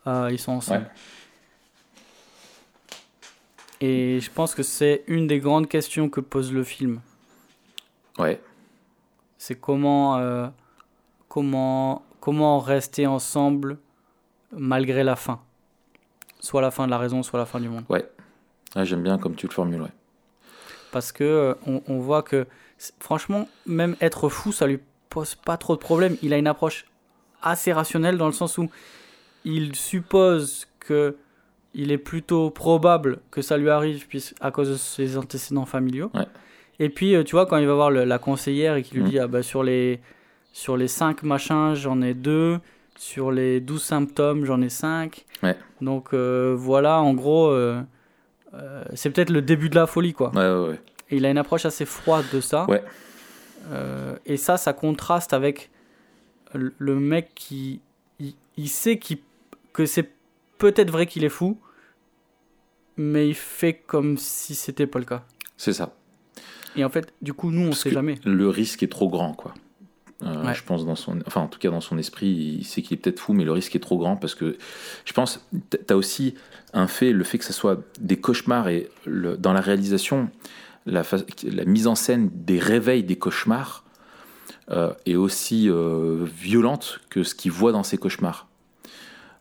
euh, 0.07 0.29
ils 0.31 0.39
sont 0.39 0.53
ensemble. 0.53 0.89
Et 3.81 4.19
je 4.21 4.31
pense 4.31 4.55
que 4.55 4.63
c'est 4.63 5.03
une 5.07 5.27
des 5.27 5.39
grandes 5.39 5.67
questions 5.67 6.09
que 6.09 6.21
pose 6.21 6.53
le 6.53 6.63
film. 6.63 7.01
Ouais. 8.17 8.41
C'est 9.37 9.55
comment, 9.55 10.17
euh, 10.17 10.47
comment, 11.27 12.03
comment 12.25 12.57
rester 12.57 13.05
ensemble 13.05 13.77
malgré 14.51 15.03
la 15.03 15.15
fin. 15.15 15.41
Soit 16.39 16.63
la 16.63 16.71
fin 16.71 16.87
de 16.87 16.89
la 16.89 16.97
raison, 16.97 17.21
soit 17.21 17.37
la 17.37 17.45
fin 17.45 17.59
du 17.59 17.69
monde. 17.69 17.83
Ouais. 17.87 18.03
Ah, 18.73 18.83
j'aime 18.83 19.03
bien 19.03 19.19
comme 19.19 19.35
tu 19.35 19.45
le 19.45 19.51
formules, 19.51 19.83
ouais. 19.83 19.93
Parce 20.91 21.11
que 21.11 21.23
euh, 21.23 21.53
on, 21.87 21.99
voit 21.99 22.23
que, 22.23 22.47
franchement, 22.99 23.47
même 23.67 23.95
être 24.01 24.27
fou, 24.29 24.51
ça 24.51 24.65
lui 24.65 24.79
pose 25.09 25.35
pas 25.35 25.57
trop 25.57 25.75
de 25.75 25.79
problèmes. 25.79 26.17
Il 26.23 26.33
a 26.33 26.39
une 26.39 26.47
approche 26.47 26.87
assez 27.43 27.71
rationnelle 27.71 28.17
dans 28.17 28.25
le 28.25 28.31
sens 28.31 28.57
où 28.57 28.71
il 29.43 29.75
suppose 29.75 30.65
que 30.79 31.17
il 31.75 31.91
est 31.91 31.99
plutôt 31.99 32.49
probable 32.49 33.19
que 33.29 33.43
ça 33.43 33.55
lui 33.55 33.69
arrive 33.69 34.03
à 34.41 34.49
cause 34.49 34.69
de 34.69 34.77
ses 34.77 35.15
antécédents 35.15 35.67
familiaux. 35.67 36.09
Ouais. 36.15 36.25
Et 36.79 36.89
puis, 36.89 37.13
euh, 37.13 37.23
tu 37.23 37.35
vois, 37.35 37.45
quand 37.45 37.57
il 37.57 37.67
va 37.67 37.75
voir 37.75 37.91
la 37.91 38.17
conseillère 38.17 38.77
et 38.77 38.81
qu'il 38.81 38.97
lui 38.97 39.03
mmh. 39.03 39.09
dit 39.09 39.19
ah, 39.19 39.27
bah, 39.27 39.43
sur, 39.43 39.61
les, 39.61 39.99
sur 40.55 40.77
les 40.77 40.87
5 40.87 41.23
machins, 41.23 41.73
j'en 41.75 42.01
ai 42.01 42.13
deux. 42.13 42.61
Sur 42.97 43.29
les 43.29 43.59
12 43.59 43.83
symptômes, 43.83 44.45
j'en 44.45 44.61
ai 44.61 44.69
5. 44.69 45.25
Ouais. 45.43 45.57
Donc 45.81 46.13
euh, 46.13 46.55
voilà, 46.57 47.01
en 47.01 47.13
gros, 47.13 47.47
euh, 47.47 47.83
c'est 48.93 49.09
peut-être 49.09 49.31
le 49.31 49.41
début 49.41 49.67
de 49.67 49.75
la 49.75 49.85
folie, 49.85 50.13
quoi. 50.13 50.31
Ouais, 50.33 50.69
ouais, 50.69 50.79
Et 51.09 51.17
il 51.17 51.25
a 51.25 51.29
une 51.29 51.37
approche 51.37 51.65
assez 51.65 51.83
froide 51.83 52.23
de 52.31 52.39
ça. 52.39 52.65
Ouais. 52.69 52.81
Euh, 53.71 54.15
et 54.25 54.37
ça, 54.37 54.55
ça 54.55 54.71
contraste 54.71 55.33
avec 55.33 55.71
le 56.53 56.95
mec 56.95 57.31
qui. 57.35 57.81
Il, 58.55 58.69
sait 58.69 58.97
que 59.73 59.85
c'est 59.85 60.09
peut-être 60.57 60.89
vrai 60.89 61.05
qu'il 61.05 61.25
est 61.25 61.29
fou, 61.29 61.59
mais 62.95 63.27
il 63.27 63.35
fait 63.35 63.73
comme 63.73 64.17
si 64.17 64.55
c'était 64.55 64.87
pas 64.87 64.99
le 64.99 65.05
cas. 65.05 65.25
C'est 65.57 65.73
ça. 65.73 65.93
Et 66.77 66.85
en 66.85 66.89
fait, 66.89 67.13
du 67.21 67.33
coup, 67.33 67.51
nous, 67.51 67.67
on 67.67 67.73
sait 67.73 67.91
jamais. 67.91 68.15
Le 68.23 68.47
risque 68.47 68.83
est 68.83 68.87
trop 68.87 69.09
grand, 69.09 69.33
quoi. 69.33 69.53
Euh, 70.25 70.53
je 70.53 70.63
pense 70.63 70.85
dans 70.85 70.95
son, 70.95 71.19
enfin 71.27 71.41
en 71.41 71.47
tout 71.47 71.59
cas 71.59 71.69
dans 71.69 71.81
son 71.81 71.97
esprit, 71.97 72.27
il 72.59 72.65
sait 72.65 72.81
qu'il 72.81 72.97
est 72.97 73.01
peut-être 73.01 73.19
fou, 73.19 73.33
mais 73.33 73.43
le 73.43 73.51
risque 73.51 73.75
est 73.75 73.79
trop 73.79 73.97
grand 73.97 74.15
parce 74.15 74.33
que 74.33 74.57
je 75.05 75.13
pense, 75.13 75.45
tu 75.69 75.77
as 75.93 75.95
aussi 75.95 76.35
un 76.73 76.87
fait, 76.87 77.11
le 77.11 77.23
fait 77.23 77.37
que 77.37 77.45
ce 77.45 77.53
soit 77.53 77.79
des 77.99 78.17
cauchemars 78.17 78.67
et 78.67 78.89
le, 79.05 79.37
dans 79.37 79.53
la 79.53 79.61
réalisation, 79.61 80.29
la, 80.85 81.03
la, 81.43 81.65
mise 81.65 81.87
en 81.87 81.95
scène 81.95 82.29
des 82.33 82.59
réveils 82.59 83.03
des 83.03 83.17
cauchemars 83.17 83.83
euh, 84.71 84.93
est 85.05 85.15
aussi 85.15 85.69
euh, 85.69 86.25
violente 86.25 87.01
que 87.09 87.23
ce 87.23 87.35
qu'il 87.35 87.51
voit 87.51 87.71
dans 87.71 87.83
ses 87.83 87.97
cauchemars. 87.97 88.47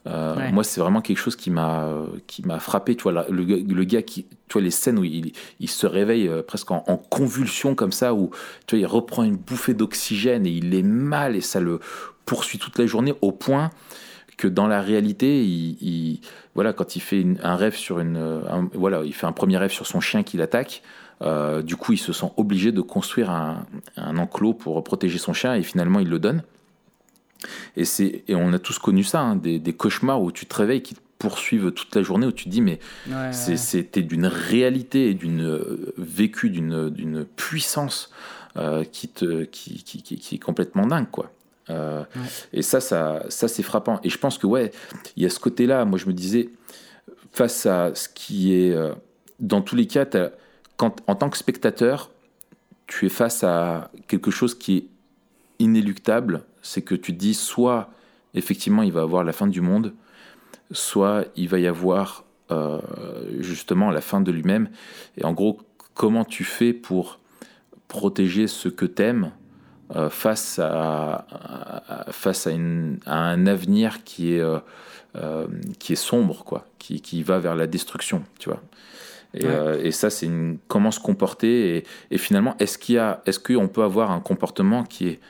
Euh, 0.07 0.51
moi, 0.53 0.64
c'est 0.64 0.81
vraiment 0.81 1.01
quelque 1.01 1.19
chose 1.19 1.37
qui 1.37 1.51
m'a 1.51 1.88
qui 2.27 2.47
m'a 2.47 2.61
frappé. 2.61 2.95
Tu 2.95 3.03
vois, 3.05 3.27
le, 3.31 3.85
gars 3.85 4.03
qui, 4.03 4.25
tu 4.49 4.53
vois, 4.53 4.62
les 4.62 4.71
scènes 4.71 4.99
où 4.99 5.05
il, 5.05 5.33
il 5.61 5.69
se 5.69 5.87
réveille 5.87 6.29
euh, 6.29 6.43
presque 6.43 6.71
en, 6.71 6.81
convulsion 7.11 7.75
comme 7.75 7.93
ça, 7.93 8.14
où 8.14 8.31
tu 8.67 8.77
vois, 8.77 8.81
il 8.81 8.87
reprend 8.87 9.23
une 9.23 9.37
bouffée 9.37 9.75
d'oxygène 9.75 10.47
et 10.47 10.51
il 10.51 10.75
est 10.75 10.83
mal 10.83 11.37
et 11.37 11.40
ça 11.40 11.61
le 11.61 11.81
poursuit 12.27 12.59
toute 12.59 12.79
la 12.79 12.87
journée 12.87 13.14
au 13.23 13.33
point 13.33 13.71
que 14.37 14.49
dans 14.49 14.67
la 14.67 14.81
réalité, 14.81 15.45
il, 15.45 16.21
voilà, 16.55 16.73
quand 16.73 16.97
il 16.97 17.01
fait 17.01 17.25
un 17.43 17.57
rêve 17.57 17.77
sur 17.77 18.01
une, 18.01 18.43
voilà, 18.75 19.03
il 19.05 19.14
fait 19.14 19.27
un 19.27 19.33
premier 19.33 19.57
rêve 19.59 19.71
sur 19.71 19.87
son 19.87 20.01
chien 20.01 20.23
qui 20.23 20.37
l'attaque. 20.37 20.83
Euh, 21.23 21.62
du 21.62 21.77
coup, 21.77 21.93
il 21.93 21.99
se 21.99 22.12
sent 22.12 22.31
obligé 22.37 22.73
de 22.73 22.81
construire 22.81 23.31
un, 23.31 23.64
un 23.97 24.19
enclos 24.19 24.55
pour 24.55 24.83
protéger 24.83 25.19
son 25.19 25.33
chien 25.33 25.55
et 25.55 25.62
finalement, 25.62 26.01
il 26.01 26.09
le 26.09 26.19
donne. 26.19 26.43
Et, 27.76 27.85
c'est, 27.85 28.24
et 28.28 28.35
on 28.35 28.52
a 28.52 28.59
tous 28.59 28.78
connu 28.78 29.04
ça, 29.04 29.20
hein, 29.20 29.37
des, 29.37 29.72
cauchemars 29.72 30.22
où 30.22 30.33
tu 30.33 30.46
te 30.46 30.54
réveilles 30.54 30.83
qui 30.83 30.94
te 30.94 31.00
poursuivent 31.18 31.72
toute 31.72 31.94
la 31.94 32.02
journée, 32.02 32.26
où 32.26 32.33
tu 32.33 32.44
te 32.44 32.48
dis, 32.48 32.61
mais 32.61 32.78
c'était 33.33 34.02
d'une 34.02 34.26
réalité 34.26 35.11
et 35.11 35.14
d'une 35.14 35.44
euh, 35.44 35.92
vécu 35.96 36.50
d'une, 36.50 36.90
d'une 36.90 37.24
puissance 37.24 38.11
euh, 38.57 38.85
qui, 38.85 39.09
te, 39.09 39.44
qui, 39.44 39.83
qui, 39.83 40.02
qui, 40.02 40.35
est 40.35 40.38
complètement 40.38 40.87
dingue, 40.87 41.11
quoi. 41.11 41.30
Euh, 41.70 42.04
et 42.52 42.61
ça, 42.61 42.80
ça, 42.80 43.24
ça 43.30 43.48
c'est 43.48 43.62
frappant. 43.62 43.98
Et 44.04 44.11
je 44.11 44.18
pense 44.18 44.37
que, 44.37 44.46
ouais, 44.46 44.70
il 45.16 45.22
y 45.22 45.26
a 45.26 45.30
ce 45.30 45.40
côté-là, 45.40 45.85
moi 45.85 45.98
je 45.98 46.07
me 46.07 46.12
disais, 46.12 46.50
face 47.33 47.64
à 47.66 47.94
ce 47.94 48.09
qui 48.09 48.54
est, 48.54 48.76
dans 49.40 49.62
tous 49.62 49.76
les 49.76 49.87
cas, 49.87 50.07
quand, 50.76 51.00
en 51.07 51.14
tant 51.14 51.30
que 51.30 51.38
spectateur, 51.38 52.11
tu 52.87 53.07
es 53.07 53.09
face 53.09 53.44
à 53.44 53.90
quelque 54.09 54.30
chose 54.30 54.54
qui 54.54 54.76
est 54.76 54.87
inéluctable, 55.59 56.44
c'est 56.64 56.83
que 56.83 56.94
tu 56.94 57.12
te 57.12 57.18
dis 57.18 57.35
soit 57.35 57.90
effectivement 58.35 58.83
il 58.83 58.90
va 58.90 59.00
y 59.00 59.03
avoir 59.05 59.22
la 59.22 59.33
fin 59.33 59.46
du 59.46 59.61
monde, 59.61 59.92
soit 60.72 61.27
il 61.37 61.48
va 61.48 61.61
y 61.61 61.66
avoir 61.66 62.24
euh, 62.50 62.81
justement 63.40 63.90
la 63.90 64.00
fin 64.00 64.20
de 64.20 64.33
lui-même. 64.33 64.68
Et 65.16 65.24
en 65.24 65.33
gros, 65.33 65.61
comment 65.92 66.24
tu 66.24 66.42
fais 66.42 66.72
pour 66.72 67.20
protéger 67.87 68.48
ce 68.48 68.68
que 68.68 68.87
t'aimes 68.87 69.31
euh, 69.94 70.09
face, 70.09 70.59
à, 70.59 71.27
face 72.11 72.47
à, 72.47 72.51
un 72.51 73.47
avenir 73.47 74.03
qui 74.05 74.32
est, 74.32 74.41
euh, 74.41 75.47
qui 75.78 75.93
est 75.93 75.97
sombre, 75.97 76.45
quoi, 76.45 76.66
qui, 76.78 77.03
qui, 77.03 77.22
va 77.22 77.39
vers 77.39 77.55
la 77.55 77.66
destruction, 77.66 78.24
tu 78.39 78.49
vois. 78.49 78.62
Et, 79.34 79.47
et 79.86 79.91
ça, 79.91 80.11
c'est 80.11 80.30
comment 80.68 80.93
se 80.93 81.01
comporter. 81.01 81.76
Et, 81.76 81.84
et 82.12 82.18
finalement, 82.18 82.55
est-ce 82.61 82.78
qu'il 82.78 82.95
y 82.95 82.99
a, 82.99 83.20
est-ce 83.26 83.41
qu'on 83.41 83.66
peut 83.68 83.82
avoir 83.82 84.12
un 84.12 84.20
comportement 84.20 84.84
qui 84.84 85.09
est 85.09 85.20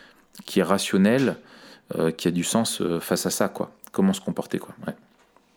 qui 0.45 0.61
est 0.61 0.64
rationnel, 0.64 1.37
euh, 1.97 2.11
qui 2.11 2.28
a 2.28 2.30
du 2.30 2.45
sens 2.45 2.80
euh, 2.80 3.01
face 3.01 3.26
à 3.26 3.30
ça, 3.30 3.49
quoi. 3.49 3.70
Comment 3.93 4.12
se 4.12 4.20
comporter, 4.20 4.59
quoi. 4.59 4.74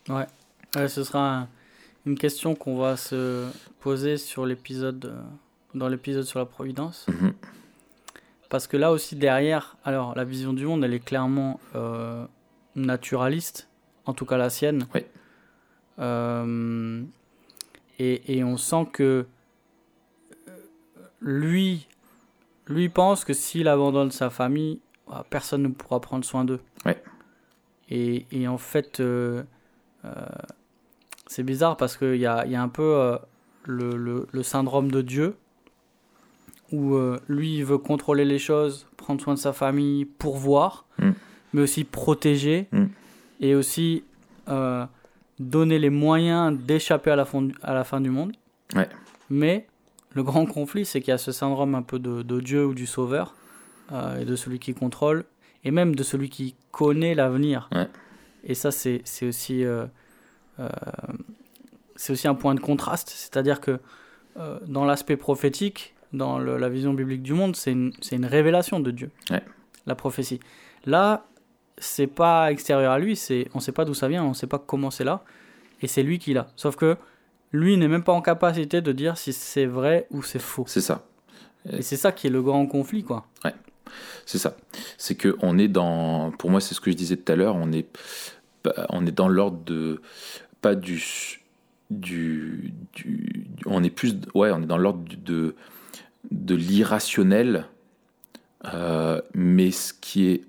Ouais. 0.08 0.26
ouais. 0.74 0.88
ce 0.88 1.02
sera 1.04 1.48
une 2.06 2.16
question 2.16 2.54
qu'on 2.54 2.76
va 2.76 2.96
se 2.96 3.48
poser 3.80 4.16
sur 4.16 4.46
l'épisode, 4.46 5.06
euh, 5.06 5.20
dans 5.74 5.88
l'épisode 5.88 6.24
sur 6.24 6.38
la 6.38 6.46
Providence. 6.46 7.06
Mhm. 7.08 7.32
Parce 8.48 8.66
que 8.66 8.76
là 8.78 8.92
aussi 8.92 9.14
derrière, 9.14 9.76
alors 9.84 10.14
la 10.14 10.24
vision 10.24 10.54
du 10.54 10.64
monde, 10.64 10.82
elle 10.82 10.94
est 10.94 11.04
clairement 11.04 11.60
naturaliste, 12.74 13.68
en 14.06 14.14
tout 14.14 14.24
cas 14.24 14.38
la 14.38 14.48
sienne. 14.48 14.86
Oui. 14.94 15.02
et, 17.98 18.38
et, 18.38 18.44
on 18.44 18.56
sent 18.56 18.86
que 18.90 19.26
lui 21.20 21.87
lui 22.68 22.88
pense 22.88 23.24
que 23.24 23.32
s'il 23.32 23.68
abandonne 23.68 24.10
sa 24.10 24.30
famille, 24.30 24.80
bah, 25.08 25.24
personne 25.30 25.62
ne 25.62 25.68
pourra 25.68 26.00
prendre 26.00 26.24
soin 26.24 26.44
d'eux. 26.44 26.60
Ouais. 26.84 27.02
Et, 27.90 28.26
et 28.32 28.46
en 28.48 28.58
fait, 28.58 29.00
euh, 29.00 29.42
euh, 30.04 30.10
c'est 31.26 31.42
bizarre 31.42 31.76
parce 31.76 31.96
qu'il 31.96 32.16
y 32.16 32.26
a, 32.26 32.44
il 32.46 32.52
y 32.52 32.56
a 32.56 32.62
un 32.62 32.68
peu 32.68 32.82
euh, 32.82 33.16
le, 33.64 33.96
le, 33.96 34.26
le 34.30 34.42
syndrome 34.42 34.90
de 34.90 35.00
Dieu, 35.02 35.36
où 36.70 36.98
lui, 37.28 37.56
il 37.58 37.64
veut 37.64 37.78
contrôler 37.78 38.26
les 38.26 38.38
choses, 38.38 38.86
prendre 38.98 39.22
soin 39.22 39.32
de 39.34 39.38
sa 39.38 39.52
famille, 39.54 40.04
pourvoir, 40.04 40.84
Mm. 40.98 41.10
mais 41.54 41.62
aussi 41.62 41.84
protéger, 41.84 42.66
Mm. 42.72 42.84
et 43.40 43.54
aussi 43.54 44.04
donner 45.38 45.78
les 45.78 45.90
moyens 45.90 46.58
d'échapper 46.58 47.10
à, 47.10 47.16
la 47.16 47.24
fin- 47.24 47.48
à 47.62 47.72
la 47.72 47.84
fin 47.84 48.00
du 48.00 48.10
monde. 48.10 48.32
Ouais. 48.74 48.88
Mais 49.30 49.66
le 50.10 50.22
grand 50.22 50.46
conflit, 50.46 50.84
c'est 50.86 51.00
qu'il 51.00 51.10
y 51.10 51.14
a 51.14 51.18
ce 51.18 51.32
syndrome 51.32 51.74
un 51.74 51.82
peu 51.82 51.98
de, 51.98 52.22
de 52.22 52.40
Dieu 52.40 52.66
ou 52.66 52.74
du 52.74 52.86
sauveur, 52.86 53.34
euh, 53.92 54.20
et 54.20 54.24
de 54.24 54.36
celui 54.36 54.58
qui 54.58 54.74
contrôle, 54.74 55.24
et 55.64 55.70
même 55.70 55.94
de 55.94 56.02
celui 56.02 56.28
qui 56.30 56.54
connaît 56.70 57.14
l'avenir. 57.14 57.68
Ouais. 57.74 57.88
Et 58.44 58.54
ça, 58.54 58.70
c'est 58.70 59.02
aussi, 59.22 59.64
euh, 59.64 59.86
euh, 60.60 60.68
c'est 61.96 62.12
aussi 62.12 62.28
un 62.28 62.34
point 62.34 62.54
de 62.54 62.60
contraste. 62.60 63.10
C'est-à-dire 63.10 63.60
que 63.60 63.78
dans 64.68 64.84
l'aspect 64.84 65.16
prophétique, 65.16 65.94
dans 66.12 66.38
le- 66.38 66.58
la 66.58 66.68
vision 66.68 66.94
biblique 66.94 67.22
du 67.22 67.32
monde, 67.34 67.56
c'est 67.56 67.72
une, 67.72 67.92
une 68.12 68.24
révélation 68.24 68.78
de 68.78 68.92
Dieu, 68.92 69.10
Ouais. 69.30 69.42
la 69.86 69.96
prophétie. 69.96 70.38
Là, 70.86 71.26
c'est 71.76 72.06
pas 72.06 72.52
extérieur 72.52 72.92
à 72.92 73.00
lui, 73.00 73.16
c'est 73.16 73.48
on 73.52 73.58
sait 73.60 73.72
pas 73.72 73.84
d'où 73.84 73.94
ça 73.94 74.06
vient, 74.06 74.22
on 74.24 74.34
sait 74.34 74.46
pas 74.46 74.60
comment 74.60 74.92
c'est 74.92 75.02
là, 75.04 75.24
et 75.82 75.88
c'est 75.88 76.04
lui 76.04 76.20
qui 76.20 76.34
l'a. 76.34 76.46
Sauf 76.54 76.76
que 76.76 76.96
lui 77.52 77.76
n'est 77.76 77.88
même 77.88 78.02
pas 78.04 78.12
en 78.12 78.20
capacité 78.22 78.80
de 78.80 78.92
dire 78.92 79.16
si 79.18 79.32
c'est 79.32 79.66
vrai 79.66 80.06
ou 80.10 80.22
c'est 80.22 80.38
faux. 80.38 80.64
C'est 80.66 80.80
ça. 80.80 81.04
Et 81.70 81.82
c'est 81.82 81.96
ça 81.96 82.12
qui 82.12 82.26
est 82.26 82.30
le 82.30 82.42
grand 82.42 82.66
conflit, 82.66 83.02
quoi. 83.04 83.26
C'est 84.26 84.38
ça. 84.38 84.56
C'est 84.98 85.14
que 85.14 85.36
on 85.40 85.56
est 85.58 85.68
dans. 85.68 86.30
Pour 86.32 86.50
moi, 86.50 86.60
c'est 86.60 86.74
ce 86.74 86.80
que 86.80 86.90
je 86.90 86.96
disais 86.96 87.16
tout 87.16 87.32
à 87.32 87.36
l'heure. 87.36 87.56
On 87.56 87.72
est, 87.72 87.86
pas- 88.62 88.86
on 88.90 89.06
est 89.06 89.10
dans 89.12 89.28
l'ordre 89.28 89.58
de 89.64 90.02
pas 90.60 90.74
du, 90.74 91.02
du, 91.90 92.74
du- 92.94 93.46
On 93.64 93.82
est 93.82 93.90
plus. 93.90 94.14
Ouais, 94.34 94.50
on 94.52 94.62
est 94.62 94.66
dans 94.66 94.76
l'ordre 94.78 95.02
de 95.24 95.54
de 96.30 96.54
l'irrationnel, 96.54 97.64
euh, 98.74 99.20
mais 99.34 99.70
ce 99.70 99.94
qui 99.94 100.28
est, 100.28 100.44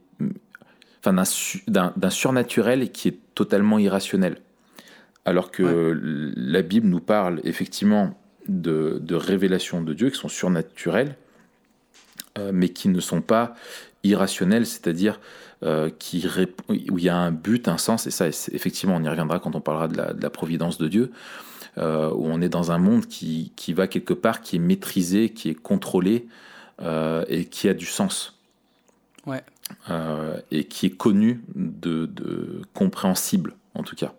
enfin, 0.99 1.13
d'un 1.13 1.25
su- 1.25 1.63
d'un 1.67 1.93
d'un 1.95 2.09
surnaturel 2.09 2.91
qui 2.91 3.07
est 3.07 3.17
totalement 3.35 3.79
irrationnel. 3.79 4.41
Alors 5.29 5.51
que 5.51 5.95
la 6.35 6.63
Bible 6.63 6.87
nous 6.87 7.01
parle 7.01 7.39
effectivement 7.43 8.19
de, 8.47 8.97
de 8.99 9.13
révélations 9.13 9.83
de 9.83 9.93
Dieu 9.93 10.09
qui 10.09 10.17
sont 10.17 10.27
surnaturelles, 10.27 11.17
euh, 12.39 12.49
mais 12.51 12.69
qui 12.69 12.89
ne 12.89 12.99
sont 12.99 13.21
pas 13.21 13.53
irrationnelles, 14.03 14.65
c'est-à-dire 14.65 15.19
euh, 15.61 15.91
qui 15.99 16.25
où 16.67 16.97
il 16.97 17.03
y 17.03 17.09
a 17.09 17.15
un 17.15 17.31
but, 17.31 17.67
un 17.67 17.77
sens, 17.77 18.07
et 18.07 18.11
ça, 18.11 18.25
effectivement, 18.27 18.95
on 18.95 19.03
y 19.03 19.07
reviendra 19.07 19.37
quand 19.37 19.55
on 19.55 19.61
parlera 19.61 19.87
de 19.87 19.97
la, 19.97 20.13
de 20.13 20.23
la 20.23 20.31
providence 20.31 20.79
de 20.79 20.87
Dieu, 20.87 21.11
euh, 21.77 22.09
où 22.09 22.25
on 22.25 22.41
est 22.41 22.49
dans 22.49 22.71
un 22.71 22.79
monde 22.79 23.05
qui, 23.05 23.51
qui 23.55 23.73
va 23.73 23.87
quelque 23.87 24.15
part, 24.15 24.41
qui 24.41 24.55
est 24.55 24.59
maîtrisé, 24.59 25.29
qui 25.29 25.49
est 25.49 25.55
contrôlé, 25.55 26.25
et 27.27 27.45
qui 27.45 27.69
a 27.69 27.75
du 27.75 27.85
sens. 27.85 28.39
Ouais. 29.27 29.43
Et 30.49 30.63
qui 30.63 30.87
est 30.87 30.97
connu 30.97 31.43
de, 31.53 32.07
de 32.07 32.61
compréhensible, 32.73 33.53
en 33.75 33.83
tout 33.83 33.95
cas. 33.95 34.13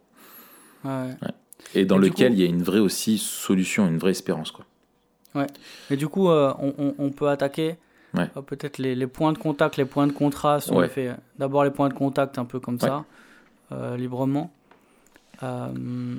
Ouais. 0.85 1.11
Et 1.75 1.85
dans 1.85 1.97
Et 1.99 2.07
lequel 2.09 2.29
coup- 2.33 2.39
il 2.39 2.41
y 2.41 2.47
a 2.47 2.49
une 2.49 2.63
vraie 2.63 2.79
aussi 2.79 3.19
solution, 3.19 3.87
une 3.87 3.99
vraie 3.99 4.13
espérance. 4.13 4.51
Quoi. 4.53 4.65
Et 5.91 5.97
du 5.97 6.09
coup, 6.09 6.29
euh, 6.29 6.53
on, 6.59 6.75
on- 6.79 6.95
on 6.99 7.11
peut 7.11 7.29
attaquer 7.29 7.77
Ouais. 8.15 8.29
euh, 8.37 8.43
peut-être 8.43 8.79
les, 8.79 8.95
les 8.97 9.07
points 9.07 9.33
de 9.33 9.39
contact, 9.39 9.77
les 9.77 9.85
points 9.85 10.07
de 10.09 10.13
contraste. 10.13 10.71
On 10.73 10.79
Ouais. 10.79 10.89
fait 10.89 11.11
d'abord 11.39 11.63
les 11.65 11.71
points 11.71 11.89
de 11.89 11.95
contact 11.95 12.39
un 12.39 12.45
peu 12.45 12.59
comme 12.59 12.75
Ouais. 12.75 12.81
ça, 12.89 13.05
euh, 13.73 13.97
librement. 13.97 14.51
Euh, 15.45 16.17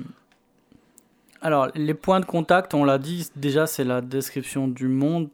alors, 1.42 1.68
les 1.74 1.94
points 1.94 2.20
de 2.20 2.24
contact, 2.24 2.72
on 2.72 2.84
l'a 2.84 2.98
dit, 2.98 3.28
déjà, 3.36 3.66
c'est 3.66 3.84
la 3.84 4.00
description 4.00 4.68
du 4.68 4.86
monde 4.88 5.28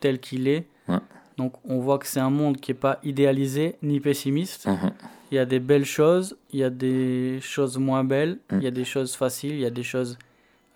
tel 0.00 0.18
qu'il 0.18 0.48
est. 0.48 0.66
Ouais. 0.88 0.98
Donc, 1.38 1.54
on 1.64 1.78
voit 1.78 1.98
que 1.98 2.06
c'est 2.06 2.20
un 2.20 2.30
monde 2.30 2.56
qui 2.58 2.72
n'est 2.72 2.78
pas 2.78 2.98
idéalisé 3.04 3.76
ni 3.82 4.00
pessimiste. 4.00 4.66
Mhm. 4.66 4.90
Il 5.32 5.36
y 5.36 5.38
a 5.38 5.46
des 5.46 5.58
belles 5.60 5.86
choses, 5.86 6.36
il 6.52 6.60
y 6.60 6.64
a 6.64 6.70
des 6.70 7.38
choses 7.40 7.78
moins 7.78 8.04
belles, 8.04 8.38
Mm. 8.50 8.56
il 8.58 8.62
y 8.62 8.66
a 8.66 8.70
des 8.70 8.84
choses 8.84 9.16
faciles, 9.16 9.54
il 9.54 9.60
y 9.60 9.66
a 9.66 9.70
des 9.70 9.82
choses 9.82 10.18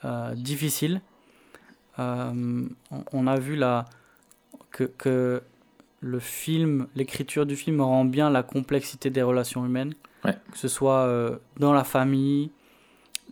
euh, 0.04 0.34
difficiles. 0.34 1.00
Euh, 1.98 2.66
on, 2.90 3.04
on 3.12 3.26
a 3.26 3.38
vu 3.38 3.54
là 3.56 3.84
que, 4.70 4.84
que 4.84 5.42
le 6.00 6.18
film, 6.18 6.86
l'écriture 6.94 7.44
du 7.46 7.54
film 7.56 7.80
rend 7.80 8.04
bien 8.06 8.30
la 8.30 8.42
complexité 8.42 9.10
des 9.10 9.22
relations 9.22 9.64
humaines, 9.64 9.94
Ouais. 10.24 10.34
que 10.50 10.58
ce 10.58 10.68
soit 10.68 11.00
euh, 11.06 11.36
dans 11.58 11.72
la 11.74 11.84
famille, 11.84 12.50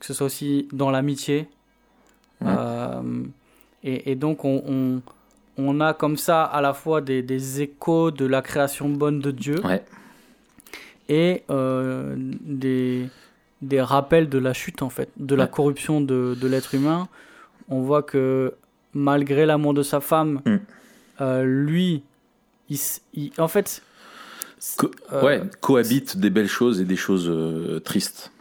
que 0.01 0.07
ce 0.07 0.13
soit 0.15 0.27
aussi 0.27 0.69
dans 0.73 0.91
l'amitié. 0.91 1.49
Ouais. 2.43 2.53
Et, 3.83 4.13
et 4.13 4.15
donc 4.15 4.45
on, 4.45 4.63
on, 4.67 5.03
on 5.57 5.81
a 5.81 5.93
comme 5.95 6.17
ça 6.17 6.45
à 6.45 6.61
la 6.61 6.73
fois 6.75 7.01
des, 7.01 7.23
des 7.23 7.63
échos 7.63 8.11
de 8.11 8.25
la 8.27 8.43
création 8.43 8.89
bonne 8.89 9.21
de 9.21 9.31
Dieu 9.31 9.65
Ouais. 9.65 9.83
Et 11.09 11.43
euh, 11.51 12.15
des, 12.17 13.09
des 13.63 13.81
rappels 13.81 14.29
de 14.29 14.39
la 14.39 14.53
chute 14.53 14.83
en 14.83 14.91
fait, 14.91 15.09
de 15.17 15.35
la 15.35 15.47
corruption 15.47 16.01
de, 16.01 16.37
de 16.41 16.47
l'être 16.49 16.75
humain. 16.75 17.09
On 17.69 17.81
voit 17.81 18.03
que 18.03 18.55
malgré 18.93 19.47
l'amour 19.47 19.75
de 19.75 19.83
sa 19.83 20.01
femme, 20.01 20.41
Mm. 20.45 20.57
euh, 21.21 21.43
lui, 21.45 22.03
il, 22.69 22.75
s- 22.77 23.03
il- 23.15 23.33
en 23.39 23.49
fait, 23.49 23.83
Co- 24.77 24.91
euh, 25.13 25.23
ouais, 25.25 25.43
cohabitent 25.61 26.17
des 26.17 26.31
belles 26.31 26.49
choses 26.49 26.81
et 26.81 26.85
des 26.85 26.97
choses 26.97 27.31
tristes. 27.85 28.33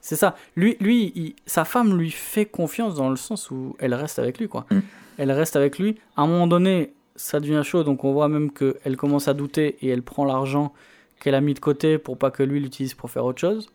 c'est 0.00 0.16
ça. 0.16 0.36
Lui, 0.56 0.76
lui 0.80 1.12
il- 1.14 1.34
sa 1.46 1.64
femme 1.64 1.98
lui 1.98 2.10
fait 2.10 2.46
confiance 2.46 2.94
dans 2.94 3.10
le 3.10 3.16
sens 3.16 3.50
où 3.50 3.76
elle 3.78 3.94
reste 3.94 4.18
avec 4.18 4.38
lui, 4.38 4.48
quoi. 4.48 4.66
Mm. 4.70 4.78
Elle 5.18 5.32
reste 5.32 5.56
avec 5.56 5.78
lui. 5.78 5.96
À 6.16 6.22
un 6.22 6.26
moment 6.26 6.46
donné, 6.46 6.92
ça 7.16 7.40
devient 7.40 7.62
chaud, 7.64 7.82
donc 7.82 8.04
on 8.04 8.12
voit 8.12 8.28
même 8.28 8.50
qu'elle 8.52 8.96
commence 8.96 9.26
à 9.28 9.34
douter 9.34 9.76
et 9.80 9.88
elle 9.88 10.02
prend 10.02 10.24
l'argent 10.26 10.72
qu'elle 11.20 11.34
a 11.34 11.40
mis 11.40 11.54
de 11.54 11.60
côté 11.60 11.98
pour 11.98 12.18
pas 12.18 12.30
que 12.30 12.42
lui 12.42 12.60
l'utilise 12.60 12.94
pour 12.94 13.10
faire 13.10 13.24
autre 13.24 13.40
chose. 13.40 13.70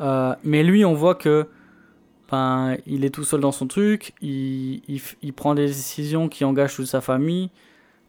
Euh, 0.00 0.34
mais 0.44 0.62
lui, 0.62 0.84
on 0.84 0.94
voit 0.94 1.14
que 1.14 1.46
ben, 2.30 2.76
il 2.86 3.04
est 3.04 3.10
tout 3.10 3.24
seul 3.24 3.40
dans 3.40 3.52
son 3.52 3.66
truc, 3.66 4.14
il, 4.22 4.82
il, 5.22 5.32
prend 5.34 5.54
des 5.54 5.66
décisions 5.66 6.30
qui 6.30 6.46
engagent 6.46 6.76
toute 6.76 6.86
sa 6.86 7.02
famille, 7.02 7.50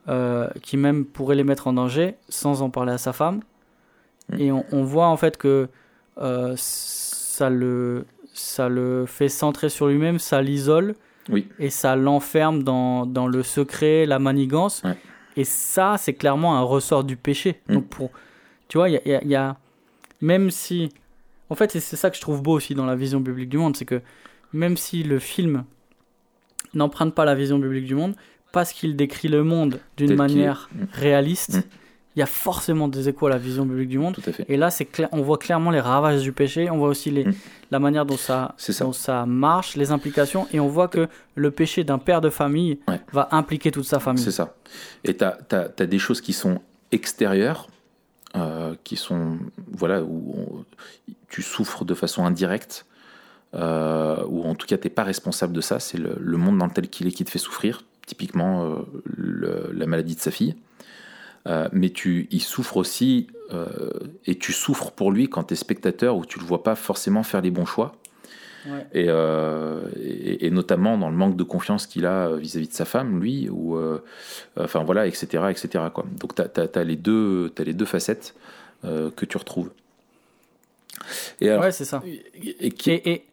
euh, 0.08 0.48
qui 0.62 0.78
même 0.78 1.04
pourraient 1.06 1.36
les 1.36 1.44
mettre 1.44 1.68
en 1.68 1.74
danger 1.74 2.16
sans 2.30 2.62
en 2.62 2.70
parler 2.70 2.94
à 2.94 2.98
sa 2.98 3.12
femme. 3.12 3.42
Mm. 4.30 4.40
Et 4.40 4.52
on, 4.54 4.66
on 4.72 4.84
voit 4.84 5.08
en 5.08 5.18
fait 5.18 5.36
que 5.36 5.68
euh, 6.20 6.54
ça, 6.58 7.50
le, 7.50 8.06
ça 8.34 8.70
le 8.70 9.06
fait 9.06 9.28
centrer 9.28 9.68
sur 9.68 9.88
lui-même, 9.88 10.20
ça 10.20 10.42
l'isole 10.42 10.96
Oui. 11.30 11.50
et 11.60 11.70
ça 11.70 11.98
l'enferme 11.98 12.64
dans, 12.64 13.06
dans 13.06 13.28
le 13.28 13.44
secret, 13.44 14.06
la 14.06 14.20
manigance. 14.20 14.84
Ouais. 14.84 14.96
Et 15.38 15.44
ça, 15.44 15.96
c'est 15.98 16.14
clairement 16.14 16.58
un 16.58 16.62
ressort 16.62 17.04
du 17.04 17.16
péché. 17.18 17.62
Mm. 17.68 17.74
Donc, 17.74 17.88
pour, 17.88 18.12
tu 18.68 18.78
vois, 18.78 18.90
il 18.90 19.02
y 19.06 19.10
y 19.10 19.14
a- 19.16 19.22
il 19.24 19.30
y 19.30 19.36
a- 19.36 19.58
Même 20.22 20.52
si. 20.52 20.90
En 21.50 21.56
fait, 21.56 21.72
c'est 21.72 21.96
ça 21.98 22.10
que 22.10 22.16
je 22.16 22.22
trouve 22.22 22.42
beau 22.42 22.54
aussi 22.54 22.76
dans 22.76 22.86
la 22.86 22.96
vision 22.96 23.20
biblique 23.20 23.50
du 23.50 23.58
monde, 23.58 23.76
c'est 23.76 23.86
que 23.86 24.02
même 24.54 24.78
si 24.78 25.04
le 25.04 25.20
film 25.20 25.66
n'emprunte 26.74 27.14
pas 27.14 27.26
la 27.26 27.36
vision 27.36 27.60
biblique 27.60 27.86
du 27.86 27.96
monde, 27.96 28.16
parce 28.52 28.72
qu'il 28.72 28.96
décrit 28.96 29.28
le 29.28 29.44
monde 29.44 29.80
d'une 29.98 30.16
manière. 30.16 30.70
Mm. 30.74 30.84
réaliste, 30.94 31.58
Mm. 31.58 31.62
Il 32.16 32.20
y 32.20 32.22
a 32.24 32.26
forcément 32.28 32.88
des 32.88 33.10
échos 33.10 33.28
à 33.28 33.30
la 33.32 33.38
vision 33.38 33.66
biblique 33.66 33.90
du 33.90 33.98
monde. 33.98 34.14
Tout 34.16 34.22
à 34.30 34.34
fait. 34.34 34.46
Et 34.48 34.56
là, 34.58 34.70
c'est 34.70 34.86
clair, 34.86 35.10
on 35.12 35.22
voit 35.22 35.38
clairement 35.38 35.72
les 35.72 35.80
ravages 35.80 36.22
du 36.22 36.32
péché, 36.32 36.70
on 36.70 36.78
voit 36.78 36.90
aussi 36.90 37.10
les, 37.12 37.26
Mm. 37.26 37.34
la 37.72 37.80
manière 37.80 38.06
dont 38.06 38.18
ça, 38.18 38.56
dont 38.80 38.94
ça 38.94 39.26
marche, 39.26 39.76
les 39.76 39.92
implications, 39.92 40.48
et 40.54 40.60
on 40.60 40.68
voit 40.68 40.88
que 40.88 41.08
le 41.36 41.52
péché 41.52 41.84
d'un 41.84 41.98
père 41.98 42.22
de 42.22 42.30
famille 42.30 42.80
Ouais. 42.88 43.02
va 43.12 43.30
impliquer 43.32 43.72
toute 43.72 43.86
sa 43.86 44.00
famille. 44.00 44.24
C'est 44.24 44.32
ça. 44.32 44.56
Et 45.04 45.18
tu 45.18 45.24
as, 45.26 45.86
des 45.86 46.00
choses 46.00 46.22
qui 46.22 46.34
sont 46.34 46.60
extérieures, 46.92 47.68
euh, 48.36 48.76
qui 48.84 48.96
sont, 48.96 49.38
voilà, 49.72 50.04
où 50.04 50.36
on- 50.38 50.66
tu 51.30 51.42
souffres 51.42 51.84
de 51.86 51.94
façon 51.96 52.26
indirecte, 52.26 52.86
euh, 53.56 54.24
ou 54.28 54.44
en 54.44 54.56
tout 54.56 54.66
cas, 54.68 54.78
tu 54.78 54.88
n'es 54.88 54.94
pas 54.94 55.04
responsable 55.04 55.54
de 55.54 55.62
ça. 55.62 55.80
C'est 55.80 55.98
le, 55.98 56.16
le 56.20 56.38
monde 56.38 56.58
dans 56.58 56.66
lequel 56.68 56.90
qu'il 56.90 57.08
est 57.08 57.12
qui 57.12 57.24
te 57.26 57.30
fait 57.32 57.40
souffrir, 57.40 57.84
typiquement 58.06 58.64
euh, 58.66 58.76
le- 59.06 59.72
la 59.74 59.86
maladie 59.88 60.16
de 60.16 60.20
sa 60.22 60.32
fille. 60.32 60.56
Euh, 61.48 61.68
mais 61.74 61.90
tu, 61.90 62.28
il 62.32 62.42
souffre 62.42 62.78
aussi, 62.78 63.28
euh, 63.52 63.68
et 64.26 64.36
tu 64.38 64.54
souffres 64.54 64.92
pour 64.92 65.12
lui 65.12 65.28
quand 65.30 65.44
tu 65.46 65.54
es 65.54 65.58
spectateur, 65.58 66.16
où 66.16 66.26
tu 66.26 66.40
le 66.40 66.46
vois 66.46 66.64
pas 66.64 66.76
forcément 66.76 67.24
faire 67.24 67.42
les 67.42 67.52
bons 67.52 67.66
choix. 67.66 67.96
Ouais. 68.66 68.88
Et, 68.94 69.06
euh, 69.10 69.82
et, 70.02 70.46
et 70.46 70.50
notamment 70.52 70.98
dans 70.98 71.10
le 71.10 71.18
manque 71.18 71.36
de 71.36 71.44
confiance 71.44 71.86
qu'il 71.86 72.06
a 72.06 72.34
vis-à-vis 72.38 72.70
de 72.70 72.74
sa 72.74 72.86
femme, 72.86 73.20
lui, 73.22 73.50
ou 73.50 73.78
enfin 74.58 74.84
voilà, 74.86 75.06
etc., 75.06 75.26
etc. 75.50 75.84
Quoi. 75.94 76.06
Donc 76.18 76.34
tu 76.36 76.42
as, 76.42 76.84
les 76.86 76.96
deux, 76.96 77.52
t'as 77.54 77.66
les 77.66 77.74
deux 77.74 77.86
facettes 77.86 78.36
que 78.84 79.26
tu 79.26 79.36
retrouves. 79.38 79.72
Et 81.42 81.50
alors, 81.50 81.64
Ouais, 81.64 81.72
c'est 81.74 81.86
ça. 81.86 82.02
et, 82.06 82.68
et 82.68 82.72
qui- 82.72 82.92
Et, 82.92 83.10
et 83.12 83.26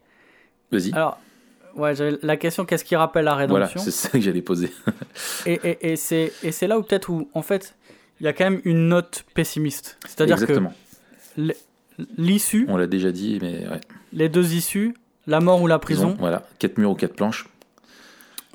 vas-y. 0.73 0.93
alors, 0.93 1.19
Ouais, 1.77 1.95
la 2.23 2.37
question 2.37 2.65
qu'est-ce 2.65 2.85
qui 2.85 2.97
rappelle 2.97 3.27
la 3.27 3.47
Voilà, 3.47 3.67
rédemption? 3.67 3.81
c'est 3.81 3.93
ça 3.93 4.09
que 4.09 4.21
j'allais 4.21 4.43
poser. 4.43 4.73
Et, 5.47 5.93
et 5.93 5.95
c'est 5.97 6.33
là 6.67 6.77
où 6.77 6.83
peut-être 6.83 7.09
où 7.11 7.29
en 7.33 7.43
fait 7.43 7.77
il 8.21 8.25
y 8.25 8.29
a 8.29 8.33
quand 8.33 8.45
même 8.45 8.61
une 8.65 8.89
note 8.89 9.25
pessimiste. 9.35 9.99
C'est-à-dire 10.07 10.47
que 10.47 10.53
l'issue, 12.17 12.67
On 12.69 12.77
l'a 12.77 12.87
déjà 12.87 13.13
dit, 13.13 13.39
mais 13.41 13.67
ouais. 13.69 13.81
les 14.13 14.29
deux 14.29 14.55
issues, 14.55 14.95
la 15.27 15.41
mort 15.41 15.61
ou 15.63 15.67
la 15.67 15.79
prison, 15.79 16.17
Voilà, 16.19 16.43
quatre 16.59 16.79
murs 16.79 16.91
ou 16.91 16.95
quatre 16.95 17.15
planches. 17.15 17.47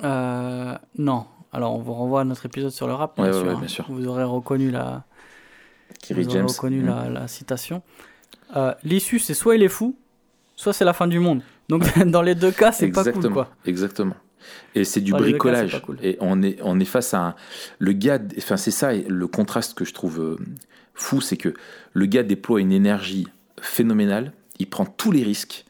euh, 0.04 0.76
non. 0.98 1.26
Alors 1.52 1.74
on 1.74 1.80
vous 1.80 1.94
renvoie 1.94 2.22
à 2.22 2.24
notre 2.26 2.46
épisode 2.46 2.72
sur 2.72 2.86
le 2.88 2.94
rap, 2.94 3.16
bien, 3.16 3.26
Ouais, 3.26 3.30
ouais, 3.32 3.38
sûr, 3.38 3.48
ouais, 3.48 3.54
hein. 3.54 3.60
bien 3.60 3.68
sûr. 3.70 3.86
Vous 3.88 4.06
aurez 4.08 4.24
reconnu 4.26 4.72
la, 4.72 5.06
Kerry 6.02 6.24
vous 6.24 6.30
aurez 6.30 6.38
James. 6.40 6.48
reconnu 6.48 6.82
Mm. 6.82 6.86
la, 6.88 7.10
la 7.10 7.28
citation. 7.30 7.82
Euh, 8.58 8.74
l'issue, 8.84 9.20
c'est 9.20 9.34
soit 9.34 9.56
il 9.56 9.64
est 9.64 9.70
fou, 9.70 9.96
soit 10.58 10.74
c'est 10.74 10.84
la 10.86 10.92
fin 10.94 11.08
du 11.08 11.20
monde. 11.20 11.42
Donc 11.70 11.84
dans 12.08 12.22
les 12.22 12.36
deux 12.36 12.52
cas, 12.52 12.72
c'est 12.74 12.90
pas 12.90 13.04
cool 13.10 13.30
quoi. 13.32 13.50
Exactement. 13.66 14.16
Et 14.76 14.84
c'est 14.84 15.02
du 15.02 15.12
cas, 15.12 15.18
bricolage. 15.20 15.82
cool. 15.82 15.98
Et 16.02 16.18
on 16.20 16.42
est, 16.44 16.58
on 16.62 16.80
est 16.80 16.86
face 16.86 17.14
à 17.14 17.20
un. 17.20 17.36
Le 17.80 17.94
gars. 17.94 18.20
Enfin, 18.38 18.58
c'est 18.58 18.72
ça, 18.72 18.94
le 18.94 19.28
contraste 19.28 19.74
que 19.78 19.86
je 19.86 19.94
trouve 19.94 20.20
euh, 20.22 20.38
fou, 20.94 21.22
c'est 21.22 21.38
que 21.38 21.54
le 21.94 22.06
gars 22.06 22.24
déploie 22.24 22.60
une 22.62 22.72
énergie 22.72 23.28
phénoménale. 23.62 24.32
Il 24.60 24.68
prend 24.68 24.86
tous 24.86 25.12
les 25.12 25.24
risques 25.24 25.66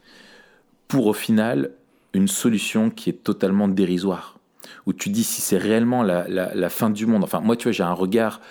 pour, 0.87 1.07
au 1.07 1.13
final, 1.13 1.71
une 2.13 2.27
solution 2.27 2.89
qui 2.89 3.09
est 3.09 3.23
totalement 3.23 3.67
dérisoire. 3.67 4.37
Où 4.85 4.93
tu 4.93 5.09
dis 5.09 5.23
si 5.23 5.41
c'est 5.41 5.57
réellement 5.57 6.03
la, 6.03 6.27
la- 6.27 6.53
la 6.53 6.69
fin 6.69 6.89
du 6.89 7.05
monde. 7.05 7.23
Enfin, 7.23 7.39
moi, 7.39 7.55
tu 7.55 7.63
vois, 7.63 7.71
j'ai 7.71 7.83
un 7.83 7.93
regard 7.93 8.41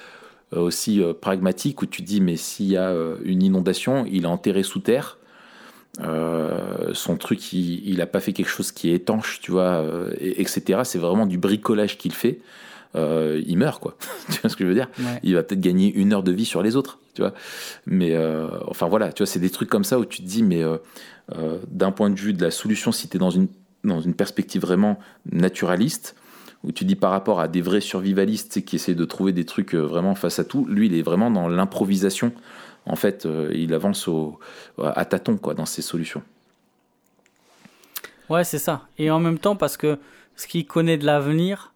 euh, 0.53 0.61
aussi 0.61 1.01
euh, 1.01 1.13
pragmatique 1.15 1.83
où 1.83 1.87
tu 1.87 2.03
dis 2.03 2.21
mais 2.21 2.37
s'il 2.37 2.67
y 2.67 2.77
a 2.77 2.93
une 3.25 3.43
inondation, 3.43 4.05
il 4.11 4.25
est 4.25 4.27
enterré 4.27 4.63
sous 4.63 4.81
terre. 4.81 5.19
Euh, 6.01 6.91
son 6.93 7.17
truc, 7.17 7.53
il, 7.53 7.89
il 7.89 8.01
a 8.01 8.07
pas 8.07 8.21
fait 8.21 8.33
quelque 8.33 8.49
chose 8.49 8.73
qui 8.73 8.91
est 8.91 8.95
étanche, 8.95 9.39
tu 9.41 9.53
vois, 9.53 9.63
euh, 9.81 10.13
et- 10.19 10.41
etc. 10.41 10.81
C'est 10.85 10.99
vraiment 10.99 11.27
du 11.27 11.39
bricolage 11.39 11.99
qu'il 11.99 12.13
fait. 12.13 12.41
Euh, 12.97 13.41
il 13.47 13.57
meurt, 13.59 13.81
quoi. 13.81 13.97
tu 14.31 14.41
vois 14.41 14.51
ce 14.51 14.57
que 14.57 14.65
je 14.65 14.69
veux 14.69 14.75
dire? 14.75 14.89
Ouais. 14.99 15.21
Il 15.23 15.35
va 15.35 15.43
peut-être 15.43 15.61
gagner 15.61 15.93
une 15.95 16.13
heure 16.13 16.23
de 16.23 16.33
vie 16.33 16.45
sur 16.45 16.63
les 16.63 16.77
autres, 16.77 16.99
tu 17.15 17.23
vois. 17.23 17.33
Mais 17.87 18.17
enfin 18.69 18.89
voilà, 18.89 19.13
tu 19.13 19.23
vois, 19.23 19.27
c'est 19.27 19.39
des 19.41 19.51
trucs 19.51 19.69
comme 19.71 19.85
ça 19.85 19.99
où 19.99 20.05
tu 20.05 20.23
te 20.23 20.27
dis, 20.27 20.43
mais 20.43 20.63
d'un 21.69 21.91
point 21.93 22.11
de 22.11 22.19
vue 22.19 22.33
de 22.33 22.43
la 22.43 22.51
solution, 22.51 22.93
si 22.93 23.09
tu 23.09 23.17
es 23.17 23.21
dans 23.21 23.31
une, 23.31 23.49
dans 23.83 24.01
une 24.01 24.15
perspective 24.15 24.63
vraiment 24.63 24.99
naturaliste, 25.31 26.15
où 26.63 26.73
tu 26.73 26.85
dis 26.85 26.97
par 26.97 27.11
rapport 27.11 27.41
à 27.41 27.49
des 27.49 27.61
vrais 27.61 27.81
survivalistes 27.81 28.65
qui 28.65 28.77
essaient 28.77 28.95
de 28.95 29.05
trouver 29.05 29.33
des 29.33 29.45
trucs 29.45 29.75
vraiment 29.75 30.15
face 30.15 30.39
à 30.39 30.45
tout, 30.45 30.65
lui, 30.69 30.87
il 30.87 30.95
est 30.95 31.03
vraiment 31.03 31.31
dans 31.31 31.49
l'improvisation. 31.49 32.33
En 32.87 32.97
fait, 32.97 33.25
euh, 33.27 33.51
il 33.55 33.73
avance 33.75 34.09
au, 34.09 34.39
à 34.79 35.05
tâtons, 35.05 35.37
quoi, 35.39 35.55
dans 35.55 35.67
ses 35.67 35.83
solutions. 35.83 36.23
Ouais, 38.31 38.45
c'est 38.45 38.59
ça. 38.59 38.83
Et 38.99 39.11
en 39.11 39.21
même 39.21 39.39
temps, 39.39 39.57
parce 39.57 39.77
que 39.77 39.99
ce 40.37 40.47
qu'il 40.47 40.67
connaît 40.67 40.97
de 40.97 41.05
l'avenir, 41.07 41.73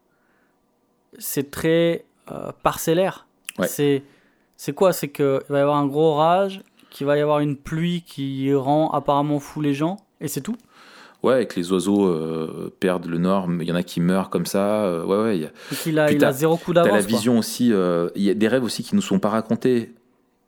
c'est 1.18 1.50
très 1.50 2.04
euh, 2.30 2.52
parcellaire. 2.62 3.26
Ouais. 3.58 3.66
C'est, 3.68 4.02
c'est 4.56 4.72
quoi? 4.74 4.92
C'est 4.92 5.08
qu'il 5.08 5.40
va 5.48 5.58
y 5.58 5.62
avoir 5.62 5.76
un 5.76 5.86
gros 5.86 6.12
orage, 6.12 6.62
qu'il 6.90 7.06
va 7.06 7.16
y 7.16 7.20
avoir 7.20 7.40
une 7.40 7.56
pluie 7.56 8.02
qui 8.06 8.52
rend 8.54 8.90
apparemment 8.90 9.40
fou 9.40 9.60
les 9.60 9.74
gens, 9.74 9.96
et 10.20 10.28
c'est 10.28 10.40
tout. 10.40 10.56
Ouais, 11.22 11.34
avec 11.34 11.56
les 11.56 11.72
oiseaux 11.72 12.06
euh, 12.06 12.72
perdent 12.78 13.06
le 13.06 13.18
nord, 13.18 13.48
il 13.60 13.66
y 13.66 13.72
en 13.72 13.74
a 13.74 13.82
qui 13.82 14.00
meurent 14.00 14.30
comme 14.30 14.46
ça. 14.46 14.84
euh, 14.84 15.04
ouais, 15.04 15.16
ouais, 15.22 15.36
il 15.38 15.42
y 15.42 15.46
a, 15.46 15.50
Et 15.72 15.74
qu'il 15.74 15.98
a, 15.98 16.06
Puis 16.06 16.14
il 16.14 16.20
t'as- 16.20 16.28
a 16.28 16.32
zéro 16.32 16.56
coup 16.56 16.72
T'as 16.72 16.82
d'avance. 16.84 16.96
la 16.96 17.02
quoi. 17.02 17.08
vision 17.08 17.38
aussi, 17.38 17.66
il 17.68 18.22
y 18.22 18.30
a 18.30 18.34
des 18.34 18.48
rêves 18.48 18.62
aussi 18.62 18.84
qui 18.84 18.94
nous 18.94 19.02
sont 19.02 19.18
pas 19.18 19.28
racontés, 19.30 19.92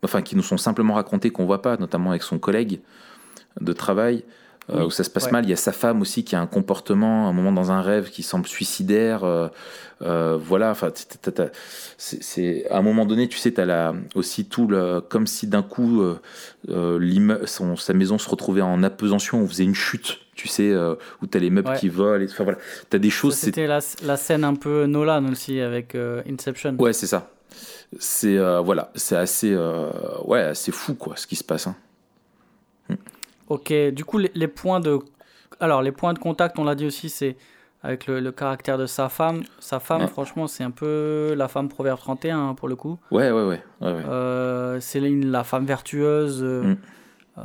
enfin 0.04 0.22
qui 0.22 0.36
nous 0.36 0.42
sont 0.42 0.56
simplement 0.56 0.94
racontés 0.94 1.30
qu'on 1.30 1.44
voit 1.46 1.62
pas, 1.62 1.76
notamment 1.76 2.10
avec 2.10 2.22
son 2.22 2.38
collègue 2.38 2.80
de 3.60 3.72
travail, 3.72 4.24
euh, 4.70 4.84
où 4.86 4.90
ça 4.90 5.02
se 5.04 5.10
passe 5.10 5.24
ouais. 5.26 5.32
mal. 5.32 5.44
Il 5.44 5.50
y 5.50 5.52
a 5.52 5.56
sa 5.56 5.72
femme 5.72 6.00
aussi 6.00 6.22
qui 6.24 6.36
a 6.36 6.40
un 6.40 6.46
comportement, 6.46 7.28
un 7.28 7.32
moment 7.32 7.50
dans 7.52 7.72
un 7.72 7.82
rêve 7.82 8.08
qui 8.10 8.22
semble 8.22 8.46
suicidaire. 8.46 9.24
euh, 9.24 9.48
euh, 10.02 10.38
voilà, 10.40 10.70
enfin, 10.70 10.90
c'est 11.98 12.66
à 12.70 12.78
un 12.78 12.82
moment 12.82 13.04
donné, 13.04 13.28
tu 13.28 13.36
sais, 13.36 13.50
t'as 13.52 13.66
la 13.66 13.94
aussi 14.14 14.46
tout 14.46 14.66
le, 14.66 15.00
comme 15.00 15.26
si 15.26 15.46
d'un 15.46 15.62
coup 15.62 16.02
son- 17.46 17.76
sa 17.76 17.92
maison 17.94 18.16
se 18.18 18.28
retrouvait 18.28 18.62
en 18.62 18.82
apesantion, 18.82 19.40
on 19.42 19.46
faisait 19.48 19.64
une 19.64 19.74
chute, 19.74 20.18
tu 20.34 20.48
sais, 20.48 20.74
où 21.20 21.26
t'as 21.26 21.38
les 21.38 21.50
meubles 21.50 21.68
Ouais. 21.70 21.76
qui 21.78 21.88
volent. 21.88 22.24
Enfin 22.30 22.44
voilà, 22.44 22.58
t'as 22.88 22.98
des 22.98 23.10
Ça, 23.10 23.16
choses. 23.16 23.34
C'était 23.34 23.66
la, 23.66 23.80
la 24.04 24.16
scène 24.16 24.44
un 24.44 24.54
peu 24.54 24.86
Nolan 24.86 25.26
aussi 25.30 25.60
avec 25.60 25.94
Inception. 26.28 26.76
Ouais, 26.78 26.92
c'est 26.94 27.06
ça. 27.06 27.30
C'est 27.98 28.38
euh, 28.38 28.60
voilà, 28.60 28.90
c'est 28.94 29.16
assez 29.16 29.52
euh, 29.52 29.90
ouais, 30.24 30.40
assez 30.40 30.72
fou 30.72 30.94
quoi, 30.94 31.16
ce 31.16 31.26
qui 31.26 31.36
se 31.36 31.44
passe. 31.44 31.66
hein. 31.66 31.76
Ok, 33.48 33.72
du 33.92 34.04
coup, 34.04 34.18
les, 34.18 34.30
les 34.34 34.48
points 34.48 34.80
de. 34.80 34.98
Alors, 35.58 35.82
les 35.82 35.92
points 35.92 36.12
de 36.14 36.18
contact, 36.18 36.58
on 36.58 36.64
l'a 36.64 36.74
dit 36.74 36.86
aussi, 36.86 37.08
c'est 37.10 37.36
avec 37.82 38.06
le, 38.06 38.20
le 38.20 38.30
caractère 38.32 38.78
de 38.78 38.86
sa 38.86 39.08
femme. 39.08 39.42
Sa 39.58 39.80
femme, 39.80 40.02
Ouais. 40.02 40.06
franchement, 40.06 40.46
c'est 40.46 40.62
un 40.64 40.70
peu 40.70 41.34
la 41.36 41.48
femme 41.48 41.68
Proverbe 41.68 41.98
31 41.98 42.38
hein, 42.50 42.54
pour 42.54 42.68
le 42.68 42.76
coup. 42.76 42.98
Ouais, 43.10 43.30
ouais, 43.30 43.42
ouais, 43.44 43.62
ouais, 43.80 43.92
ouais. 43.92 44.02
Euh, 44.06 44.78
c'est 44.80 45.00
la 45.00 45.44
femme 45.44 45.66
vertueuse. 45.66 46.42
euh, 46.42 46.62
Mm. 46.62 46.76
euh, 47.38 47.42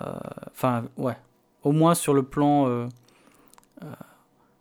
Enfin, 0.51 0.83
ouais. 0.97 1.17
Au 1.63 1.71
moins 1.71 1.95
sur 1.95 2.13
le 2.13 2.21
plan. 2.23 2.87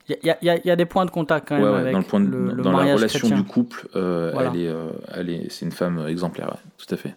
Il 0.08 0.16
y, 0.22 0.30
a, 0.30 0.36
y 0.42 0.50
a- 0.50 0.66
y 0.66 0.70
a 0.70 0.76
des 0.76 0.84
points 0.84 1.06
de 1.06 1.10
contact 1.10 1.48
quand 1.48 1.54
même 1.54 1.64
Ouais, 1.64 1.70
ouais, 1.70 1.78
avec 1.78 1.92
dans 1.92 1.98
le 1.98 2.04
point 2.04 2.20
de- 2.20 2.26
le, 2.26 2.52
le 2.52 2.62
dans 2.62 2.72
la 2.72 2.92
relation 2.94 3.20
chrétien. 3.20 3.38
du 3.38 3.44
couple, 3.44 3.88
euh, 3.96 4.30
Voilà. 4.34 4.50
elle 4.52 4.60
est, 4.60 4.68
euh, 4.68 4.90
elle 5.14 5.30
est, 5.30 5.50
c'est 5.50 5.64
une 5.64 5.72
femme 5.72 6.06
exemplaire, 6.06 6.48
ouais, 6.48 6.60
tout 6.76 6.92
à 6.94 6.98
fait. 6.98 7.14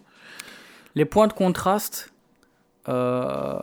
Les 0.94 1.04
points 1.04 1.26
de 1.28 1.32
contraste. 1.34 2.12
euh, 2.88 3.58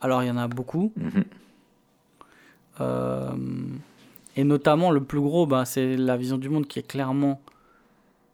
Alors, 0.00 0.22
il 0.24 0.26
y 0.26 0.30
en 0.30 0.36
a 0.36 0.48
beaucoup. 0.48 0.92
Mhm. 0.96 1.24
Et 4.36 4.44
notamment, 4.44 4.90
le 4.90 5.02
plus 5.02 5.20
gros, 5.20 5.46
bah, 5.46 5.64
c'est 5.64 5.96
la 5.96 6.16
vision 6.16 6.38
du 6.38 6.48
monde 6.48 6.66
qui 6.66 6.78
est 6.78 6.86
clairement. 6.86 7.40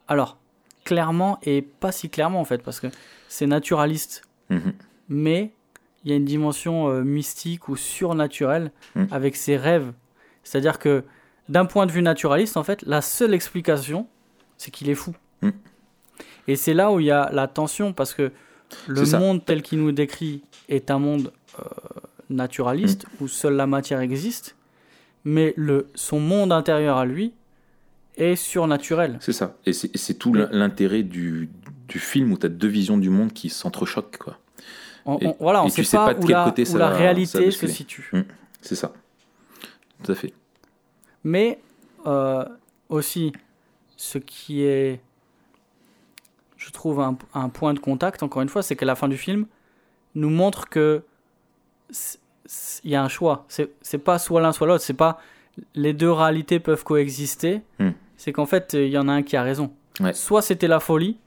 Alors, 0.09 0.37
clairement 0.85 1.39
et 1.43 1.63
pas 1.63 1.93
si 1.93 2.11
clairement 2.11 2.41
en 2.41 2.45
fait, 2.45 2.63
parce 2.63 2.79
que 2.81 2.89
c'est 3.29 3.47
naturaliste, 3.47 4.23
Mhm. 4.51 4.73
mais 5.09 5.53
il 6.05 6.11
y 6.11 6.15
a 6.15 6.17
une 6.17 6.25
dimension 6.25 6.89
euh, 6.91 7.03
mystique 7.03 7.69
ou 7.69 7.77
surnaturelle 7.77 8.71
Mhm. 8.95 9.09
avec 9.11 9.37
ses 9.37 9.57
rêves. 9.57 9.93
C'est-à-dire 10.43 10.79
que 10.79 11.05
d'un 11.49 11.65
point 11.67 11.87
de 11.87 11.93
vue 11.93 12.03
naturaliste, 12.03 12.57
en 12.57 12.65
fait, 12.65 12.83
la 12.83 13.01
seule 13.03 13.35
explication, 13.35 14.07
c'est 14.59 14.71
qu'il 14.71 14.89
est 14.91 14.95
fou. 14.95 15.15
Mhm. 15.43 15.53
Et 16.49 16.57
c'est 16.57 16.75
là 16.75 16.93
où 16.93 17.01
il 17.01 17.07
y 17.07 17.11
a 17.11 17.31
la 17.33 17.49
tension, 17.49 17.93
parce 17.93 18.13
que 18.15 18.31
le 18.87 19.05
ça. 19.05 19.19
monde 19.19 19.45
tel 19.45 19.63
qu'il 19.63 19.79
nous 19.81 19.93
décrit 19.93 20.43
est 20.69 20.91
un 20.91 20.99
monde 20.99 21.33
euh, 21.59 21.65
naturaliste, 22.31 23.07
où 23.21 23.29
seule 23.29 23.55
la 23.55 23.67
matière 23.67 24.01
existe, 24.01 24.57
mais 25.25 25.55
le, 25.57 25.87
son 25.95 26.21
monde 26.21 26.53
intérieur 26.53 26.97
à 26.99 27.07
lui 27.07 27.33
est 28.17 28.37
surnaturel. 28.37 29.19
C'est 29.21 29.33
ça. 29.33 29.57
Et 29.67 29.73
c'est, 29.73 30.15
tout 30.15 30.35
l'intérêt 30.35 31.03
du, 31.03 31.49
du 31.89 31.99
film 31.99 32.33
où 32.33 32.39
tu 32.39 32.47
as 32.47 32.49
deux 32.49 32.69
visions 32.69 32.99
du 32.99 33.11
monde 33.11 33.33
qui 33.33 33.49
s'entrechoquent, 33.49 34.19
quoi. 34.19 34.39
On, 35.07 35.19
Et- 35.19 35.27
on- 35.27 35.37
voilà, 35.41 35.63
on 35.63 35.67
ne 35.67 35.71
sait 35.71 35.77
tu 35.83 35.85
sais 35.85 35.97
pas, 35.97 36.07
pas 36.07 36.15
de 36.15 36.19
où, 36.19 36.27
quel 36.27 36.37
la, 36.37 36.45
côté 36.45 36.63
où 36.63 36.65
ça 36.67 36.79
la 36.79 36.85
va- 36.87 36.91
ça 36.93 36.99
va 36.99 36.99
réalité 37.05 37.51
se 37.51 37.67
situe. 37.67 38.11
C'est 38.61 38.75
ça. 38.75 38.93
Tout 40.03 40.13
à 40.13 40.15
fait. 40.15 40.33
Mais 41.25 41.61
euh, 42.07 42.45
aussi, 42.89 43.33
ce 43.97 44.19
qui 44.19 44.63
est, 44.65 45.01
je 46.57 46.71
trouve, 46.71 47.01
un, 47.01 47.17
un 47.35 47.49
point 47.49 47.75
de 47.75 47.79
contact, 47.79 48.23
encore 48.23 48.43
une 48.43 48.49
fois, 48.49 48.63
c'est 48.63 48.77
que 48.77 48.85
la 48.85 48.95
fin 48.95 49.09
du 49.09 49.17
film 49.17 49.47
nous 50.15 50.31
montre 50.31 50.69
que 50.69 51.03
il 52.85 52.91
y 52.91 52.95
a 52.97 53.03
un 53.03 53.09
choix. 53.09 53.47
C'est 53.49 53.99
pas 53.99 54.19
soit 54.19 54.41
l'un 54.41 54.53
soit 54.53 54.67
l'autre. 54.67 54.83
C'est 54.85 54.93
pas 54.95 55.19
les 55.75 55.93
deux 55.93 56.11
réalités 56.11 56.61
peuvent 56.61 56.85
coexister. 56.85 57.63
Hmm. 57.79 57.91
C'est 58.17 58.33
qu'en 58.33 58.47
fait, 58.47 58.73
il 58.75 58.89
y 58.89 58.99
en 58.99 59.09
a 59.09 59.13
un 59.13 59.23
qui 59.23 59.37
a 59.37 59.43
raison. 59.43 59.73
Ouais. 60.01 60.13
Soit 60.13 60.43
c'était 60.43 60.67
la 60.69 60.81
folie, 60.81 61.19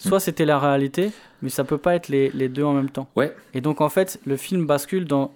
soit 0.00 0.20
c'était 0.20 0.44
la 0.46 0.58
réalité, 0.58 1.12
mais 1.42 1.50
ça 1.50 1.62
peut 1.64 1.78
pas 1.78 1.94
être 1.94 2.08
les, 2.08 2.30
les 2.30 2.48
deux 2.48 2.64
en 2.64 2.72
même 2.72 2.90
temps. 2.90 3.08
Ouais. 3.16 3.34
Et 3.54 3.60
donc 3.60 3.80
en 3.80 3.88
fait, 3.88 4.18
le 4.24 4.36
film 4.36 4.66
bascule 4.66 5.04
dans, 5.04 5.32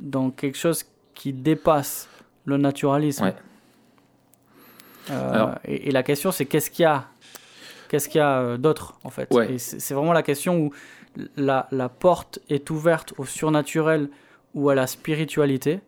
dans 0.00 0.30
quelque 0.30 0.58
chose 0.58 0.84
qui 1.14 1.32
dépasse 1.32 2.08
le 2.44 2.56
naturalisme. 2.56 3.24
Ouais. 3.24 3.34
Euh, 5.10 5.32
Alors- 5.32 5.54
et, 5.64 5.88
et 5.88 5.90
la 5.90 6.02
question, 6.02 6.30
c'est 6.30 6.46
qu'est-ce 6.46 6.70
qu'il 6.70 6.84
y 6.84 6.86
a, 6.86 7.06
qu'est-ce 7.88 8.08
qu'il 8.08 8.18
y 8.18 8.22
a 8.22 8.38
euh, 8.38 8.56
d'autre 8.56 8.94
en 9.04 9.10
fait? 9.10 9.28
Ouais. 9.32 9.58
C'est 9.58 9.94
vraiment 9.94 10.12
la 10.12 10.22
question 10.22 10.58
où 10.60 10.72
la, 11.36 11.66
la 11.72 11.88
porte 11.88 12.38
est 12.48 12.70
ouverte 12.70 13.14
au 13.18 13.24
surnaturel 13.24 14.08
ou 14.54 14.68
à 14.70 14.74
la 14.74 14.86
spiritualité, 14.86 15.80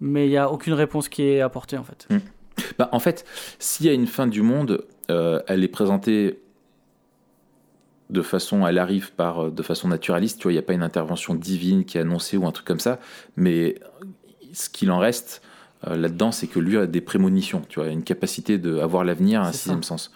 mais 0.00 0.26
il 0.26 0.30
n'y 0.30 0.36
a 0.36 0.50
aucune 0.50 0.74
réponse 0.74 1.08
qui 1.08 1.22
est 1.24 1.40
apportée 1.40 1.76
en 1.76 1.84
fait. 1.84 2.08
Bah, 2.78 2.88
en 2.92 3.00
fait, 3.00 3.24
s'il 3.58 3.86
y 3.86 3.88
a 3.88 3.92
une 3.92 4.06
fin 4.06 4.26
du 4.26 4.42
monde, 4.42 4.84
euh, 5.10 5.40
elle 5.46 5.62
est 5.62 5.68
présentée 5.68 6.40
de 8.10 8.22
façon, 8.22 8.66
elle 8.66 8.78
arrive 8.78 9.12
par 9.12 9.46
euh, 9.46 9.50
de 9.50 9.62
façon 9.62 9.88
naturaliste. 9.88 10.38
Tu 10.38 10.44
vois, 10.44 10.52
il 10.52 10.54
n'y 10.56 10.60
a 10.60 10.62
pas 10.62 10.72
une 10.72 10.82
intervention 10.82 11.34
divine 11.34 11.84
qui 11.84 11.98
est 11.98 12.00
annoncée 12.00 12.36
ou 12.36 12.46
un 12.46 12.52
truc 12.52 12.66
comme 12.66 12.80
ça. 12.80 12.98
Mais 13.36 13.76
ce 14.52 14.68
qu'il 14.68 14.90
en 14.90 14.98
reste, 14.98 15.42
euh, 15.86 15.96
là-dedans, 15.96 16.32
c'est 16.32 16.46
que 16.46 16.58
lui 16.58 16.78
a 16.78 16.86
des 16.86 17.00
prémonitions, 17.00 17.62
tu 17.68 17.80
vois, 17.80 17.88
une 17.88 18.02
capacité 18.02 18.58
d'avoir 18.58 19.04
l'avenir 19.04 19.42
à 19.42 19.48
un 19.48 19.52
sixième 19.52 19.82
sens. 19.82 20.10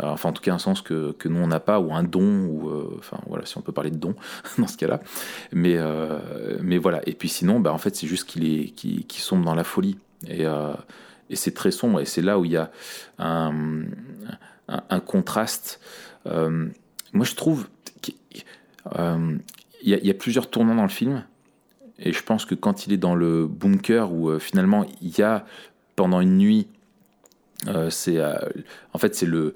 enfin, 0.00 0.28
en 0.28 0.32
tout 0.32 0.42
cas, 0.42 0.54
un 0.54 0.58
sens 0.58 0.80
que, 0.80 1.12
que 1.12 1.28
nous, 1.28 1.40
on 1.40 1.48
n'a 1.48 1.60
pas, 1.60 1.80
ou 1.80 1.92
un 1.92 2.04
don, 2.04 2.46
ou 2.46 2.70
enfin, 2.98 3.18
voilà, 3.26 3.44
si 3.46 3.58
on 3.58 3.62
peut 3.62 3.72
parler 3.72 3.90
de 3.90 3.96
don 3.96 4.14
dans 4.58 4.66
ce 4.66 4.76
cas-là. 4.76 5.00
Mais, 5.52 5.76
mais 6.62 6.78
voilà. 6.78 7.00
Et 7.06 7.12
puis 7.12 7.28
sinon, 7.28 7.60
bah, 7.60 7.72
en 7.72 7.78
fait, 7.78 7.94
c'est 7.96 8.06
juste 8.06 8.28
qu'il 8.28 8.44
est, 8.46 8.70
qui 8.70 9.20
sombre 9.20 9.44
dans 9.44 9.54
la 9.54 9.64
folie. 9.64 9.98
Et, 10.26 10.44
et 11.30 11.36
c'est 11.36 11.52
très 11.52 11.70
sombre, 11.70 12.00
et 12.00 12.06
c'est 12.06 12.22
là 12.22 12.38
où 12.38 12.44
il 12.44 12.52
y 12.52 12.56
a 12.56 12.70
un, 13.18 13.52
un, 14.68 15.00
contraste. 15.00 15.80
Moi, 17.14 17.24
je 17.24 17.34
trouve 17.34 17.68
qu'il 18.02 18.14
y, 19.82 19.90
y, 19.90 20.10
a 20.10 20.14
plusieurs 20.14 20.50
tournants 20.50 20.74
dans 20.74 20.82
le 20.82 20.88
film. 20.88 21.24
Et 21.98 22.12
je 22.12 22.22
pense 22.22 22.44
que 22.44 22.54
quand 22.54 22.86
il 22.86 22.92
est 22.92 22.98
dans 22.98 23.14
le 23.14 23.46
bunker 23.46 24.12
où 24.12 24.28
euh, 24.28 24.38
finalement 24.38 24.84
il 25.00 25.16
y 25.16 25.22
a 25.22 25.46
pendant 25.96 26.20
une 26.20 26.38
nuit, 26.38 26.66
euh, 27.68 27.88
euh, 28.08 28.38
en 28.92 28.98
fait 28.98 29.14
c'est 29.14 29.26
le, 29.26 29.54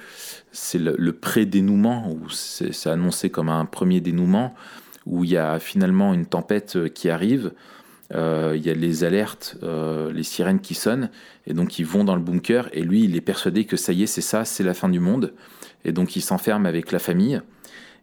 pré-dénouement 1.12 2.11
où 2.11 2.30
c'est 2.30 2.86
annoncé 2.88 3.28
comme 3.28 3.48
un 3.48 3.64
premier 3.64 4.00
dénouement 4.00 4.54
où 5.04 5.24
il 5.24 5.30
y 5.30 5.36
a 5.36 5.59
finalement 5.59 6.14
une 6.14 6.26
tempête 6.26 6.92
qui 6.92 7.11
arrive. 7.11 7.52
il 8.12 8.62
y 8.64 8.70
a 8.70 8.74
les 8.74 9.04
alertes, 9.04 9.56
les 9.62 10.22
sirènes 10.22 10.61
qui 10.61 10.74
sonnent, 10.74 11.11
et 11.46 11.54
donc 11.54 11.78
ils 11.78 11.86
vont 11.86 12.04
dans 12.04 12.14
le 12.14 12.20
bunker, 12.20 12.68
et 12.72 12.82
lui, 12.82 13.04
il 13.04 13.16
est 13.16 13.22
persuadé 13.22 13.64
que 13.64 13.78
ça 13.78 13.92
y 13.94 14.02
est, 14.02 14.06
c'est 14.06 14.20
ça, 14.20 14.44
c'est 14.44 14.64
la 14.64 14.74
fin 14.74 14.90
du 14.90 15.00
monde, 15.00 15.32
et 15.89 15.93
donc 15.93 16.16
il 16.16 16.20
s'enferme 16.20 16.66
avec 16.66 16.93
la 16.93 16.99
famille, 16.99 17.41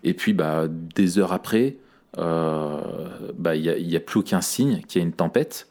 et 0.04 0.14
puis 0.14 0.34
bah, 0.34 0.68
des 0.70 1.18
heures 1.18 1.34
après, 1.34 1.78
euh, 2.18 2.80
bah, 3.38 3.56
il 3.56 3.88
n'y 3.88 3.96
a, 3.96 4.00
plus 4.00 4.20
aucun 4.20 4.42
signe 4.42 4.82
qu'il 4.88 5.02
y 5.02 5.04
a 5.04 5.08
une 5.08 5.14
tempête. 5.14 5.68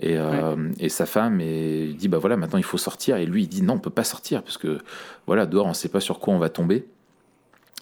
Et, 0.00 0.16
euh, 0.18 0.56
et, 0.80 0.88
sa 0.88 1.06
femme 1.06 1.40
et 1.40 1.94
dit 1.96 2.08
bah 2.08 2.18
voilà 2.18 2.36
maintenant 2.36 2.58
il 2.58 2.64
faut 2.64 2.78
sortir. 2.78 3.16
Et 3.16 3.26
lui 3.26 3.44
il 3.44 3.46
dit 3.46 3.62
non 3.62 3.74
on 3.74 3.78
peut 3.78 3.90
pas 3.90 4.02
sortir 4.02 4.42
parce 4.42 4.58
que 4.58 4.78
voilà 5.28 5.46
dehors 5.46 5.66
on 5.66 5.72
sait 5.72 5.88
pas 5.88 6.00
sur 6.00 6.18
quoi 6.18 6.34
on 6.34 6.38
va 6.38 6.48
tomber. 6.48 6.84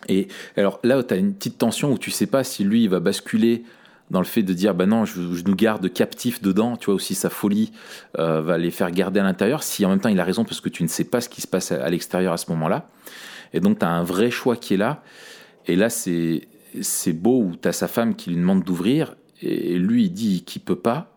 Et 0.09 0.29
alors 0.59 0.79
là 0.85 1.03
tu 1.03 1.15
as 1.15 1.17
une 1.17 1.33
petite 1.33 1.57
tension 1.57 1.91
où 1.91 1.97
tu 1.97 2.11
sais 2.11 2.27
pas 2.27 2.45
si 2.45 2.65
lui 2.65 2.85
il 2.85 2.91
va 2.91 3.01
basculer 3.01 3.63
dans 4.11 4.19
le 4.19 4.27
fait 4.27 4.43
de 4.43 4.53
dire 4.53 4.75
bah 4.75 4.85
non 4.85 5.07
je, 5.07 5.21
nous 5.21 5.55
garde 5.55 5.91
captifs 5.91 6.43
dedans. 6.43 6.77
Tu 6.77 6.87
vois 6.87 6.97
aussi 6.97 7.15
sa 7.15 7.31
folie 7.31 7.73
euh, 8.19 8.43
va 8.43 8.59
les 8.59 8.71
faire 8.71 8.91
garder 8.91 9.21
à 9.21 9.23
l'intérieur. 9.23 9.63
Si 9.63 9.87
en 9.87 9.89
même 9.89 10.01
temps 10.01 10.11
il 10.11 10.21
a 10.21 10.25
raison 10.25 10.45
parce 10.45 10.61
que 10.61 10.69
tu 10.69 10.83
ne 10.83 10.89
sais 10.89 11.05
pas 11.05 11.23
ce 11.23 11.31
qui 11.31 11.41
se 11.41 11.47
passe 11.47 11.73
à, 11.73 11.83
à 11.83 11.89
l'extérieur 11.89 12.35
à 12.35 12.37
ce 12.37 12.51
moment 12.51 12.69
là 12.69 12.89
et 13.53 13.61
donc 13.61 13.79
tu 13.79 13.85
as 13.85 13.91
un 13.91 14.03
vrai 14.03 14.31
choix 14.31 14.57
qui 14.57 14.75
est 14.75 14.79
là 14.79 15.03
et 15.67 15.77
là 15.77 15.91
c'est 15.91 16.49
c'est 16.81 17.13
beau 17.13 17.43
où 17.43 17.57
tu 17.61 17.69
as 17.69 17.73
sa 17.73 17.89
femme 17.89 18.15
qui 18.15 18.31
lui 18.31 18.37
demande 18.37 18.65
d'ouvrir 18.65 19.15
et 19.43 19.77
lui 19.79 20.05
il 20.05 20.11
dit 20.11 20.43
qu'il 20.45 20.63
peut 20.63 20.77
pas, 20.77 21.15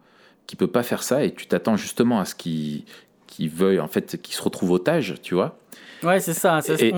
qu'il 0.47 0.57
peut 0.57 0.67
pas 0.67 0.83
faire 0.83 1.03
ça 1.03 1.23
et 1.23 1.33
tu 1.33 1.47
t'attends 1.47 1.77
justement 1.77 2.19
à 2.19 2.25
ce 2.25 2.35
qu'il 2.35 2.83
veuille 3.39 3.79
en 3.79 3.87
fait 3.87 4.21
qu'il 4.21 4.35
se 4.35 4.41
retrouve 4.41 4.71
otage, 4.71 5.15
tu 5.21 5.35
vois. 5.35 5.59
Ouais, 6.03 6.19
c'est 6.19 6.33
ça. 6.33 6.59
tu 6.61 6.91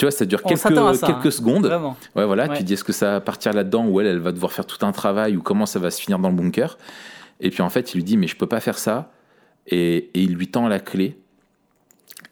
vois, 0.00 0.10
ça 0.10 0.24
dure 0.24 0.42
quelques, 0.42 0.62
quelques 0.62 1.26
hein. 1.26 1.30
secondes. 1.30 1.96
Ouais, 2.16 2.24
voilà. 2.24 2.48
Tu 2.48 2.62
dis 2.62 2.74
est-ce 2.74 2.84
que 2.84 2.92
ça 2.92 3.12
va 3.12 3.20
partir 3.20 3.52
là-dedans 3.52 3.86
ou 3.86 4.00
elle, 4.00 4.06
elle 4.06 4.18
va 4.18 4.32
devoir 4.32 4.52
faire 4.52 4.66
tout 4.66 4.84
un 4.84 4.92
travail 4.92 5.36
ou 5.36 5.42
comment 5.42 5.66
ça 5.66 5.78
va 5.78 5.90
se 5.90 6.00
finir 6.00 6.18
dans 6.18 6.30
le 6.30 6.34
bunker? 6.34 6.78
Et 7.40 7.50
puis 7.50 7.62
en 7.62 7.70
fait, 7.70 7.94
il 7.94 7.98
lui 7.98 8.04
dit 8.04 8.16
mais 8.16 8.26
je 8.26 8.36
peux 8.36 8.46
pas 8.46 8.60
faire 8.60 8.78
ça 8.78 9.12
et, 9.66 10.10
il 10.14 10.34
lui 10.34 10.48
tend 10.48 10.68
la 10.68 10.80
clé. 10.80 11.18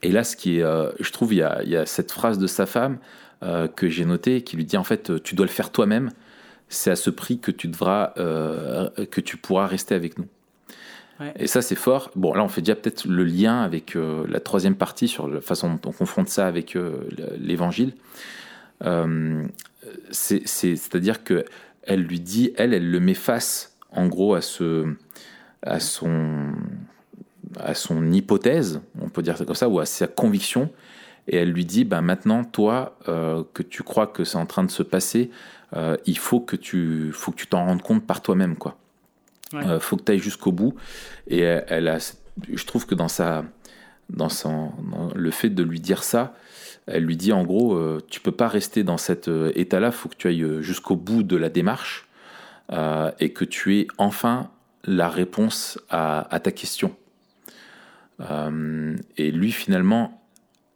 Et 0.03 0.11
là, 0.11 0.25
ce 0.25 0.37
qui 0.37 0.59
est, 0.59 0.62
euh, 0.62 0.91
je 1.01 1.11
trouve, 1.12 1.33
il 1.33 1.39
y 1.39 1.43
a, 1.43 1.62
il 1.62 1.70
y 1.70 1.77
a 1.77 1.87
cette 1.87 2.11
phrase 2.12 2.39
de 2.39 2.47
sa 2.47 2.66
femme 2.66 2.99
euh, 3.43 3.68
que 3.68 3.89
j'ai 3.89 4.05
noté 4.05 4.43
qui 4.43 4.57
lui 4.57 4.64
dit 4.64 4.77
en 4.77 4.85
fait 4.85 5.23
tu 5.23 5.35
dois 5.35 5.47
le 5.47 5.51
faire 5.51 5.70
toi-même. 5.70 6.11
C'est 6.68 6.91
à 6.91 6.97
ce 6.97 7.11
prix 7.11 7.39
que 7.39 7.51
tu 7.51 7.68
devras 7.68 8.12
euh, 8.16 8.89
que 9.11 9.20
tu 9.20 9.37
pourras 9.37 9.66
rester 9.66 9.95
avec 9.95 10.18
nous. 10.18 10.27
Et 11.37 11.47
ça 11.47 11.62
c'est 11.62 11.77
fort. 11.77 12.11
Bon 12.16 12.35
là 12.35 12.43
on 12.43 12.49
fait 12.49 12.62
déjà 12.62 12.75
peut-être 12.75 13.07
le 13.07 13.23
lien 13.23 13.62
avec 13.62 13.95
la 13.95 14.41
troisième 14.41 14.75
partie 14.75 15.07
sur 15.07 15.29
la 15.29 15.41
façon 15.41 15.75
dont 15.75 15.91
on 15.91 15.93
confronte 15.93 16.29
ça 16.29 16.49
avec 16.49 16.77
l'Évangile. 17.39 17.93
C'est-à-dire 20.11 21.23
que 21.23 21.45
elle 21.83 22.03
lui 22.03 22.20
dit, 22.20 22.53
elle, 22.57 22.75
elle 22.75 22.91
le 22.91 23.01
met 23.01 23.14
face, 23.14 23.77
en 23.91 24.07
gros, 24.07 24.35
à 24.35 24.41
ce, 24.41 24.95
à 25.62 25.81
son, 25.81 26.53
à 27.59 27.75
son 27.75 28.11
hypothèse, 28.11 28.81
on 29.01 29.09
peut 29.09 29.23
dire 29.23 29.37
ça 29.37 29.45
comme 29.45 29.55
ça, 29.55 29.69
ou 29.69 29.81
à 29.81 29.87
sa 29.87 30.07
conviction, 30.07 30.71
et 31.29 31.37
elle 31.37 31.51
lui 31.51 31.65
dit, 31.65 31.85
ben 31.85 32.01
maintenant, 32.01 32.45
toi, 32.45 32.99
euh, 33.09 33.45
que 33.55 33.63
tu 33.63 33.83
crois 33.83 34.07
que 34.07 34.25
c'est 34.25 34.39
en 34.39 34.47
train 34.47 34.65
de 34.65 34.71
se 34.71 34.83
passer, 34.83 35.31
euh, 35.75 35.97
il 36.05 36.19
faut 36.19 36.41
que 36.41 36.57
tu 36.57 37.13
faut 37.13 37.31
que 37.31 37.37
tu 37.37 37.47
t'en 37.47 37.65
rendes 37.65 37.83
compte 37.83 38.07
par 38.07 38.23
toi-même, 38.23 38.57
quoi. 38.57 38.77
Euh, 39.55 39.79
faut 39.81 39.97
que 39.97 40.03
tu 40.03 40.13
ailles 40.13 40.19
jusqu'au 40.19 40.51
bout. 40.51 40.75
Et 41.29 41.41
elle, 41.41 41.89
a, 41.89 41.99
je 42.53 42.65
trouve 42.65 42.87
que 42.87 42.95
dans 42.95 43.09
sa, 43.09 43.45
dans 44.09 44.31
son, 44.31 44.73
le 45.15 45.31
fait 45.31 45.51
de 45.51 45.63
lui 45.63 45.79
dire 45.79 46.03
ça, 46.03 46.35
elle 46.87 47.05
lui 47.05 47.17
dit 47.17 47.33
en 47.33 47.45
gros, 47.45 47.79
tu 48.09 48.21
peux 48.21 48.33
pas 48.33 48.49
rester 48.49 48.83
dans 48.83 48.97
cet 48.97 49.29
état-là, 49.55 49.93
faut 49.93 50.09
que 50.09 50.17
tu 50.17 50.27
ailles 50.27 50.63
jusqu'au 50.63 50.97
bout 50.97 51.23
de 51.23 51.37
la 51.37 51.51
démarche 51.51 52.09
et 53.21 53.33
que 53.33 53.45
tu 53.45 53.79
aies 53.79 53.87
enfin 53.99 54.51
la 54.85 55.09
réponse 55.09 55.79
à, 55.91 56.35
à 56.35 56.41
ta 56.41 56.51
question. 56.51 56.97
Et 58.21 59.31
lui, 59.31 59.53
finalement, 59.53 60.23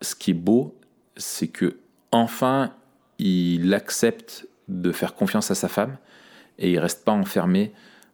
ce 0.02 0.14
qui 0.14 0.32
est 0.32 0.34
beau, 0.34 0.76
c'est 1.16 1.48
que 1.48 1.78
enfin, 2.12 2.72
il 3.18 3.72
accepte 3.74 4.48
de 4.68 4.92
faire 4.92 5.14
confiance 5.14 5.50
à 5.50 5.54
sa 5.54 5.68
femme 5.68 5.96
et 6.58 6.72
il 6.72 6.78
reste 6.78 7.04
pas 7.04 7.12
enfermé 7.12 7.72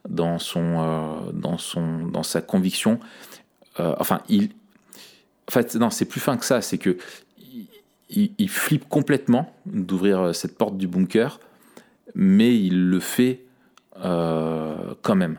dans 0.09 0.39
son, 0.39 0.81
euh, 0.81 1.33
dans 1.33 1.59
son, 1.59 2.07
dans 2.07 2.23
sa 2.23 2.41
conviction. 2.41 2.99
Euh, 3.81 3.95
enfin, 3.99 4.21
il, 4.29 4.51
en 5.49 5.53
fait, 5.53 5.75
non, 5.77 5.91
c'est 5.91 6.05
plus 6.05 6.21
fin 6.21 6.37
que 6.37 6.45
ça. 6.45 6.61
C'est 6.61 6.79
que 6.79 6.97
il, 8.15 8.49
flippe 8.51 8.89
complètement 8.91 9.55
d'ouvrir 9.65 10.21
euh, 10.21 10.33
cette 10.35 10.59
porte 10.59 10.77
du 10.77 10.87
bunker, 10.87 11.41
mais 12.15 12.55
il 12.55 12.89
le 12.89 13.01
fait 13.01 13.45
quand 13.95 15.15
même. 15.15 15.39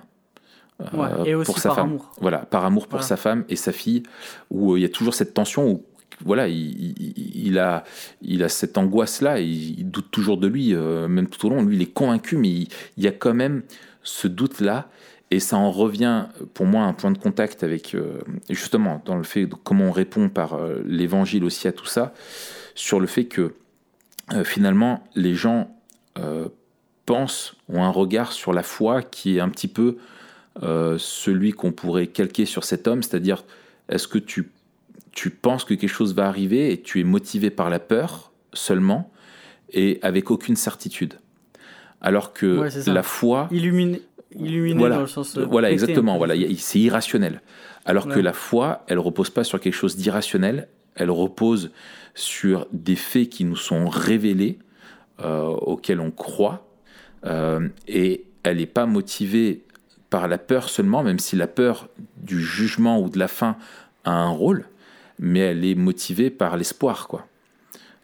Et 1.26 1.36
aussi 1.36 1.46
pour 1.46 1.60
sa 1.60 1.70
par 1.70 1.76
femme. 1.78 1.90
amour. 1.90 2.12
Voilà, 2.20 2.40
par 2.40 2.66
amour 2.66 2.88
pour 2.88 3.04
sa 3.04 3.18
femme 3.18 3.46
et 3.50 3.56
sa 3.56 3.72
fille, 3.72 4.04
où 4.50 4.76
il 4.78 4.82
y 4.82 4.86
a 4.86 4.90
toujours 4.90 5.14
cette 5.14 5.34
tension 5.34 5.70
où 5.70 5.84
voilà, 6.26 6.48
il, 6.48 7.60
a, 7.60 7.84
il 8.22 8.44
a 8.44 8.50
cette 8.50 8.78
angoisse-là, 8.78 9.40
il, 9.40 9.90
doute 9.90 10.12
toujours 10.12 10.38
de 10.38 10.48
lui, 10.48 10.74
euh, 10.74 11.08
même 11.08 11.28
tout 11.28 11.46
au 11.46 11.50
long. 11.50 11.64
Lui, 11.64 11.76
il 11.76 11.82
est 11.82 11.94
convaincu, 11.94 12.38
mais 12.38 12.50
il, 12.50 12.70
y 12.98 13.08
a 13.08 13.12
quand 13.12 13.34
même 13.34 13.64
ce 14.04 14.28
doute-là. 14.28 14.90
Et 15.32 15.40
ça 15.40 15.58
en 15.58 15.72
revient, 15.72 16.26
pour 16.54 16.66
moi, 16.66 16.84
à 16.84 16.86
un 16.86 16.94
point 16.94 17.12
de 17.12 17.18
contact 17.18 17.64
avec, 17.64 17.96
euh, 17.96 18.20
justement, 18.50 19.02
dans 19.06 19.16
le 19.16 19.24
fait 19.24 19.48
de 19.48 19.56
comment 19.56 19.86
on 19.86 19.92
répond 19.92 20.30
par 20.30 20.54
euh, 20.54 20.82
l'évangile 20.86 21.44
aussi 21.44 21.68
à 21.68 21.72
tout 21.72 21.88
ça, 21.88 22.14
sur 22.76 23.00
le 23.00 23.08
fait 23.08 23.26
que 23.26 23.54
finalement, 24.46 25.04
les 25.16 25.36
gens 25.36 25.70
pensent, 27.06 27.56
ont 27.68 27.84
un 27.84 27.90
regard 27.90 28.32
sur 28.32 28.54
la 28.54 28.64
foi 28.64 29.02
qui 29.02 29.38
est 29.38 29.42
un 29.42 29.50
petit 29.50 29.68
peu 29.68 29.98
celui 30.62 31.52
qu'on 31.52 31.72
pourrait 31.72 32.08
calquer 32.08 32.46
sur 32.46 32.64
cet 32.64 32.88
homme, 32.88 33.04
c'est-à-dire, 33.04 33.44
est-ce 33.90 34.08
que 34.08 34.20
tu 34.20 34.50
tu 35.14 35.30
penses 35.30 35.64
que 35.64 35.74
quelque 35.76 35.90
chose 35.90 36.14
va 36.16 36.28
arriver 36.28 36.72
et 36.72 36.82
tu 36.82 37.00
es 37.00 37.04
motivé 37.04 37.50
par 37.50 37.70
la 37.70 37.80
peur 37.80 38.32
seulement 38.52 39.12
et 39.72 40.00
avec 40.02 40.32
aucune 40.32 40.56
certitude? 40.56 41.14
Alors 42.02 42.34
que 42.34 42.68
la 42.90 43.04
foi... 43.04 43.48
Illuminé 43.52 44.02
voilà, 44.76 44.96
dans 44.96 45.02
le 45.02 45.08
sens... 45.08 45.38
Voilà, 45.38 45.72
exactement. 45.72 46.18
Voilà, 46.18 46.34
c'est 46.58 46.80
irrationnel. 46.80 47.42
Alors 47.86 48.08
que 48.08 48.20
la 48.20 48.34
foi, 48.34 48.84
elle 48.88 49.00
repose 49.00 49.30
pas 49.30 49.44
sur 49.44 49.60
quelque 49.60 49.76
chose 49.76 49.96
d'irrationnel, 49.96 50.68
elle 50.96 51.12
repose 51.12 51.72
sur 52.16 52.68
des 52.72 52.96
faits 52.96 53.30
qui 53.30 53.46
nous 53.46 53.56
sont 53.56 53.88
révélés, 53.88 54.58
euh, 55.20 55.44
auxquels 55.44 56.00
on 56.00 56.12
croit, 56.12 56.68
euh, 57.26 57.68
et 57.88 58.26
elle 58.44 58.58
n'est 58.58 58.66
pas 58.66 58.86
motivée 58.86 59.64
par 60.14 60.28
la 60.28 60.38
peur 60.38 60.70
seulement, 60.70 61.02
même 61.02 61.18
si 61.18 61.36
la 61.36 61.48
peur 61.48 61.90
du 62.18 62.40
jugement 62.40 63.02
ou 63.02 63.10
de 63.10 63.18
la 63.18 63.28
fin 63.28 63.58
a 64.06 64.12
un 64.12 64.30
rôle, 64.30 64.66
mais 65.18 65.40
elle 65.40 65.66
est 65.66 65.74
motivée 65.74 66.30
par 66.30 66.56
l'espoir, 66.56 67.08
quoi, 67.08 67.26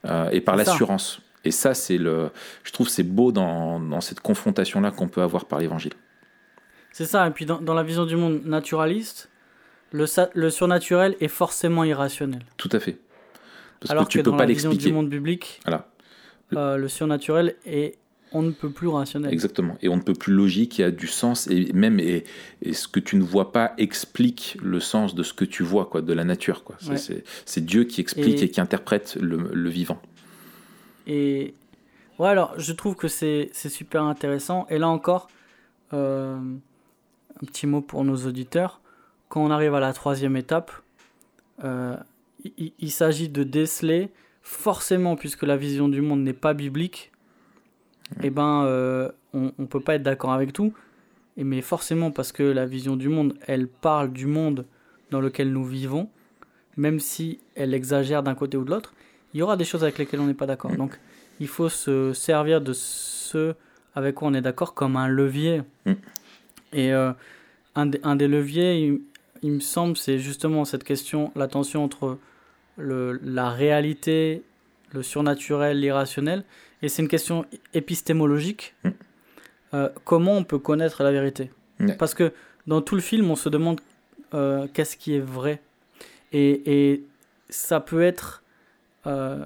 euh, 0.05 0.27
et 0.31 0.41
par 0.41 0.55
l'assurance. 0.55 1.21
Et 1.45 1.51
ça, 1.51 1.75
c'est 1.75 1.99
le, 1.99 2.31
je 2.63 2.71
trouve, 2.71 2.89
c'est 2.89 3.03
beau 3.03 3.31
dans, 3.31 3.79
dans 3.79 4.01
cette 4.01 4.21
confrontation-là 4.21 4.89
qu'on 4.89 5.07
peut 5.07 5.21
avoir 5.21 5.45
par 5.45 5.59
l'Évangile. 5.59 5.93
C'est 6.93 7.05
ça. 7.05 7.27
Et 7.27 7.29
puis 7.29 7.45
dans, 7.45 7.61
dans, 7.61 7.75
la 7.75 7.83
vision 7.83 8.07
du 8.07 8.15
monde 8.15 8.43
naturaliste, 8.43 9.29
le, 9.91 10.05
le 10.33 10.49
surnaturel 10.49 11.15
est 11.19 11.27
forcément 11.27 11.83
irrationnel. 11.83 12.41
Tout 12.57 12.69
à 12.71 12.79
fait. 12.79 12.97
Parce 13.81 13.91
Alors 13.91 14.05
que 14.05 14.09
tu 14.09 14.17
ne 14.17 14.23
peux 14.23 14.31
dans 14.31 14.37
pas 14.37 14.47
la 14.47 14.53
vision 14.53 14.73
du 14.73 14.91
monde 14.91 15.09
biblique, 15.09 15.61
voilà. 15.63 15.87
Euh, 16.53 16.75
le 16.75 16.87
surnaturel 16.87 17.55
est 17.67 17.99
on 18.31 18.43
ne 18.43 18.51
peut 18.51 18.69
plus 18.69 18.87
rationnel. 18.87 19.33
Exactement. 19.33 19.77
Et 19.81 19.89
on 19.89 19.97
ne 19.97 20.01
peut 20.01 20.13
plus 20.13 20.33
logique, 20.33 20.77
il 20.77 20.81
y 20.81 20.83
a 20.83 20.91
du 20.91 21.07
sens. 21.07 21.47
Et 21.47 21.71
même 21.73 21.99
et, 21.99 22.25
ce 22.71 22.87
que 22.87 22.99
tu 22.99 23.15
ne 23.15 23.23
vois 23.23 23.51
pas 23.51 23.73
explique 23.77 24.57
le 24.61 24.79
sens 24.79 25.15
de 25.15 25.23
ce 25.23 25.33
que 25.33 25.45
tu 25.45 25.63
vois, 25.63 25.85
quoi, 25.85 26.01
de 26.01 26.13
la 26.13 26.23
nature. 26.23 26.63
Quoi. 26.63 26.77
C'est, 26.79 27.65
Dieu 27.65 27.83
qui 27.83 28.01
explique 28.01 28.41
et, 28.41 28.49
qui 28.49 28.61
interprète 28.61 29.17
le, 29.19 29.69
vivant. 29.69 30.01
Et 31.07 31.53
ouais, 32.19 32.29
alors 32.29 32.53
je 32.57 32.71
trouve 32.73 32.95
que 32.95 33.07
c'est, 33.07 33.49
super 33.53 34.03
intéressant. 34.03 34.67
Et 34.69 34.77
là 34.77 34.87
encore, 34.87 35.27
euh, 35.93 36.37
un 36.37 37.45
petit 37.45 37.67
mot 37.67 37.81
pour 37.81 38.03
nos 38.03 38.27
auditeurs. 38.27 38.81
quand 39.27 39.43
on 39.43 39.51
arrive 39.51 39.73
à 39.73 39.79
la 39.79 39.93
troisième 39.93 40.37
étape, 40.37 40.71
euh, 41.63 41.95
il, 42.57 42.73
il 42.79 42.91
s'agit 42.91 43.29
de 43.29 43.43
déceler, 43.43 44.09
forcément, 44.43 45.15
puisque 45.15 45.43
la 45.43 45.57
vision 45.57 45.89
du 45.89 46.01
monde 46.01 46.21
n'est 46.21 46.33
pas 46.33 46.53
biblique, 46.53 47.08
eh 48.23 48.29
ben, 48.29 48.63
euh, 48.65 49.09
on 49.33 49.51
ne 49.57 49.65
peut 49.65 49.79
pas 49.79 49.95
être 49.95 50.03
d'accord 50.03 50.31
avec 50.31 50.53
tout. 50.53 50.73
Et 51.37 51.43
mais 51.43 51.61
forcément, 51.61 52.11
parce 52.11 52.31
que 52.31 52.43
la 52.43 52.65
vision 52.65 52.95
du 52.95 53.07
monde, 53.09 53.33
elle 53.47 53.67
parle 53.67 54.11
du 54.11 54.25
monde 54.25 54.65
dans 55.11 55.21
lequel 55.21 55.51
nous 55.51 55.63
vivons, 55.63 56.09
même 56.75 56.99
si 56.99 57.39
elle 57.55 57.73
exagère 57.73 58.23
d'un 58.23 58.35
côté 58.35 58.57
ou 58.57 58.63
de 58.65 58.71
l'autre, 58.71 58.93
il 59.33 59.39
y 59.39 59.43
aura 59.43 59.57
des 59.57 59.63
choses 59.65 59.83
avec 59.83 59.97
lesquelles 59.97 60.19
on 60.19 60.27
n'est 60.27 60.33
pas 60.33 60.47
d'accord. 60.47 60.71
Donc, 60.75 60.99
il 61.39 61.47
faut 61.47 61.69
se 61.69 62.13
servir 62.13 62.61
de 62.61 62.73
ce 62.73 63.53
avec 63.95 64.15
quoi 64.15 64.27
on 64.27 64.33
est 64.33 64.41
d'accord 64.41 64.73
comme 64.73 64.95
un 64.97 65.07
levier. 65.07 65.61
Mm. 65.85 65.91
Et 66.73 66.93
euh, 66.93 67.11
un, 67.75 67.85
des- 67.85 67.99
un 68.03 68.15
des 68.15 68.27
leviers, 68.27 68.85
il, 68.85 69.01
il 69.41 69.51
me 69.53 69.59
semble, 69.59 69.97
c'est 69.97 70.19
justement 70.19 70.65
cette 70.65 70.83
question, 70.83 71.31
la 71.35 71.47
tension 71.47 71.83
entre 71.83 72.17
le, 72.77 73.19
la 73.23 73.49
réalité, 73.49 74.43
le 74.93 75.03
surnaturel, 75.03 75.79
l'irrationnel. 75.79 76.43
Et 76.81 76.89
c'est 76.89 77.01
une 77.01 77.07
question 77.07 77.45
épistémologique. 77.73 78.75
Mm. 78.83 78.89
Euh, 79.73 79.89
comment 80.05 80.37
on 80.37 80.43
peut 80.43 80.59
connaître 80.59 81.03
la 81.03 81.11
vérité? 81.11 81.51
Parce 81.97 82.13
que 82.13 82.33
dans 82.67 82.81
tout 82.81 82.95
le 82.95 83.01
film, 83.01 83.29
on 83.31 83.35
se 83.35 83.47
demande 83.49 83.79
euh, 84.33 84.67
qu'est-ce 84.73 84.97
qui 84.97 85.15
est 85.15 85.19
vrai? 85.19 85.61
Et, 86.33 86.89
et 86.91 87.03
ça 87.49 87.79
peut 87.79 88.01
être 88.01 88.43
euh, 89.07 89.45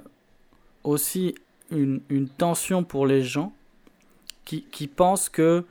aussi 0.83 1.35
une, 1.69 2.01
une 2.09 2.27
tension 2.27 2.83
pour 2.83 3.05
les 3.05 3.21
gens 3.21 3.53
qui, 4.45 4.63
qui 4.63 4.87
pensent 4.87 5.29
que 5.29 5.63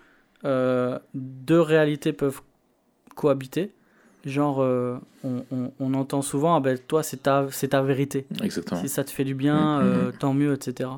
deux 1.15 1.61
réalités 1.61 2.13
peuvent 2.13 2.41
cohabiter. 3.15 3.73
Genre, 4.25 4.63
euh, 4.63 4.99
on, 5.25 5.45
on- 5.51 5.73
on 5.81 5.95
entend 5.95 6.23
souvent, 6.23 6.55
ah 6.57 6.61
ben, 6.61 6.79
toi, 6.79 7.03
c'est 7.03 7.25
ta, 7.25 7.47
c'est 7.51 7.69
ta 7.69 7.83
vérité. 7.83 8.25
Exactement. 8.43 8.81
Si 8.81 8.89
ça 8.89 9.03
te 9.05 9.11
fait 9.11 9.25
du 9.25 9.35
bien, 9.35 9.81
euh, 9.81 10.07
mhm. 10.07 10.13
tant 10.19 10.33
mieux, 10.35 10.53
etc. 10.53 10.91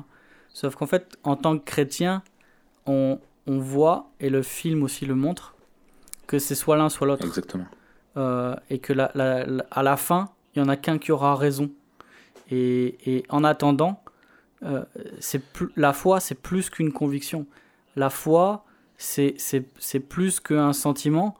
Sauf 0.55 0.75
qu'en 0.75 0.85
fait, 0.87 1.17
en 1.25 1.35
tant 1.35 1.57
que 1.57 1.65
chrétien, 1.65 2.23
on, 2.85 3.19
on 3.45 3.59
voit, 3.59 4.09
et 4.21 4.29
le 4.29 4.41
film 4.41 4.83
aussi 4.83 5.05
le 5.05 5.13
montre, 5.15 5.53
que 6.27 6.39
c'est 6.39 6.55
soit 6.55 6.77
l'un, 6.77 6.87
soit 6.87 7.05
l'autre. 7.07 7.25
Exactement. 7.25 7.65
Euh, 8.15 8.55
et 8.69 8.79
que 8.79 8.93
la, 8.93 9.11
la- 9.15 9.45
la- 9.45 9.65
à 9.69 9.83
la 9.83 9.97
fin, 9.97 10.29
il 10.55 10.59
y 10.59 10.61
en 10.61 10.69
a 10.69 10.77
qu'un 10.77 10.97
qui 10.97 11.11
aura 11.11 11.35
raison. 11.35 11.69
Et, 12.49 12.95
et 13.05 13.25
en 13.27 13.43
attendant, 13.43 14.01
euh, 14.63 14.85
plus, 15.51 15.67
la 15.75 15.91
foi, 15.91 16.21
c'est 16.21 16.35
plus 16.35 16.69
qu'une 16.69 16.93
conviction. 16.93 17.45
La 17.97 18.09
foi, 18.09 18.63
c'est 18.97 19.35
plus 20.07 20.39
qu'un 20.39 20.71
sentiment. 20.71 21.35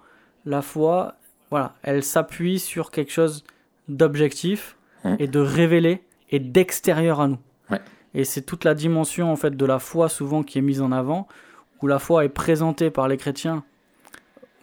La 0.46 0.62
foi, 0.62 1.16
voilà, 1.52 1.74
elle 1.84 2.04
s'appuie 2.04 2.60
sur 2.60 2.92
quelque 2.92 3.14
chose 3.14 3.46
d'objectif 3.88 4.76
Mhm. 5.06 5.16
et 5.20 5.28
de 5.28 5.40
révélé 5.40 6.02
et 6.32 6.40
d'extérieur 6.40 7.22
à 7.22 7.28
nous. 7.30 7.38
Ouais. 7.70 7.80
Et 8.16 8.24
c'est 8.24 8.42
toute 8.42 8.64
la 8.64 8.74
dimension 8.74 9.32
en 9.32 9.36
fait 9.36 9.56
de 9.56 9.66
la 9.66 9.78
foi 9.78 10.10
souvent 10.10 10.42
qui 10.42 10.58
est 10.58 10.62
mise 10.62 10.82
en 10.82 10.92
avant, 10.92 11.28
où 11.82 11.88
la 11.88 12.00
foi 12.00 12.26
est 12.26 12.30
présentée 12.30 12.90
par 12.90 13.08
les 13.08 13.18
chrétiens, 13.18 13.64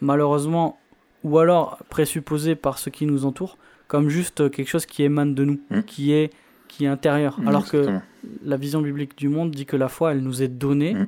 malheureusement, 0.00 0.78
ou 1.24 1.38
alors 1.38 1.78
présupposée 1.88 2.54
par 2.56 2.78
ceux 2.78 2.90
qui 2.90 3.06
nous 3.06 3.24
entourent, 3.24 3.58
comme 3.88 4.08
juste 4.08 4.50
quelque 4.50 4.68
chose 4.68 4.86
qui 4.86 5.02
émane 5.02 5.34
de 5.34 5.44
nous, 5.44 5.60
Mhm. 5.70 5.82
qui 5.84 6.12
est 6.12 6.30
qui 6.68 6.86
est 6.86 6.88
intérieur. 6.88 7.38
Alors 7.46 7.68
que 7.68 7.98
la 8.42 8.56
vision 8.56 8.80
biblique 8.80 9.14
du 9.18 9.28
monde 9.28 9.50
dit 9.50 9.66
que 9.66 9.76
la 9.76 9.88
foi, 9.88 10.12
elle 10.12 10.22
nous 10.22 10.42
est 10.42 10.48
donnée 10.48 10.94
Mhm. 10.94 11.06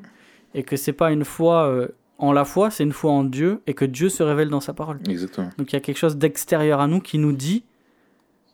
et 0.53 0.63
que 0.63 0.77
c'est 0.77 0.93
pas 0.93 1.11
une 1.11 1.25
foi 1.25 1.67
euh, 1.69 1.89
en 2.19 2.33
la 2.33 2.45
foi, 2.45 2.71
c'est 2.71 2.85
une 2.85 2.93
foi 2.93 3.11
en 3.13 3.25
Dieu 3.25 3.63
et 3.67 3.73
que 3.73 3.87
Dieu 3.87 4.11
se 4.11 4.23
révèle 4.23 4.51
dans 4.51 4.61
sa 4.61 4.75
parole. 4.75 4.99
Exactement. 5.09 5.49
Donc 5.57 5.73
il 5.73 5.77
y 5.77 5.79
a 5.79 5.81
quelque 5.81 5.97
chose 5.97 6.19
d'extérieur 6.19 6.81
à 6.81 6.87
nous 6.87 7.01
qui 7.01 7.17
nous 7.17 7.33
dit 7.33 7.65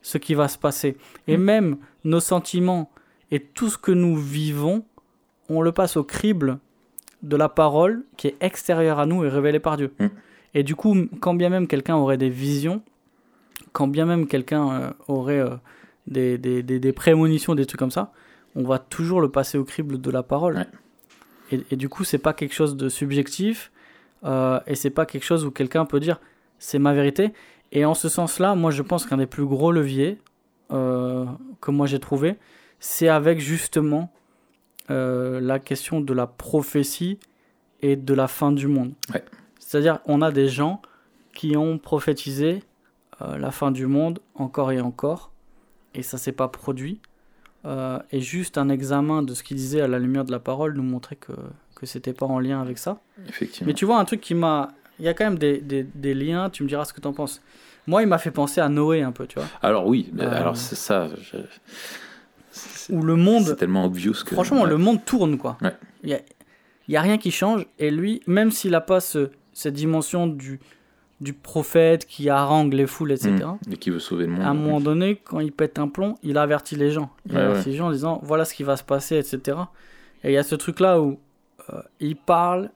ce 0.03 0.19
qui 0.19 0.35
va 0.35 0.47
se 0.47 0.57
passer. 0.57 0.97
Et 1.27 1.37
même 1.37 1.79
nos 2.05 2.21
sentiments 2.21 2.93
et 3.31 3.41
tout 3.41 3.69
ce 3.69 3.79
que 3.79 3.93
nous 3.93 4.17
vivons, 4.17 4.85
on 5.49 5.63
le 5.63 5.73
passe 5.73 5.97
au 5.97 6.05
crible 6.05 6.59
de 7.23 7.37
la 7.37 7.49
parole 7.49 8.05
qui 8.17 8.29
est 8.29 8.37
extérieure 8.41 8.99
à 8.99 9.07
nous 9.07 9.25
et 9.25 9.29
révélée 9.29 9.61
par 9.61 9.77
Dieu. 9.77 9.93
Mm. 9.99 10.07
Et 10.55 10.63
du 10.63 10.75
coup, 10.75 10.97
quand 11.21 11.35
bien 11.35 11.49
même 11.49 11.67
quelqu'un 11.67 11.97
aurait 11.97 12.17
des 12.17 12.31
visions, 12.31 12.83
quand 13.73 13.89
bien 13.89 14.07
même 14.07 14.27
quelqu'un 14.27 14.71
euh, 14.71 14.91
aurait 15.07 15.39
euh, 15.39 15.57
des, 16.07 16.39
des, 16.39 16.63
des, 16.63 16.81
des 16.81 16.93
prémonitions, 16.93 17.55
des 17.55 17.67
trucs 17.67 17.79
comme 17.79 17.91
ça, 17.91 18.13
on 18.57 18.65
va 18.65 18.79
toujours 18.79 19.21
le 19.21 19.29
passer 19.29 19.59
au 19.59 19.65
crible 19.65 20.01
de 20.01 20.11
la 20.11 20.23
parole. 20.23 20.57
Ouais. 20.57 20.67
Et, 21.53 21.61
et 21.73 21.77
du 21.77 21.89
coup, 21.89 22.05
c'est 22.05 22.19
pas 22.19 22.33
quelque 22.33 22.55
chose 22.55 22.77
de 22.77 22.89
subjectif 22.89 23.71
euh, 24.25 24.61
et 24.67 24.75
c'est 24.75 24.91
pas 24.91 25.07
quelque 25.07 25.25
chose 25.25 25.45
où 25.45 25.51
quelqu'un 25.51 25.85
peut 25.85 26.01
dire 26.01 26.21
c'est 26.59 26.79
ma 26.79 26.93
vérité. 26.93 27.33
Et 27.73 27.85
en 27.85 27.95
ce 27.95 28.09
sens-là, 28.09 28.55
moi 28.55 28.71
je 28.71 28.83
pense 28.83 29.07
qu'un 29.07 29.17
des 29.17 29.27
plus 29.27 29.47
gros 29.47 29.73
leviers 29.73 30.19
euh, 30.73 31.25
que 31.61 31.71
moi 31.71 31.87
j'ai 31.87 32.01
trouvé, 32.01 32.37
c'est 32.81 33.09
avec 33.09 33.39
justement 33.41 34.13
euh, 34.91 35.39
la 35.41 35.59
question 35.61 36.01
de 36.01 36.13
la 36.13 36.27
prophétie 36.27 37.19
et 37.83 37.95
de 37.97 38.15
la 38.15 38.27
fin 38.27 38.51
du 38.53 38.67
monde. 38.67 38.93
Ouais. 39.15 39.25
C'est-à-dire, 39.59 40.01
on 40.07 40.21
a 40.23 40.33
des 40.33 40.49
gens 40.49 40.83
qui 41.35 41.57
ont 41.57 41.79
prophétisé 41.79 42.63
euh, 43.23 43.39
la 43.39 43.51
fin 43.53 43.71
du 43.71 43.87
monde 43.87 44.19
encore 44.35 44.73
et 44.73 44.81
encore, 44.81 45.31
et 45.95 46.03
ça 46.03 46.19
s'est 46.19 46.33
pas 46.33 46.49
produit. 46.49 47.01
Euh, 47.67 47.99
et 48.11 48.21
juste 48.23 48.57
un 48.57 48.71
examen 48.71 49.23
de 49.23 49.35
ce 49.35 49.43
qu'il 49.43 49.57
disait 49.59 49.83
à 49.83 49.87
la 49.87 49.99
lumière 49.99 50.25
de 50.25 50.33
la 50.33 50.39
parole 50.41 50.73
nous 50.75 50.83
montrait 50.83 51.17
que, 51.17 51.33
que 51.75 51.85
c'était 51.85 52.15
pas 52.15 52.25
en 52.27 52.39
lien 52.41 52.61
avec 52.61 52.79
ça. 52.79 53.01
Effectivement. 53.29 53.67
Mais 53.69 53.75
tu 53.75 53.85
vois, 53.85 53.99
un 53.99 54.05
truc 54.07 54.21
qui 54.23 54.35
m'a. 54.35 54.69
Il 54.99 55.05
y 55.05 55.09
a 55.09 55.15
quand 55.15 55.25
même 55.25 55.39
des, 55.39 55.59
des, 55.61 55.83
des 55.83 56.15
liens, 56.15 56.49
tu 56.51 56.63
me 56.63 56.69
diras 56.69 56.85
ce 56.87 56.93
que 56.95 57.01
t'en 57.03 57.13
penses. 57.13 57.43
Moi, 57.87 58.03
il 58.03 58.09
m'a 58.09 58.17
fait 58.19 58.31
penser 58.31 58.61
à 58.63 58.69
Noé 58.71 59.03
un 59.03 59.13
peu, 59.13 59.27
tu 59.27 59.39
vois. 59.39 59.49
Alors 59.63 59.87
oui, 59.87 60.09
mais 60.15 60.25
Euh, 60.25 60.35
alors 60.41 60.57
c'est 60.57 60.75
ça. 60.75 61.09
je- 61.21 61.37
Où 62.91 63.03
le 63.03 63.17
monde. 63.17 63.45
C'est 63.45 63.57
tellement 63.57 63.85
obvious 63.85 64.15
que. 64.27 64.35
Franchement, 64.35 64.63
ouais. 64.63 64.69
le 64.69 64.77
monde 64.79 65.05
tourne, 65.05 65.39
quoi. 65.39 65.57
Ouais. 65.63 65.75
Il 66.03 66.11
y 66.11 66.15
a, 66.15 66.21
y 66.89 66.97
a 66.97 67.01
rien 67.01 67.19
qui 67.19 67.31
change. 67.31 67.67
Et 67.79 67.91
lui, 67.91 68.23
même 68.27 68.51
s'il 68.51 68.73
n'a 68.73 68.81
pas 68.81 69.01
ce- 69.01 69.31
cette 69.53 69.75
dimension 69.75 70.27
du, 70.27 70.59
du 71.21 71.33
prophète 71.33 72.07
qui 72.07 72.29
harangue 72.31 72.73
les 72.75 72.87
foules, 72.87 73.13
etc., 73.13 73.31
Mm. 73.67 73.73
Et 73.73 73.77
qui 73.77 73.91
veut 73.91 73.99
sauver 74.01 74.27
le 74.27 74.33
monde. 74.33 74.43
à 74.43 74.49
un 74.49 74.55
moment 74.55 74.81
donné, 74.81 75.17
quand 75.17 75.41
il 75.41 75.53
pète 75.53 75.79
un 75.79 75.89
plomb, 75.89 76.17
il 76.23 76.39
avertit 76.39 76.77
les 76.77 76.91
gens. 76.91 77.11
Il 77.27 77.35
Ouais, 77.37 77.43
avertit 77.43 77.71
les 77.71 77.77
gens 77.77 77.89
en 77.89 77.93
disant 77.93 78.21
voilà 78.23 78.45
ce 78.45 78.55
qui 78.55 78.63
va 78.65 78.77
se 78.77 78.85
passer, 78.85 79.17
etc. 79.19 79.59
Et 80.25 80.31
il 80.31 80.33
y 80.33 80.39
a 80.39 80.43
ce 80.43 80.55
truc-là 80.55 81.01
où 81.01 81.19
euh, 81.73 81.81
il 82.01 82.17
parle 82.17 82.71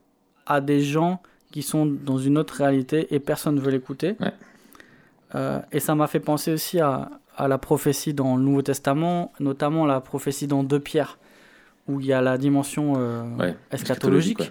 à 0.47 0.61
des 0.61 0.81
gens 0.83 1.20
qui 1.53 1.62
sont 1.62 1.87
dans 1.87 2.18
une 2.18 2.37
autre 2.39 2.55
réalité 2.55 3.12
et 3.14 3.18
personne 3.20 3.55
ne 3.55 3.61
veut 3.61 3.70
l'écouter. 3.70 4.16
Euh, 5.35 5.61
et 5.72 5.81
ça 5.81 5.95
m'a 5.95 6.07
fait 6.07 6.20
penser 6.20 6.53
aussi 6.53 6.79
à, 6.81 7.11
à 7.37 7.49
la 7.49 7.59
prophétie 7.59 8.14
dans 8.14 8.37
le 8.37 8.43
Nouveau 8.43 8.62
Testament, 8.62 9.32
notamment 9.41 9.87
la 9.87 10.01
prophétie 10.01 10.47
dans 10.47 10.62
2 10.62 10.80
Pierre, 10.80 11.18
où 11.89 12.01
il 12.01 12.07
y 12.07 12.12
a 12.12 12.20
la 12.22 12.39
dimension 12.39 12.95
euh, 12.97 13.22
Ouais, 13.39 13.57
eschatologique 13.70 14.41
ouais. 14.41 14.51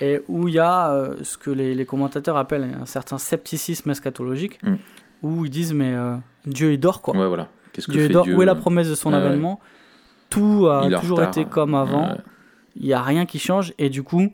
et 0.00 0.20
où 0.28 0.48
il 0.48 0.54
y 0.54 0.58
a 0.58 0.92
euh, 0.92 1.16
ce 1.22 1.36
que 1.38 1.50
les, 1.50 1.74
les 1.74 1.84
commentateurs 1.86 2.36
appellent 2.36 2.68
un 2.80 2.86
certain 2.86 3.18
scepticisme 3.18 3.90
eschatologique, 3.90 4.58
Mm. 4.62 4.74
où 5.22 5.44
ils 5.44 5.50
disent 5.50 5.74
mais 5.74 5.92
euh, 5.94 6.16
Dieu 6.46 6.72
il 6.72 6.80
dort 6.80 7.02
quoi. 7.02 7.16
Ouais, 7.16 7.28
voilà. 7.28 7.48
Qu'est-ce 7.72 7.86
que 7.86 7.92
Dieu 7.92 8.06
fait 8.06 8.12
dort, 8.12 8.24
Dieu 8.24 8.36
où 8.36 8.42
est 8.42 8.46
la 8.46 8.54
promesse 8.54 8.88
de 8.88 8.94
son 8.94 9.10
ouais. 9.10 9.16
avènement 9.16 9.60
Tout 10.30 10.66
a 10.68 10.82
Il 10.86 10.96
toujours 10.98 11.22
été 11.22 11.44
comme 11.44 11.74
avant, 11.74 12.16
il 12.76 12.86
n'y 12.86 12.92
a 12.92 13.02
rien 13.02 13.26
qui 13.26 13.38
change 13.38 13.72
et 13.78 13.88
du 13.90 14.02
coup 14.02 14.32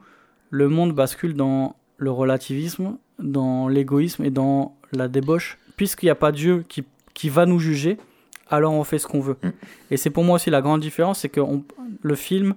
le 0.50 0.68
monde 0.68 0.92
bascule 0.92 1.34
dans 1.34 1.76
le 1.98 2.11
relativisme, 2.11 2.96
dans 3.18 3.68
l'égoïsme 3.68 4.24
et 4.24 4.30
dans 4.30 4.76
la 4.92 5.09
débauche. 5.09 5.59
Puisqu'il 5.76 6.06
n'y 6.06 6.11
a 6.11 6.14
pas 6.14 6.32
Dieu 6.32 6.64
qui, 6.68 6.84
qui 7.18 7.28
va 7.28 7.46
nous 7.46 7.58
juger, 7.58 7.98
alors 8.48 8.72
on 8.74 8.84
fait 8.84 8.98
ce 9.00 9.08
qu'on 9.08 9.20
veut. 9.20 9.36
Mm. 9.42 9.48
Et 9.90 9.96
c'est 9.96 10.10
pour 10.10 10.22
moi 10.22 10.36
aussi 10.36 10.50
la 10.50 10.62
grande 10.62 10.80
différence, 10.80 11.18
c'est 11.20 11.28
que 11.28 11.40
on- 11.40 11.64
le 12.02 12.14
film 12.14 12.54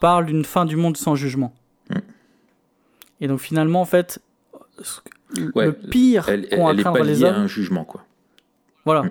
parle 0.00 0.26
d'une 0.26 0.44
fin 0.44 0.64
du 0.64 0.74
monde 0.76 0.96
sans 0.96 1.14
jugement. 1.14 1.54
Mm. 1.90 1.98
Et 3.20 3.28
donc 3.28 3.38
finalement, 3.38 3.80
en 3.80 3.84
fait, 3.84 4.18
le 5.36 5.70
pire 5.70 6.28
est 6.28 6.48
craindre 6.48 6.82
pas 6.98 7.04
les 7.04 7.14
liée 7.14 7.24
à 7.26 7.28
hommes, 7.28 7.42
un 7.42 7.46
jugement, 7.46 7.84
quoi. 7.84 8.04
voilà. 8.84 9.04
Mm. 9.04 9.10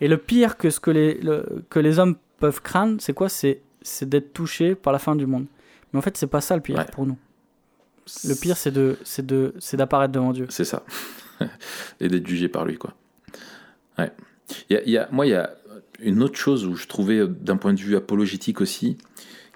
Et 0.00 0.08
le 0.08 0.16
pire 0.16 0.56
que 0.56 0.70
ce 0.70 0.80
que 0.80 0.90
les, 0.90 1.14
le- 1.20 1.64
que 1.68 1.78
les 1.78 1.98
hommes 1.98 2.16
peuvent 2.38 2.62
craindre, 2.62 2.96
c'est 3.00 3.12
quoi? 3.12 3.28
C'est 3.28 3.60
c'est 3.82 4.08
d'être 4.08 4.32
touché 4.32 4.74
par 4.74 4.92
la 4.94 4.98
fin 4.98 5.14
du 5.16 5.26
monde. 5.26 5.44
Mais 5.92 5.98
en 5.98 6.02
fait, 6.02 6.16
c'est 6.16 6.26
pas 6.26 6.40
ça 6.40 6.54
le 6.56 6.62
pire 6.62 6.76
Ouais. 6.78 6.86
pour 6.92 7.04
nous. 7.06 7.16
Le 8.24 8.34
pire, 8.34 8.56
c'est 8.56 8.70
de, 8.70 8.96
c'est 9.04 9.24
de, 9.24 9.54
c'est 9.58 9.76
d'apparaître 9.76 10.12
devant 10.12 10.32
Dieu. 10.32 10.46
C'est 10.48 10.64
ça. 10.64 10.82
Et 12.00 12.08
d'être 12.08 12.26
jugé 12.26 12.48
par 12.48 12.64
lui, 12.64 12.76
quoi. 12.78 12.94
Ouais. 13.98 14.10
Il 14.68 14.74
y 14.74 14.76
a- 14.76 14.82
y 14.88 14.96
a- 14.98 15.08
moi, 15.10 15.26
il 15.26 15.30
y 15.30 15.34
a 15.34 15.50
une 16.00 16.22
autre 16.22 16.36
chose 16.36 16.64
où 16.66 16.74
je 16.74 16.86
trouvais, 16.86 17.18
euh, 17.18 17.26
d'un 17.26 17.56
point 17.56 17.72
de 17.74 17.80
vue 17.80 17.96
apologétique 17.96 18.60
aussi, 18.60 18.96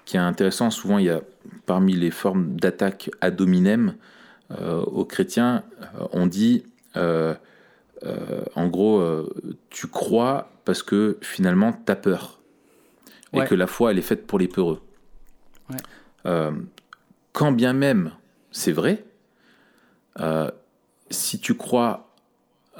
qui 0.05 0.17
est 0.17 0.19
intéressant. 0.19 0.69
Souvent, 0.71 0.97
il 0.99 1.05
y 1.05 1.09
a 1.09 1.21
parmi 1.65 1.93
les 1.93 2.11
formes 2.11 2.55
d'attaque 2.55 3.09
ad 3.21 3.39
hominem 3.41 3.95
euh, 4.51 4.81
aux 4.81 5.05
chrétiens, 5.05 5.63
euh, 5.81 6.05
on 6.11 6.27
dit, 6.27 6.63
euh, 6.97 7.33
euh, 8.03 8.43
en 8.55 8.67
gros, 8.67 9.03
tu 9.71 9.87
crois 9.87 10.51
parce 10.65 10.83
que 10.83 11.17
finalement, 11.21 11.73
tu 11.73 11.91
as 11.91 11.95
peur. 11.95 12.39
Et 13.33 13.39
Ouais. 13.39 13.47
que 13.47 13.55
la 13.55 13.65
foi, 13.67 13.91
elle 13.91 13.97
est 13.97 14.03
faite 14.03 14.27
pour 14.27 14.37
les 14.37 14.47
peureux. 14.47 14.81
Ouais. 15.71 16.51
Quand 17.33 17.51
bien 17.51 17.73
même 17.73 18.11
c'est 18.51 18.71
vrai, 18.71 19.03
si 21.09 21.39
tu 21.39 21.55
crois 21.55 22.14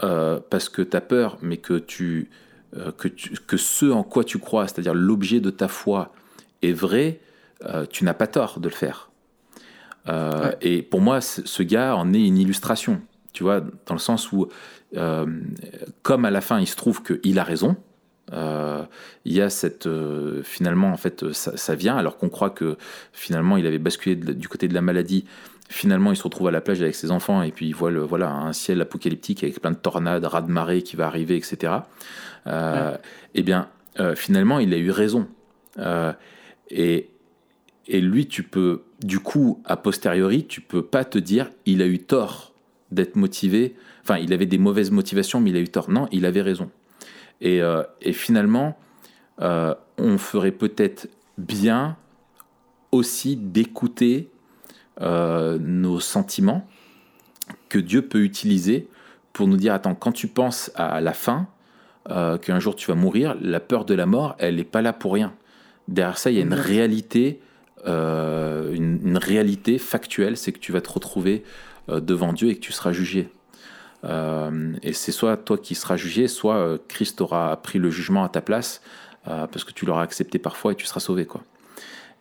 parce 0.02 0.70
que 0.70 0.82
tu 0.82 0.96
as 0.96 1.02
peur, 1.02 1.38
mais 1.42 1.58
que, 1.58 1.78
tu, 1.78 2.30
euh, 2.78 2.92
que, 2.92 3.08
tu, 3.08 3.32
que 3.48 3.58
ce 3.58 3.86
en 3.86 4.04
quoi 4.04 4.24
tu 4.24 4.38
crois, 4.38 4.68
c'est-à-dire 4.68 4.94
l'objet 4.94 5.40
de 5.40 5.50
ta 5.50 5.68
foi, 5.68 6.14
est 6.62 6.74
vrai, 6.74 7.20
euh, 7.64 7.86
tu 7.90 8.04
n'as 8.04 8.14
pas 8.14 8.28
tort 8.28 8.60
de 8.60 8.68
le 8.68 8.76
faire. 8.76 9.10
Euh, 10.10 10.52
et 10.62 10.82
pour 10.82 11.00
moi, 11.00 11.22
ce 11.22 11.64
gars 11.64 11.96
en 11.96 12.14
est 12.14 12.26
une 12.26 12.38
illustration, 12.38 13.02
tu 13.34 13.44
vois, 13.44 13.62
dans 13.62 13.96
le 13.96 14.00
sens 14.00 14.32
où, 14.32 14.50
comme 16.04 16.26
à 16.26 16.32
la 16.32 16.42
fin, 16.42 16.60
il 16.60 16.68
se 16.68 16.76
trouve 16.76 17.02
qu'il 17.02 17.40
a 17.40 17.44
raison, 17.44 17.78
il 18.32 19.34
y 19.34 19.42
a 19.42 19.50
cette 19.50 19.88
finalement 20.44 20.92
en 20.92 20.98
fait 20.98 21.32
ça, 21.34 21.56
ça 21.58 21.76
vient 21.76 21.98
alors 21.98 22.18
qu'on 22.18 22.30
croit 22.30 22.50
que 22.50 22.78
finalement 23.14 23.58
il 23.58 23.68
avait 23.68 23.78
basculé 23.78 24.16
du 24.16 24.48
côté 24.48 24.68
de 24.68 24.74
la 24.74 24.82
maladie 24.82 25.26
Finalement, 25.68 26.12
il 26.12 26.16
se 26.16 26.24
retrouve 26.24 26.48
à 26.48 26.52
la 26.52 26.62
plage 26.62 26.82
avec 26.82 26.94
ses 26.94 27.10
enfants 27.10 27.42
et 27.42 27.52
puis 27.52 27.68
il 27.68 27.74
voit 27.74 27.90
le, 27.90 28.02
voilà, 28.02 28.32
un 28.32 28.54
ciel 28.54 28.82
apocalyptique 28.82 29.44
avec 29.44 29.60
plein 29.60 29.72
de 29.72 29.76
tornades, 29.76 30.24
raz 30.26 30.42
de 30.42 30.52
marée 30.52 30.84
qui 30.84 30.96
va 30.96 31.08
arriver, 31.08 31.36
etc. 31.38 31.74
Euh, 32.46 32.96
Eh 33.34 33.42
bien, 33.42 33.70
euh, 34.00 34.16
finalement, 34.16 34.60
il 34.60 34.74
a 34.74 34.78
eu 34.78 34.92
raison. 34.92 35.28
Euh, 35.80 36.14
et, 36.70 37.10
et 37.88 38.00
lui, 38.00 38.28
tu 38.28 38.44
peux, 38.44 38.84
du 39.04 39.20
coup, 39.20 39.62
a 39.66 39.76
posteriori, 39.76 40.46
tu 40.46 40.62
peux 40.62 40.84
pas 40.84 41.04
te 41.04 41.18
dire 41.18 41.50
il 41.66 41.82
a 41.82 41.88
eu 41.88 42.00
tort 42.00 42.54
d'être 42.92 43.16
motivé. 43.16 43.76
Enfin, 44.04 44.18
il 44.18 44.34
avait 44.34 44.46
des 44.46 44.60
mauvaises 44.60 44.92
motivations, 44.92 45.42
mais 45.42 45.50
il 45.50 45.56
a 45.58 45.62
eu 45.62 45.68
tort. 45.68 45.90
Non, 45.90 46.08
il 46.12 46.26
avait 46.28 46.44
raison. 46.44 46.70
Et, 47.42 47.62
euh, 47.62 47.82
et 48.02 48.14
finalement, 48.14 48.78
on 49.40 50.18
ferait 50.18 50.52
peut-être 50.52 51.10
bien 51.38 51.98
aussi 52.92 53.36
d'écouter 53.36 54.30
euh, 55.02 55.58
nos 55.60 56.00
sentiments 56.00 56.66
que 57.68 57.80
Dieu 57.80 58.02
peut 58.02 58.24
utiliser 58.24 58.88
pour 59.34 59.48
nous 59.48 59.58
dire 59.58 59.74
attends, 59.74 59.94
quand 59.94 60.14
tu 60.14 60.28
penses 60.28 60.72
à 60.76 61.02
la 61.02 61.14
fin, 61.14 61.48
euh, 62.10 62.38
qu'un 62.38 62.60
jour 62.60 62.76
tu 62.76 62.88
vas 62.88 62.96
mourir, 62.96 63.36
la 63.42 63.60
peur 63.60 63.84
de 63.84 63.94
la 63.94 64.06
mort, 64.06 64.36
elle 64.40 64.56
n'est 64.56 64.64
pas 64.64 64.82
là 64.82 64.94
pour 64.94 65.14
rien. 65.14 65.34
Derrière 65.90 66.18
ça, 66.18 66.32
il 66.32 66.38
y 66.38 66.40
a 66.40 66.44
une 66.44 66.54
réalité, 66.54 67.42
euh, 67.86 68.74
une, 68.74 69.18
réalité 69.18 69.78
factuelle, 69.80 70.38
c'est 70.38 70.54
que 70.54 70.60
tu 70.60 70.72
vas 70.72 70.82
te 70.82 70.92
retrouver 70.92 71.44
devant 71.88 72.34
Dieu 72.34 72.50
et 72.50 72.56
que 72.56 72.62
tu 72.62 72.72
seras 72.72 72.94
jugé. 72.94 73.30
et 74.04 74.94
c'est 74.94 75.12
soit 75.12 75.38
toi 75.38 75.58
qui 75.58 75.76
seras 75.76 75.98
jugé, 75.98 76.28
soit 76.28 76.80
Christ 76.88 77.22
aura 77.22 77.62
pris 77.62 77.78
le 77.78 77.92
jugement 77.92 78.24
à 78.24 78.30
ta 78.30 78.42
place 78.42 78.82
parce 79.26 79.64
que 79.64 79.72
tu 79.72 79.86
l'auras 79.86 80.02
accepté 80.02 80.40
parfois 80.40 80.72
et 80.72 80.76
tu 80.76 80.86
seras 80.86 81.00
sauvé, 81.00 81.26
quoi. 81.26 81.44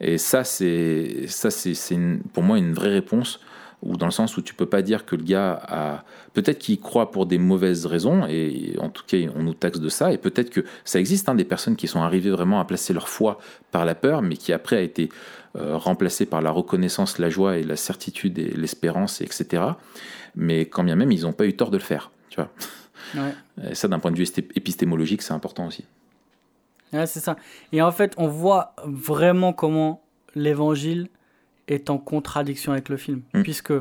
Et 0.00 0.18
ça, 0.18 0.44
c'est 0.44 1.26
ça, 1.28 1.50
c'est 1.50 1.98
pour 2.32 2.42
moi 2.42 2.58
une 2.58 2.72
vraie 2.72 2.90
réponse, 2.90 3.40
ou 3.82 3.96
dans 3.96 4.06
le 4.06 4.12
sens 4.12 4.36
où 4.36 4.42
tu 4.42 4.54
peux 4.54 4.66
pas 4.66 4.82
dire 4.82 5.04
que 5.04 5.14
le 5.14 5.22
gars 5.22 5.60
a 5.68 6.04
peut-être 6.32 6.58
qu'il 6.58 6.80
croit 6.80 7.10
pour 7.10 7.26
des 7.26 7.38
mauvaises 7.38 7.86
raisons, 7.86 8.26
et 8.26 8.76
en 8.80 8.88
tout 8.88 9.04
cas 9.06 9.18
on 9.36 9.42
nous 9.42 9.54
taxe 9.54 9.78
de 9.78 9.88
ça, 9.88 10.12
et 10.12 10.18
peut-être 10.18 10.50
que 10.50 10.64
ça 10.84 10.98
existe 10.98 11.28
hein, 11.28 11.34
des 11.34 11.44
personnes 11.44 11.76
qui 11.76 11.86
sont 11.86 12.00
arrivées 12.00 12.30
vraiment 12.30 12.60
à 12.60 12.64
placer 12.64 12.92
leur 12.92 13.08
foi 13.08 13.38
par 13.70 13.84
la 13.84 13.94
peur, 13.94 14.22
mais 14.22 14.36
qui 14.36 14.52
après 14.52 14.76
a 14.76 14.80
été 14.80 15.10
euh, 15.56 15.76
remplacée 15.76 16.26
par 16.26 16.42
la 16.42 16.50
reconnaissance, 16.50 17.18
la 17.18 17.30
joie 17.30 17.58
et 17.58 17.62
la 17.62 17.76
certitude 17.76 18.38
et 18.38 18.50
l'espérance, 18.56 19.20
etc. 19.20 19.62
Mais 20.34 20.66
quand 20.66 20.82
bien 20.82 20.96
même 20.96 21.12
ils 21.12 21.22
n'ont 21.22 21.32
pas 21.32 21.46
eu 21.46 21.54
tort 21.54 21.70
de 21.70 21.76
le 21.76 21.82
faire, 21.82 22.10
tu 22.30 22.40
vois. 22.40 22.50
Et 23.70 23.74
ça, 23.74 23.86
d'un 23.86 24.00
point 24.00 24.10
de 24.10 24.16
vue 24.16 24.26
épistémologique, 24.56 25.22
c'est 25.22 25.34
important 25.34 25.66
aussi 25.66 25.84
c'est 27.06 27.20
ça. 27.20 27.36
Et 27.72 27.82
en 27.82 27.92
fait, 27.92 28.14
on 28.16 28.28
voit 28.28 28.74
vraiment 28.84 29.52
comment 29.52 30.02
l'évangile 30.34 31.08
est 31.68 31.90
en 31.90 31.98
contradiction 31.98 32.72
avec 32.72 32.88
le 32.88 32.96
film. 32.96 33.22
Mm. 33.32 33.42
Puisque 33.42 33.72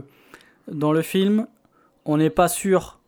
dans 0.67 0.91
le 0.91 1.01
film, 1.01 1.47
on 2.05 2.17
n'est 2.17 2.29
pas 2.29 2.47
sûr 2.47 2.99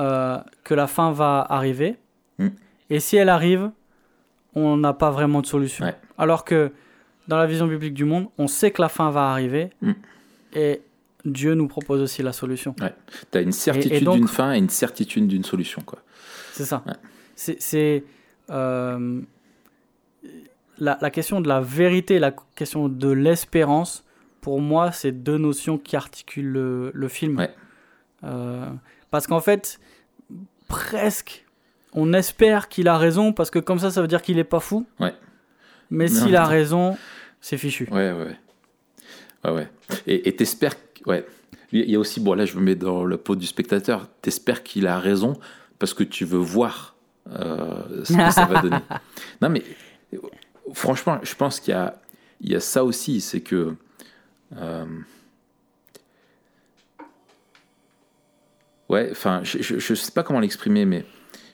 euh, 0.00 0.38
que 0.64 0.74
la 0.74 0.86
fin 0.86 1.12
va 1.12 1.46
arriver. 1.48 1.96
Mm. 2.38 2.48
Et 2.90 3.00
si 3.00 3.16
elle 3.16 3.28
arrive, 3.28 3.70
on 4.54 4.76
n'a 4.76 4.92
pas 4.92 5.10
vraiment 5.10 5.40
de 5.40 5.46
solution. 5.46 5.86
Alors 6.18 6.44
que 6.44 6.72
dans 7.28 7.38
la 7.38 7.46
vision 7.46 7.66
biblique 7.66 7.94
du 7.94 8.04
monde, 8.04 8.28
on 8.38 8.48
sait 8.48 8.70
que 8.70 8.82
la 8.82 8.88
fin 8.88 9.10
va 9.10 9.30
arriver. 9.30 9.70
Mm. 9.80 9.92
Et 10.54 10.82
Dieu 11.24 11.54
nous 11.54 11.68
propose 11.68 12.00
aussi 12.00 12.22
la 12.22 12.32
solution. 12.32 12.74
Tu 13.30 13.38
as 13.38 13.40
une 13.40 13.52
certitude 13.52 14.08
d'une 14.08 14.28
fin 14.28 14.52
et 14.52 14.58
une 14.58 14.68
certitude 14.68 15.26
d'une 15.26 15.44
solution. 15.44 15.82
C'est 16.52 16.64
ça. 16.64 16.84
C'est 17.34 18.04
euh, 18.50 19.20
la, 20.78 21.10
question 21.10 21.40
de 21.40 21.48
la 21.48 21.60
vérité, 21.60 22.18
la 22.18 22.34
question 22.54 22.88
de 22.88 23.08
l'espérance, 23.08 24.04
pour 24.40 24.60
moi, 24.60 24.92
c'est 24.92 25.12
deux 25.12 25.38
notions 25.38 25.78
qui 25.78 25.96
articulent 25.96 26.90
le, 26.92 27.08
film. 27.08 27.46
Euh, 28.24 28.68
parce 29.10 29.26
qu'en 29.26 29.40
fait, 29.40 29.80
presque, 30.68 31.44
on 31.92 32.12
espère 32.12 32.68
qu'il 32.68 32.88
a 32.88 32.98
raison, 32.98 33.32
parce 33.32 33.50
que 33.50 33.58
comme 33.58 33.78
ça, 33.78 33.90
ça 33.90 34.00
veut 34.02 34.08
dire 34.08 34.22
qu'il 34.22 34.36
n'est 34.36 34.44
pas 34.44 34.60
fou. 34.60 34.86
Mais 35.90 36.08
s'il 36.08 36.36
a 36.36 36.44
raison, 36.44 36.96
c'est 37.40 37.58
fichu. 37.58 37.86
Ouais, 37.90 38.12
ouais. 38.12 38.36
Ouais, 39.44 39.50
ouais. 39.50 39.68
Et 40.06 40.34
t'espères. 40.34 40.74
Ouais. 41.06 41.26
Il 41.72 41.90
y 41.90 41.96
a 41.96 41.98
aussi, 41.98 42.20
bon, 42.20 42.34
là, 42.34 42.44
je 42.44 42.56
me 42.56 42.60
mets 42.60 42.74
dans 42.74 43.04
le 43.04 43.16
pot 43.16 43.34
du 43.34 43.46
spectateur. 43.46 44.08
T'espères 44.20 44.62
qu'il 44.62 44.86
a 44.86 44.98
raison 44.98 45.34
parce 45.78 45.94
que 45.94 46.04
tu 46.04 46.24
veux 46.24 46.38
voir 46.38 46.96
ce 47.26 48.12
que 48.12 48.30
ça 48.32 48.46
va 48.46 48.60
donner. 48.60 48.78
Non, 49.40 49.48
mais 49.48 49.62
franchement, 50.72 51.18
je 51.22 51.34
pense 51.34 51.60
qu'il 51.60 51.74
y 52.40 52.50
y 52.50 52.54
a 52.54 52.60
ça 52.60 52.84
aussi, 52.84 53.20
c'est 53.20 53.40
que 53.40 53.76
euh, 54.58 54.84
ouais, 58.88 59.08
enfin, 59.10 59.40
je, 59.44 59.74
ne 59.74 59.96
sais 59.96 60.12
pas 60.12 60.22
comment 60.22 60.40
l'exprimer, 60.40 60.84
mais 60.84 61.04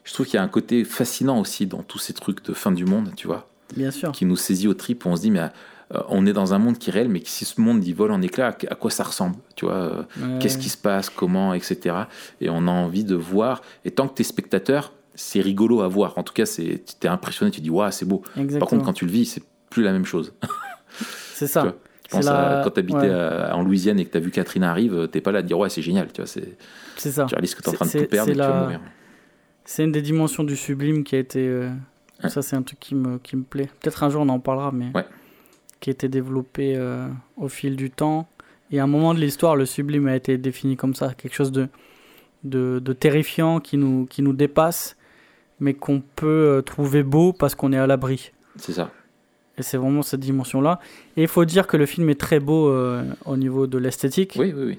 je 0.05 0.13
trouve 0.13 0.27
qu'il 0.27 0.35
y 0.35 0.39
a 0.39 0.43
un 0.43 0.49
côté 0.49 0.85
fascinant 0.85 1.39
aussi 1.41 1.67
dans 1.67 1.83
tous 1.83 1.99
ces 1.99 2.13
trucs 2.13 2.45
de 2.45 2.53
fin 2.53 2.73
du 2.73 2.85
monde, 2.85 3.13
tu 3.17 3.27
vois. 3.27 3.49
Bien 3.77 3.91
sûr. 3.91 4.13
Qui 4.13 4.25
nous 4.25 4.37
saisit 4.37 4.67
au 4.67 4.75
trip, 4.75 5.05
on 5.07 5.15
se 5.17 5.23
dit, 5.23 5.31
mais 5.31 5.41
euh, 5.41 6.01
on 6.09 6.27
est 6.27 6.33
dans 6.33 6.55
un 6.55 6.59
monde 6.59 6.79
qui 6.79 6.91
est 6.91 6.93
réel, 6.93 7.09
mais 7.09 7.23
si 7.25 7.45
ce 7.45 7.61
monde 7.61 7.85
il 7.87 7.95
vole 7.95 8.13
en 8.13 8.23
éclats, 8.23 8.57
à, 8.69 8.75
quoi 8.75 8.91
ça 8.91 9.05
ressemble 9.05 9.37
Tu 9.57 9.67
vois, 9.67 10.07
qu'est-ce 10.41 10.59
qui 10.59 10.69
se 10.69 10.79
passe, 10.79 11.11
comment, 11.11 11.55
etc. 11.55 11.97
Et 12.41 12.49
on 12.51 12.67
a 12.67 12.71
envie 12.71 13.05
de 13.05 13.15
voir. 13.15 13.63
Et 13.85 13.91
tant 13.91 14.09
que 14.09 14.15
tu 14.15 14.23
es 14.23 14.25
spectateur, 14.25 14.93
c'est 15.19 15.41
rigolo 15.41 15.83
à 15.83 15.89
voir. 15.89 16.17
En 16.17 16.23
tout 16.23 16.33
cas, 16.33 16.45
tu 16.47 16.81
es 17.03 17.09
impressionné, 17.09 17.51
tu 17.51 17.61
dis, 17.61 17.71
waouh, 17.71 17.91
c'est 17.91 18.07
beau. 18.07 18.23
Par 18.59 18.69
contre, 18.69 18.85
quand 18.85 18.93
tu 18.93 19.05
le 19.05 19.11
vis, 19.11 19.27
c'est 19.27 19.43
plus 19.69 19.83
la 19.83 19.93
même 19.93 20.05
chose. 20.05 20.33
c'est 21.35 21.49
ça. 21.49 21.75
Tu, 22.05 22.11
penses 22.11 22.29
à, 22.29 22.63
quand 22.65 22.71
tu 22.71 22.81
habitais 22.81 23.13
en 23.53 23.63
Louisiane 23.63 23.99
et 23.99 24.05
que 24.05 24.13
tu 24.13 24.17
as 24.17 24.21
vu 24.21 24.31
Catherine 24.31 24.63
arrive, 24.63 25.09
t'es 25.09 25.21
pas 25.21 25.33
là 25.33 25.41
à 25.41 25.43
dire, 25.43 25.59
ouais, 25.59 25.69
c'est 25.69 25.83
génial. 25.83 26.13
Tu 26.13 26.21
vois, 26.21 26.29
c'est, 26.29 26.57
c'est 26.97 27.11
ça. 27.11 27.27
Tu 27.27 27.35
réalises 27.35 27.55
que 27.55 27.63
tu 27.63 27.69
es 27.69 27.73
en 27.73 27.75
train 27.75 27.87
de 27.87 27.91
tout 27.91 28.07
perdre 28.07 28.31
et 28.31 28.35
tu 28.35 28.39
vas 28.39 28.63
mourir. 28.63 28.81
C'est 29.65 29.85
une 29.85 29.93
des 29.93 30.03
dimensions 30.03 30.45
du 30.45 30.57
sublime 30.57 31.03
qui 31.05 31.17
a 31.17 31.19
été. 31.19 31.47
Euh, 31.47 31.69
ça, 32.29 32.41
c'est 32.41 32.57
un 32.57 32.63
truc 32.63 32.79
qui 32.79 32.95
me, 32.95 33.19
qui 33.19 33.37
me 33.37 33.43
plaît. 33.43 33.69
Peut-être 33.81 34.05
un 34.05 34.11
jour 34.11 34.23
on 34.23 34.29
en 34.29 34.41
parlera, 34.41 34.73
mais. 34.73 34.93
Qui 35.81 35.91
a 35.91 35.93
été 35.93 36.09
développé 36.09 36.75
euh, 36.77 37.09
au 37.37 37.49
fil 37.49 37.77
du 37.77 37.91
temps. 37.91 38.29
Et 38.71 38.81
à 38.81 38.85
un 38.85 38.87
moment 38.87 39.15
de 39.15 39.21
l'histoire, 39.21 39.57
le 39.57 39.67
sublime 39.67 40.07
a 40.07 40.17
été 40.17 40.39
défini 40.39 40.77
comme 40.77 40.95
ça, 40.95 41.15
quelque 41.15 41.35
chose 41.35 41.53
de, 41.53 41.69
de, 42.45 42.81
de 42.83 42.93
terrifiant 42.93 43.61
qui 43.61 43.77
nous, 43.77 44.07
qui 44.07 44.23
nous 44.23 44.33
dépasse 44.33 44.97
mais 45.61 45.75
qu'on 45.75 46.01
peut 46.01 46.27
euh, 46.27 46.63
trouver 46.63 47.03
beau 47.03 47.33
parce 47.33 47.55
qu'on 47.55 47.73
est 47.73 47.79
à 47.79 47.87
l'abri. 47.87 48.33
C'est 48.57 48.73
ça. 48.73 48.91
Et 49.59 49.63
c'est 49.63 49.77
vraiment 49.77 50.03
cette 50.03 50.21
dimension-là. 50.21 50.79
Et 51.17 51.23
il 51.23 51.29
faut 51.29 51.45
dire 51.45 51.67
que 51.67 51.77
le 51.77 51.87
film 51.87 52.09
est 52.11 52.21
très 52.21 52.39
beau 52.39 52.69
euh, 52.69 53.03
au 53.25 53.37
niveau 53.37 53.67
de 53.67 53.77
l'esthétique. 53.79 54.37
Oui, 54.39 54.53
oui, 54.57 54.65
oui. 54.67 54.79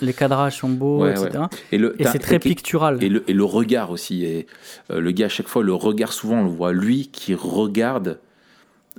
Les 0.00 0.12
cadrages 0.12 0.58
sont 0.58 0.68
beaux, 0.68 1.06
etc. 1.06 1.44
Et, 1.72 1.76
et 1.76 2.04
c'est 2.04 2.18
très 2.18 2.38
pictural. 2.38 3.02
Et 3.02 3.08
le, 3.08 3.28
et 3.28 3.32
le, 3.32 3.44
regard 3.44 3.90
aussi. 3.90 4.24
Et, 4.24 4.46
euh, 4.90 5.00
le 5.00 5.10
gars, 5.10 5.26
à 5.26 5.28
chaque 5.28 5.48
fois, 5.48 5.62
le 5.62 5.74
regard, 5.74 6.12
souvent, 6.12 6.40
on 6.40 6.44
le 6.44 6.50
voit 6.50 6.72
lui 6.72 7.08
qui 7.08 7.34
regarde. 7.34 8.20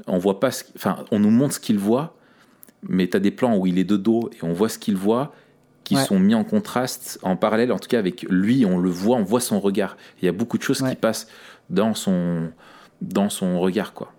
On 0.08 0.18
voit 0.18 0.40
pas 0.40 0.52
ce, 0.52 0.64
enfin, 0.76 1.06
on 1.12 1.20
nous 1.20 1.30
montre 1.30 1.56
ce 1.56 1.60
qu'il 1.60 1.78
voit, 1.78 2.16
mais 2.82 3.08
tu 3.08 3.16
as 3.16 3.20
des 3.20 3.32
plans 3.32 3.56
où 3.58 3.66
il 3.66 3.78
est 3.78 3.84
de 3.84 3.96
dos 3.96 4.30
et 4.34 4.44
on 4.44 4.52
voit 4.52 4.68
ce 4.68 4.78
qu'il 4.78 4.98
voit 4.98 5.34
qui 5.84 5.98
sont 5.98 6.20
mis 6.20 6.36
en 6.36 6.44
contraste, 6.44 7.20
en 7.24 7.36
parallèle, 7.36 7.72
en 7.72 7.80
tout 7.80 7.90
cas 7.90 8.00
avec 8.00 8.24
lui, 8.30 8.66
on 8.66 8.78
le 8.78 8.90
voit, 8.90 9.18
on 9.18 9.24
voit 9.24 9.42
son 9.42 9.60
regard. 9.60 9.98
Il 10.22 10.26
y 10.26 10.30
a 10.30 10.32
beaucoup 10.32 10.58
de 10.58 10.64
choses 10.64 10.82
qui 10.82 10.96
passent 10.96 11.28
dans 11.70 11.94
son, 11.94 12.52
dans 13.02 13.30
son 13.30 13.60
regard, 13.60 13.94
quoi. 13.94 14.12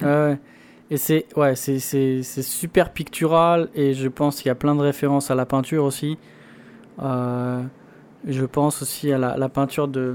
Ouais, 0.00 0.38
et 0.90 0.96
c'est 0.96 1.26
ouais, 1.36 1.54
c'est 1.56 2.22
super 2.42 2.90
pictural 2.90 3.68
et 3.74 3.94
je 3.94 4.08
pense 4.08 4.36
qu'il 4.36 4.48
y 4.48 4.50
a 4.50 4.54
plein 4.54 4.74
de 4.74 4.80
références 4.80 5.30
à 5.30 5.34
la 5.34 5.46
peinture 5.46 5.84
aussi. 5.84 6.18
Euh, 7.00 7.62
je 8.26 8.44
pense 8.44 8.82
aussi 8.82 9.12
à 9.12 9.18
la, 9.18 9.48
peinture 9.48 9.88
de, 9.88 10.14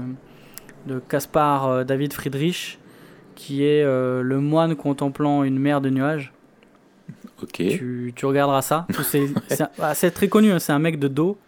de 0.86 1.00
Caspar 1.00 1.66
euh, 1.66 1.84
David 1.84 2.12
Friedrich, 2.12 2.78
qui 3.34 3.64
est 3.64 3.82
euh, 3.82 4.22
le 4.22 4.40
moine 4.40 4.76
contemplant 4.76 5.42
une 5.42 5.58
mer 5.58 5.80
de 5.80 5.90
nuages. 5.90 6.32
Tu, 7.76 8.12
tu 8.16 8.26
regarderas 8.26 8.62
ça. 8.62 8.86
Ah, 9.80 9.94
c'est 9.94 10.10
très 10.10 10.28
connu, 10.28 10.50
hein, 10.52 10.58
c'est 10.58 10.72
un 10.72 10.78
mec 10.78 10.98
de 10.98 11.08
dos, 11.08 11.38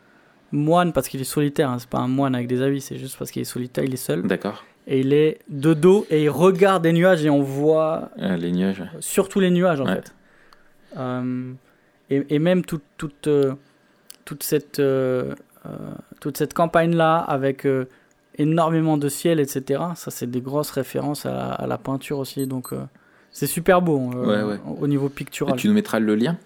moine 0.52 0.92
parce 0.92 1.08
qu'il 1.08 1.20
est 1.20 1.24
solitaire, 1.24 1.70
hein, 1.70 1.78
c'est 1.78 1.88
pas 1.88 1.98
un 1.98 2.08
moine 2.08 2.34
avec 2.34 2.46
des 2.46 2.62
habits, 2.62 2.80
c'est 2.80 2.96
juste 2.98 3.16
parce 3.18 3.30
qu'il 3.30 3.42
est 3.42 3.44
solitaire, 3.44 3.84
il 3.84 3.92
est 3.94 3.96
seul. 3.96 4.22
D'accord. 4.22 4.64
Et 4.86 5.00
il 5.00 5.12
est 5.12 5.38
de 5.48 5.74
dos 5.74 6.06
et 6.10 6.22
il 6.24 6.30
regarde 6.30 6.82
des 6.82 6.92
nuages 6.92 7.24
et 7.24 7.30
on 7.30 7.42
voit. 7.42 8.10
Ah, 8.20 8.36
les 8.36 8.50
nuages. 8.50 8.82
Surtout 9.00 9.38
les 9.40 9.50
nuages 9.50 9.80
en 9.80 9.86
fait. 9.86 10.14
Euh, 10.96 11.52
et, 12.08 12.26
et, 12.30 12.38
même 12.40 12.64
toute, 12.64 12.82
toute, 12.96 13.28
euh, 13.28 13.52
toute 14.24 14.42
cette, 14.42 14.80
euh, 14.80 15.34
toute 16.20 16.36
cette 16.36 16.54
campagne-là 16.54 17.18
avec 17.18 17.66
énormément 18.38 18.96
de 18.96 19.08
ciel, 19.08 19.38
etc. 19.38 19.80
Ça, 19.94 20.10
c'est 20.10 20.28
des 20.30 20.40
grosses 20.40 20.70
références 20.70 21.26
à, 21.26 21.32
la- 21.32 21.52
à 21.52 21.66
la 21.66 21.78
peinture 21.78 22.18
aussi. 22.18 22.46
Donc, 22.46 22.72
c'est 23.32 23.46
super 23.46 23.80
beau 23.82 24.10
euh, 24.14 24.26
Ouais, 24.46 24.52
ouais. 24.52 24.60
au 24.80 24.86
niveau 24.86 25.06
Et 25.06 25.10
pictural. 25.10 25.56
tu 25.56 25.68
nous 25.68 25.74
mettras 25.74 25.98
le 25.98 26.14
lien 26.14 26.36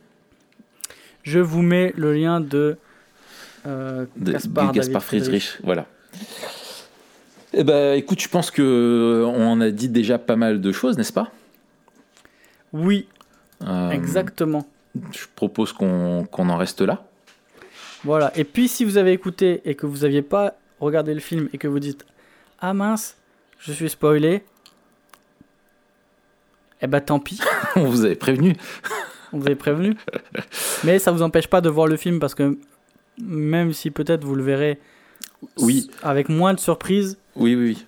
Je 1.23 1.39
vous 1.39 1.63
mets 1.63 1.93
le 1.97 2.13
lien 2.15 2.41
de 2.41 2.77
euh, 3.67 4.05
de 4.17 4.33
Gaspard, 4.33 5.03
Friedrich. 5.03 5.59
Voilà. 5.63 5.87
Eh 7.55 7.65
ben, 7.65 7.95
écoute, 7.97 8.21
je 8.21 8.29
pense 8.29 8.51
que 8.51 8.63
euh, 8.63 9.25
on 9.27 9.61
a 9.61 9.71
dit 9.71 9.89
déjà 9.89 10.19
pas 10.19 10.37
mal 10.37 10.61
de 10.61 10.73
choses, 10.73 10.97
n'est-ce 10.99 11.13
pas? 11.13 11.31
Oui, 12.73 13.07
Euh, 13.67 13.91
exactement. 13.91 14.67
Je 15.13 15.25
propose 15.35 15.73
qu'on 15.73 16.25
qu'on 16.31 16.49
en 16.51 16.57
reste 16.57 16.81
là. 16.83 17.05
Voilà. 18.05 18.37
Et 18.37 18.45
puis, 18.45 18.69
si 18.69 18.85
vous 18.85 18.99
avez 18.99 19.13
écouté 19.13 19.63
et 19.65 19.75
que 19.75 19.87
vous 19.87 19.99
n'aviez 19.99 20.23
pas 20.23 20.55
regardé 20.81 21.15
le 21.15 21.21
film 21.21 21.49
et 21.53 21.59
que 21.59 21.67
vous 21.69 21.79
dites 21.81 22.05
Ah 22.61 22.75
mince, 22.75 23.17
je 23.61 23.73
suis 23.73 23.89
spoilé. 23.89 24.43
Eh 26.85 26.87
ben 26.87 27.01
tant 27.01 27.19
pis, 27.19 27.41
on 27.77 27.85
vous 27.85 28.05
avait 28.05 28.15
prévenu. 28.15 28.55
on 29.33 29.39
vous 29.39 29.47
avait 29.47 29.55
prévenu. 29.57 29.97
Mais 30.85 30.99
ça 30.99 31.11
vous 31.13 31.23
empêche 31.23 31.47
pas 31.49 31.61
de 31.61 31.69
voir 31.71 31.87
le 31.87 31.97
film 31.97 32.19
parce 32.21 32.35
que 32.35 32.59
même 33.21 33.73
si 33.73 33.91
peut-être 33.91 34.25
vous 34.25 34.35
le 34.35 34.43
verrez 34.43 34.79
Oui. 35.59 35.91
avec 36.03 36.29
moins 36.29 36.53
de 36.55 36.61
surprise, 36.61 37.17
Oui, 37.37 37.55
oui, 37.55 37.65
oui. 37.77 37.87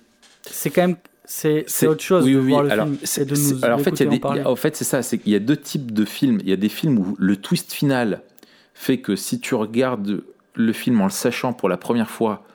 c'est 0.49 0.69
quand 0.71 0.81
même 0.87 0.95
c'est 1.29 1.65
autre 1.87 2.01
chose 2.01 2.23
oui, 2.23 2.33
de 2.35 2.39
oui, 2.39 2.49
voir 2.51 2.61
oui. 2.61 2.67
le 2.67 2.71
Alors, 2.71 2.85
film 2.87 2.97
et 3.17 3.25
de 3.25 3.35
nous 3.35 3.65
alors, 3.65 3.79
en 3.79 3.83
fait, 3.83 3.89
il 3.91 4.03
y 4.05 4.07
a 4.07 4.09
des, 4.09 4.15
en 4.15 4.19
parler. 4.19 4.39
il 4.39 4.43
y 4.43 4.47
a- 4.47 4.49
en 4.49 4.55
fait, 4.55 4.75
c'est 4.77 4.85
ça, 4.85 5.01
c'est 5.03 5.17
qu'il 5.17 5.33
y 5.33 5.35
a 5.35 5.39
deux 5.39 5.57
types 5.57 5.91
de 5.91 6.05
films. 6.05 6.39
Il 6.41 6.49
y 6.49 6.53
a 6.53 6.55
des 6.55 6.69
films 6.69 6.97
où 6.99 7.15
le 7.19 7.35
twist 7.35 7.73
final 7.73 8.21
fait 8.73 8.99
que 9.01 9.15
si 9.17 9.39
tu 9.41 9.53
regardes 9.53 10.21
le 10.55 10.73
film 10.73 11.01
en 11.01 11.05
le 11.05 11.09
sachant 11.11 11.51
pour 11.51 11.67
la 11.67 11.75
première 11.77 12.09
fois, 12.09 12.45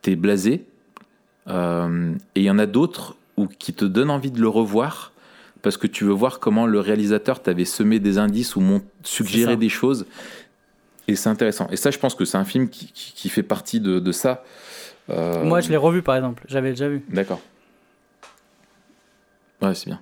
t'es 0.00 0.16
blasé. 0.16 0.64
Euh, 1.48 2.14
et 2.34 2.40
il 2.40 2.44
y 2.44 2.50
en 2.50 2.58
a 2.58 2.66
d'autres 2.66 3.16
où 3.36 3.46
qui 3.46 3.74
te 3.74 3.84
donnent 3.84 4.10
envie 4.10 4.30
de 4.30 4.40
le 4.40 4.48
revoir 4.48 5.11
parce 5.62 5.76
que 5.76 5.86
tu 5.86 6.04
veux 6.04 6.12
voir 6.12 6.38
comment 6.40 6.66
le 6.66 6.80
réalisateur 6.80 7.40
t'avait 7.40 7.64
semé 7.64 7.98
des 8.00 8.18
indices 8.18 8.56
ou 8.56 8.80
suggéré 9.02 9.56
des 9.56 9.68
choses. 9.68 10.06
Et 11.08 11.16
c'est 11.16 11.28
intéressant. 11.28 11.66
Et 11.70 11.76
ça, 11.76 11.90
je 11.90 11.98
pense 11.98 12.14
que 12.14 12.24
c'est 12.24 12.38
un 12.38 12.44
film 12.44 12.68
qui, 12.68 12.86
qui- 12.92 13.12
qui 13.14 13.28
fait 13.28 13.42
partie 13.42 13.80
de, 13.80 13.98
de 13.98 14.12
ça. 14.12 14.44
Euh, 15.10 15.42
Moi, 15.44 15.60
je 15.60 15.68
l'ai 15.70 15.76
revu 15.76 16.02
par 16.02 16.14
exemple, 16.16 16.44
j'avais 16.48 16.70
déjà 16.70 16.88
vu. 16.88 17.02
D'accord. 17.08 17.40
Ouais, 19.60 19.74
c'est 19.74 19.86
bien. 19.86 20.00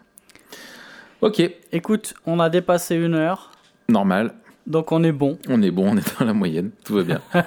Ok, 1.23 1.43
Écoute, 1.73 2.15
on 2.27 2.41
a 2.41 2.49
dépassé 2.49 2.97
une 2.97 3.15
heure, 3.15 3.51
normal. 3.89 4.33
donc 4.67 4.91
on 4.93 5.03
est 5.05 5.13
bon. 5.13 5.39
On 5.49 5.61
est 5.63 5.71
bon, 5.71 5.91
on 5.93 5.97
est 5.99 6.19
dans 6.19 6.25
la 6.25 6.33
moyenne, 6.33 6.71
tout 6.85 6.95
va 6.95 7.03
bien. 7.03 7.21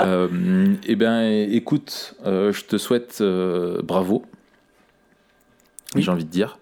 euh, 0.00 0.74
eh 0.86 0.94
bien, 0.96 1.28
écoute, 1.28 2.14
euh, 2.24 2.52
je 2.52 2.64
te 2.64 2.76
souhaite 2.78 3.18
euh, 3.20 3.80
bravo. 3.82 4.24
Oui. 5.94 6.02
J'ai 6.02 6.10
envie 6.10 6.24
de 6.24 6.30
dire. 6.30 6.58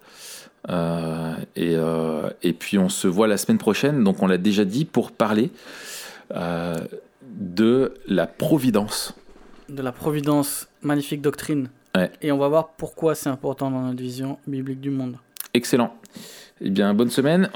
Euh, 0.71 1.35
et, 1.57 1.75
euh, 1.75 2.31
et 2.43 2.53
puis 2.53 2.79
on 2.79 2.89
se 2.89 3.09
voit 3.09 3.27
la 3.27 3.37
semaine 3.37 3.59
prochaine, 3.59 4.05
donc 4.05 4.23
on 4.23 4.27
l'a 4.27 4.39
déjà 4.39 4.65
dit, 4.65 4.85
pour 4.85 5.11
parler 5.11 5.51
euh, 6.35 6.77
de 7.23 7.95
la 8.07 8.27
Providence. 8.27 9.15
de 9.69 9.83
la 9.83 9.93
providence, 9.93 10.69
magnifique 10.83 11.21
doctrine. 11.21 11.69
Ouais. 11.97 12.11
Et 12.23 12.31
on 12.31 12.39
va 12.39 12.49
voir 12.49 12.69
pourquoi 12.77 13.15
c'est 13.15 13.29
important 13.29 13.71
dans 13.71 13.83
notre 13.83 14.01
vision 14.01 14.39
biblique 14.47 14.81
du 14.81 14.91
monde. 14.91 15.17
Excellent. 15.53 15.95
Eh 16.61 16.71
bien, 16.71 16.95
bonne 16.95 17.11
semaine. 17.11 17.51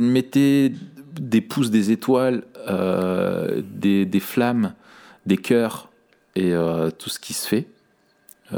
Mettez 0.00 0.72
des 1.20 1.40
pouces, 1.40 1.70
des 1.70 1.90
étoiles, 1.90 2.44
des, 2.66 4.04
des 4.06 4.20
flammes, 4.20 4.72
des 5.26 5.36
cœurs 5.36 5.90
et 6.34 6.54
tout 6.98 7.10
ce 7.10 7.18
qui 7.20 7.34
se 7.34 7.46
fait. 7.46 7.66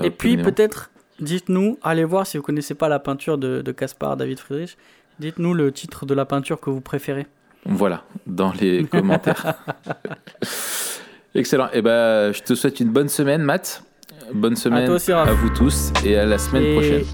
Et 0.03 0.11
puis 0.11 0.37
peut-être, 0.37 0.91
dites-nous, 1.21 1.79
allez 1.83 2.05
voir 2.05 2.27
si 2.27 2.37
vous 2.37 2.43
connaissez 2.43 2.75
pas 2.75 2.89
la 2.89 2.99
peinture 2.99 3.39
de, 3.39 3.63
Caspar 3.73 4.17
David 4.17 4.39
Friedrich, 4.39 4.77
dites-nous 5.19 5.55
le 5.55 5.73
titre 5.73 6.07
de 6.07 6.15
la 6.15 6.25
peinture 6.25 6.61
que 6.61 6.71
vous 6.71 6.81
préférez. 6.81 7.27
Voilà, 7.67 8.05
dans 8.27 8.53
les 8.53 8.85
commentaires. 8.91 9.55
Excellent. 11.35 11.69
Eh 11.73 11.83
ben, 11.83 12.33
je 12.33 12.43
te 12.43 12.55
souhaite 12.55 12.81
une 12.81 12.91
bonne 12.91 13.09
semaine, 13.09 13.43
Matt. 13.43 13.83
Bonne 14.33 14.57
semaine 14.57 14.87
toi 14.87 14.97
aussi, 14.97 15.13
Raph. 15.13 15.29
à 15.29 15.33
vous 15.33 15.51
tous 15.51 15.93
et 16.05 16.17
à 16.17 16.27
la 16.27 16.39
semaine 16.39 16.65
Et 16.65 16.75
prochaine. 16.75 17.05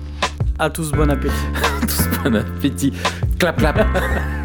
à 0.59 0.71
tous, 0.71 0.91
bon 0.93 1.11
appétit. 1.11 1.35
Tous 1.83 2.09
bon 2.23 2.37
appétit. 2.37 2.93
Clap, 3.39 3.57
clap. 3.59 3.87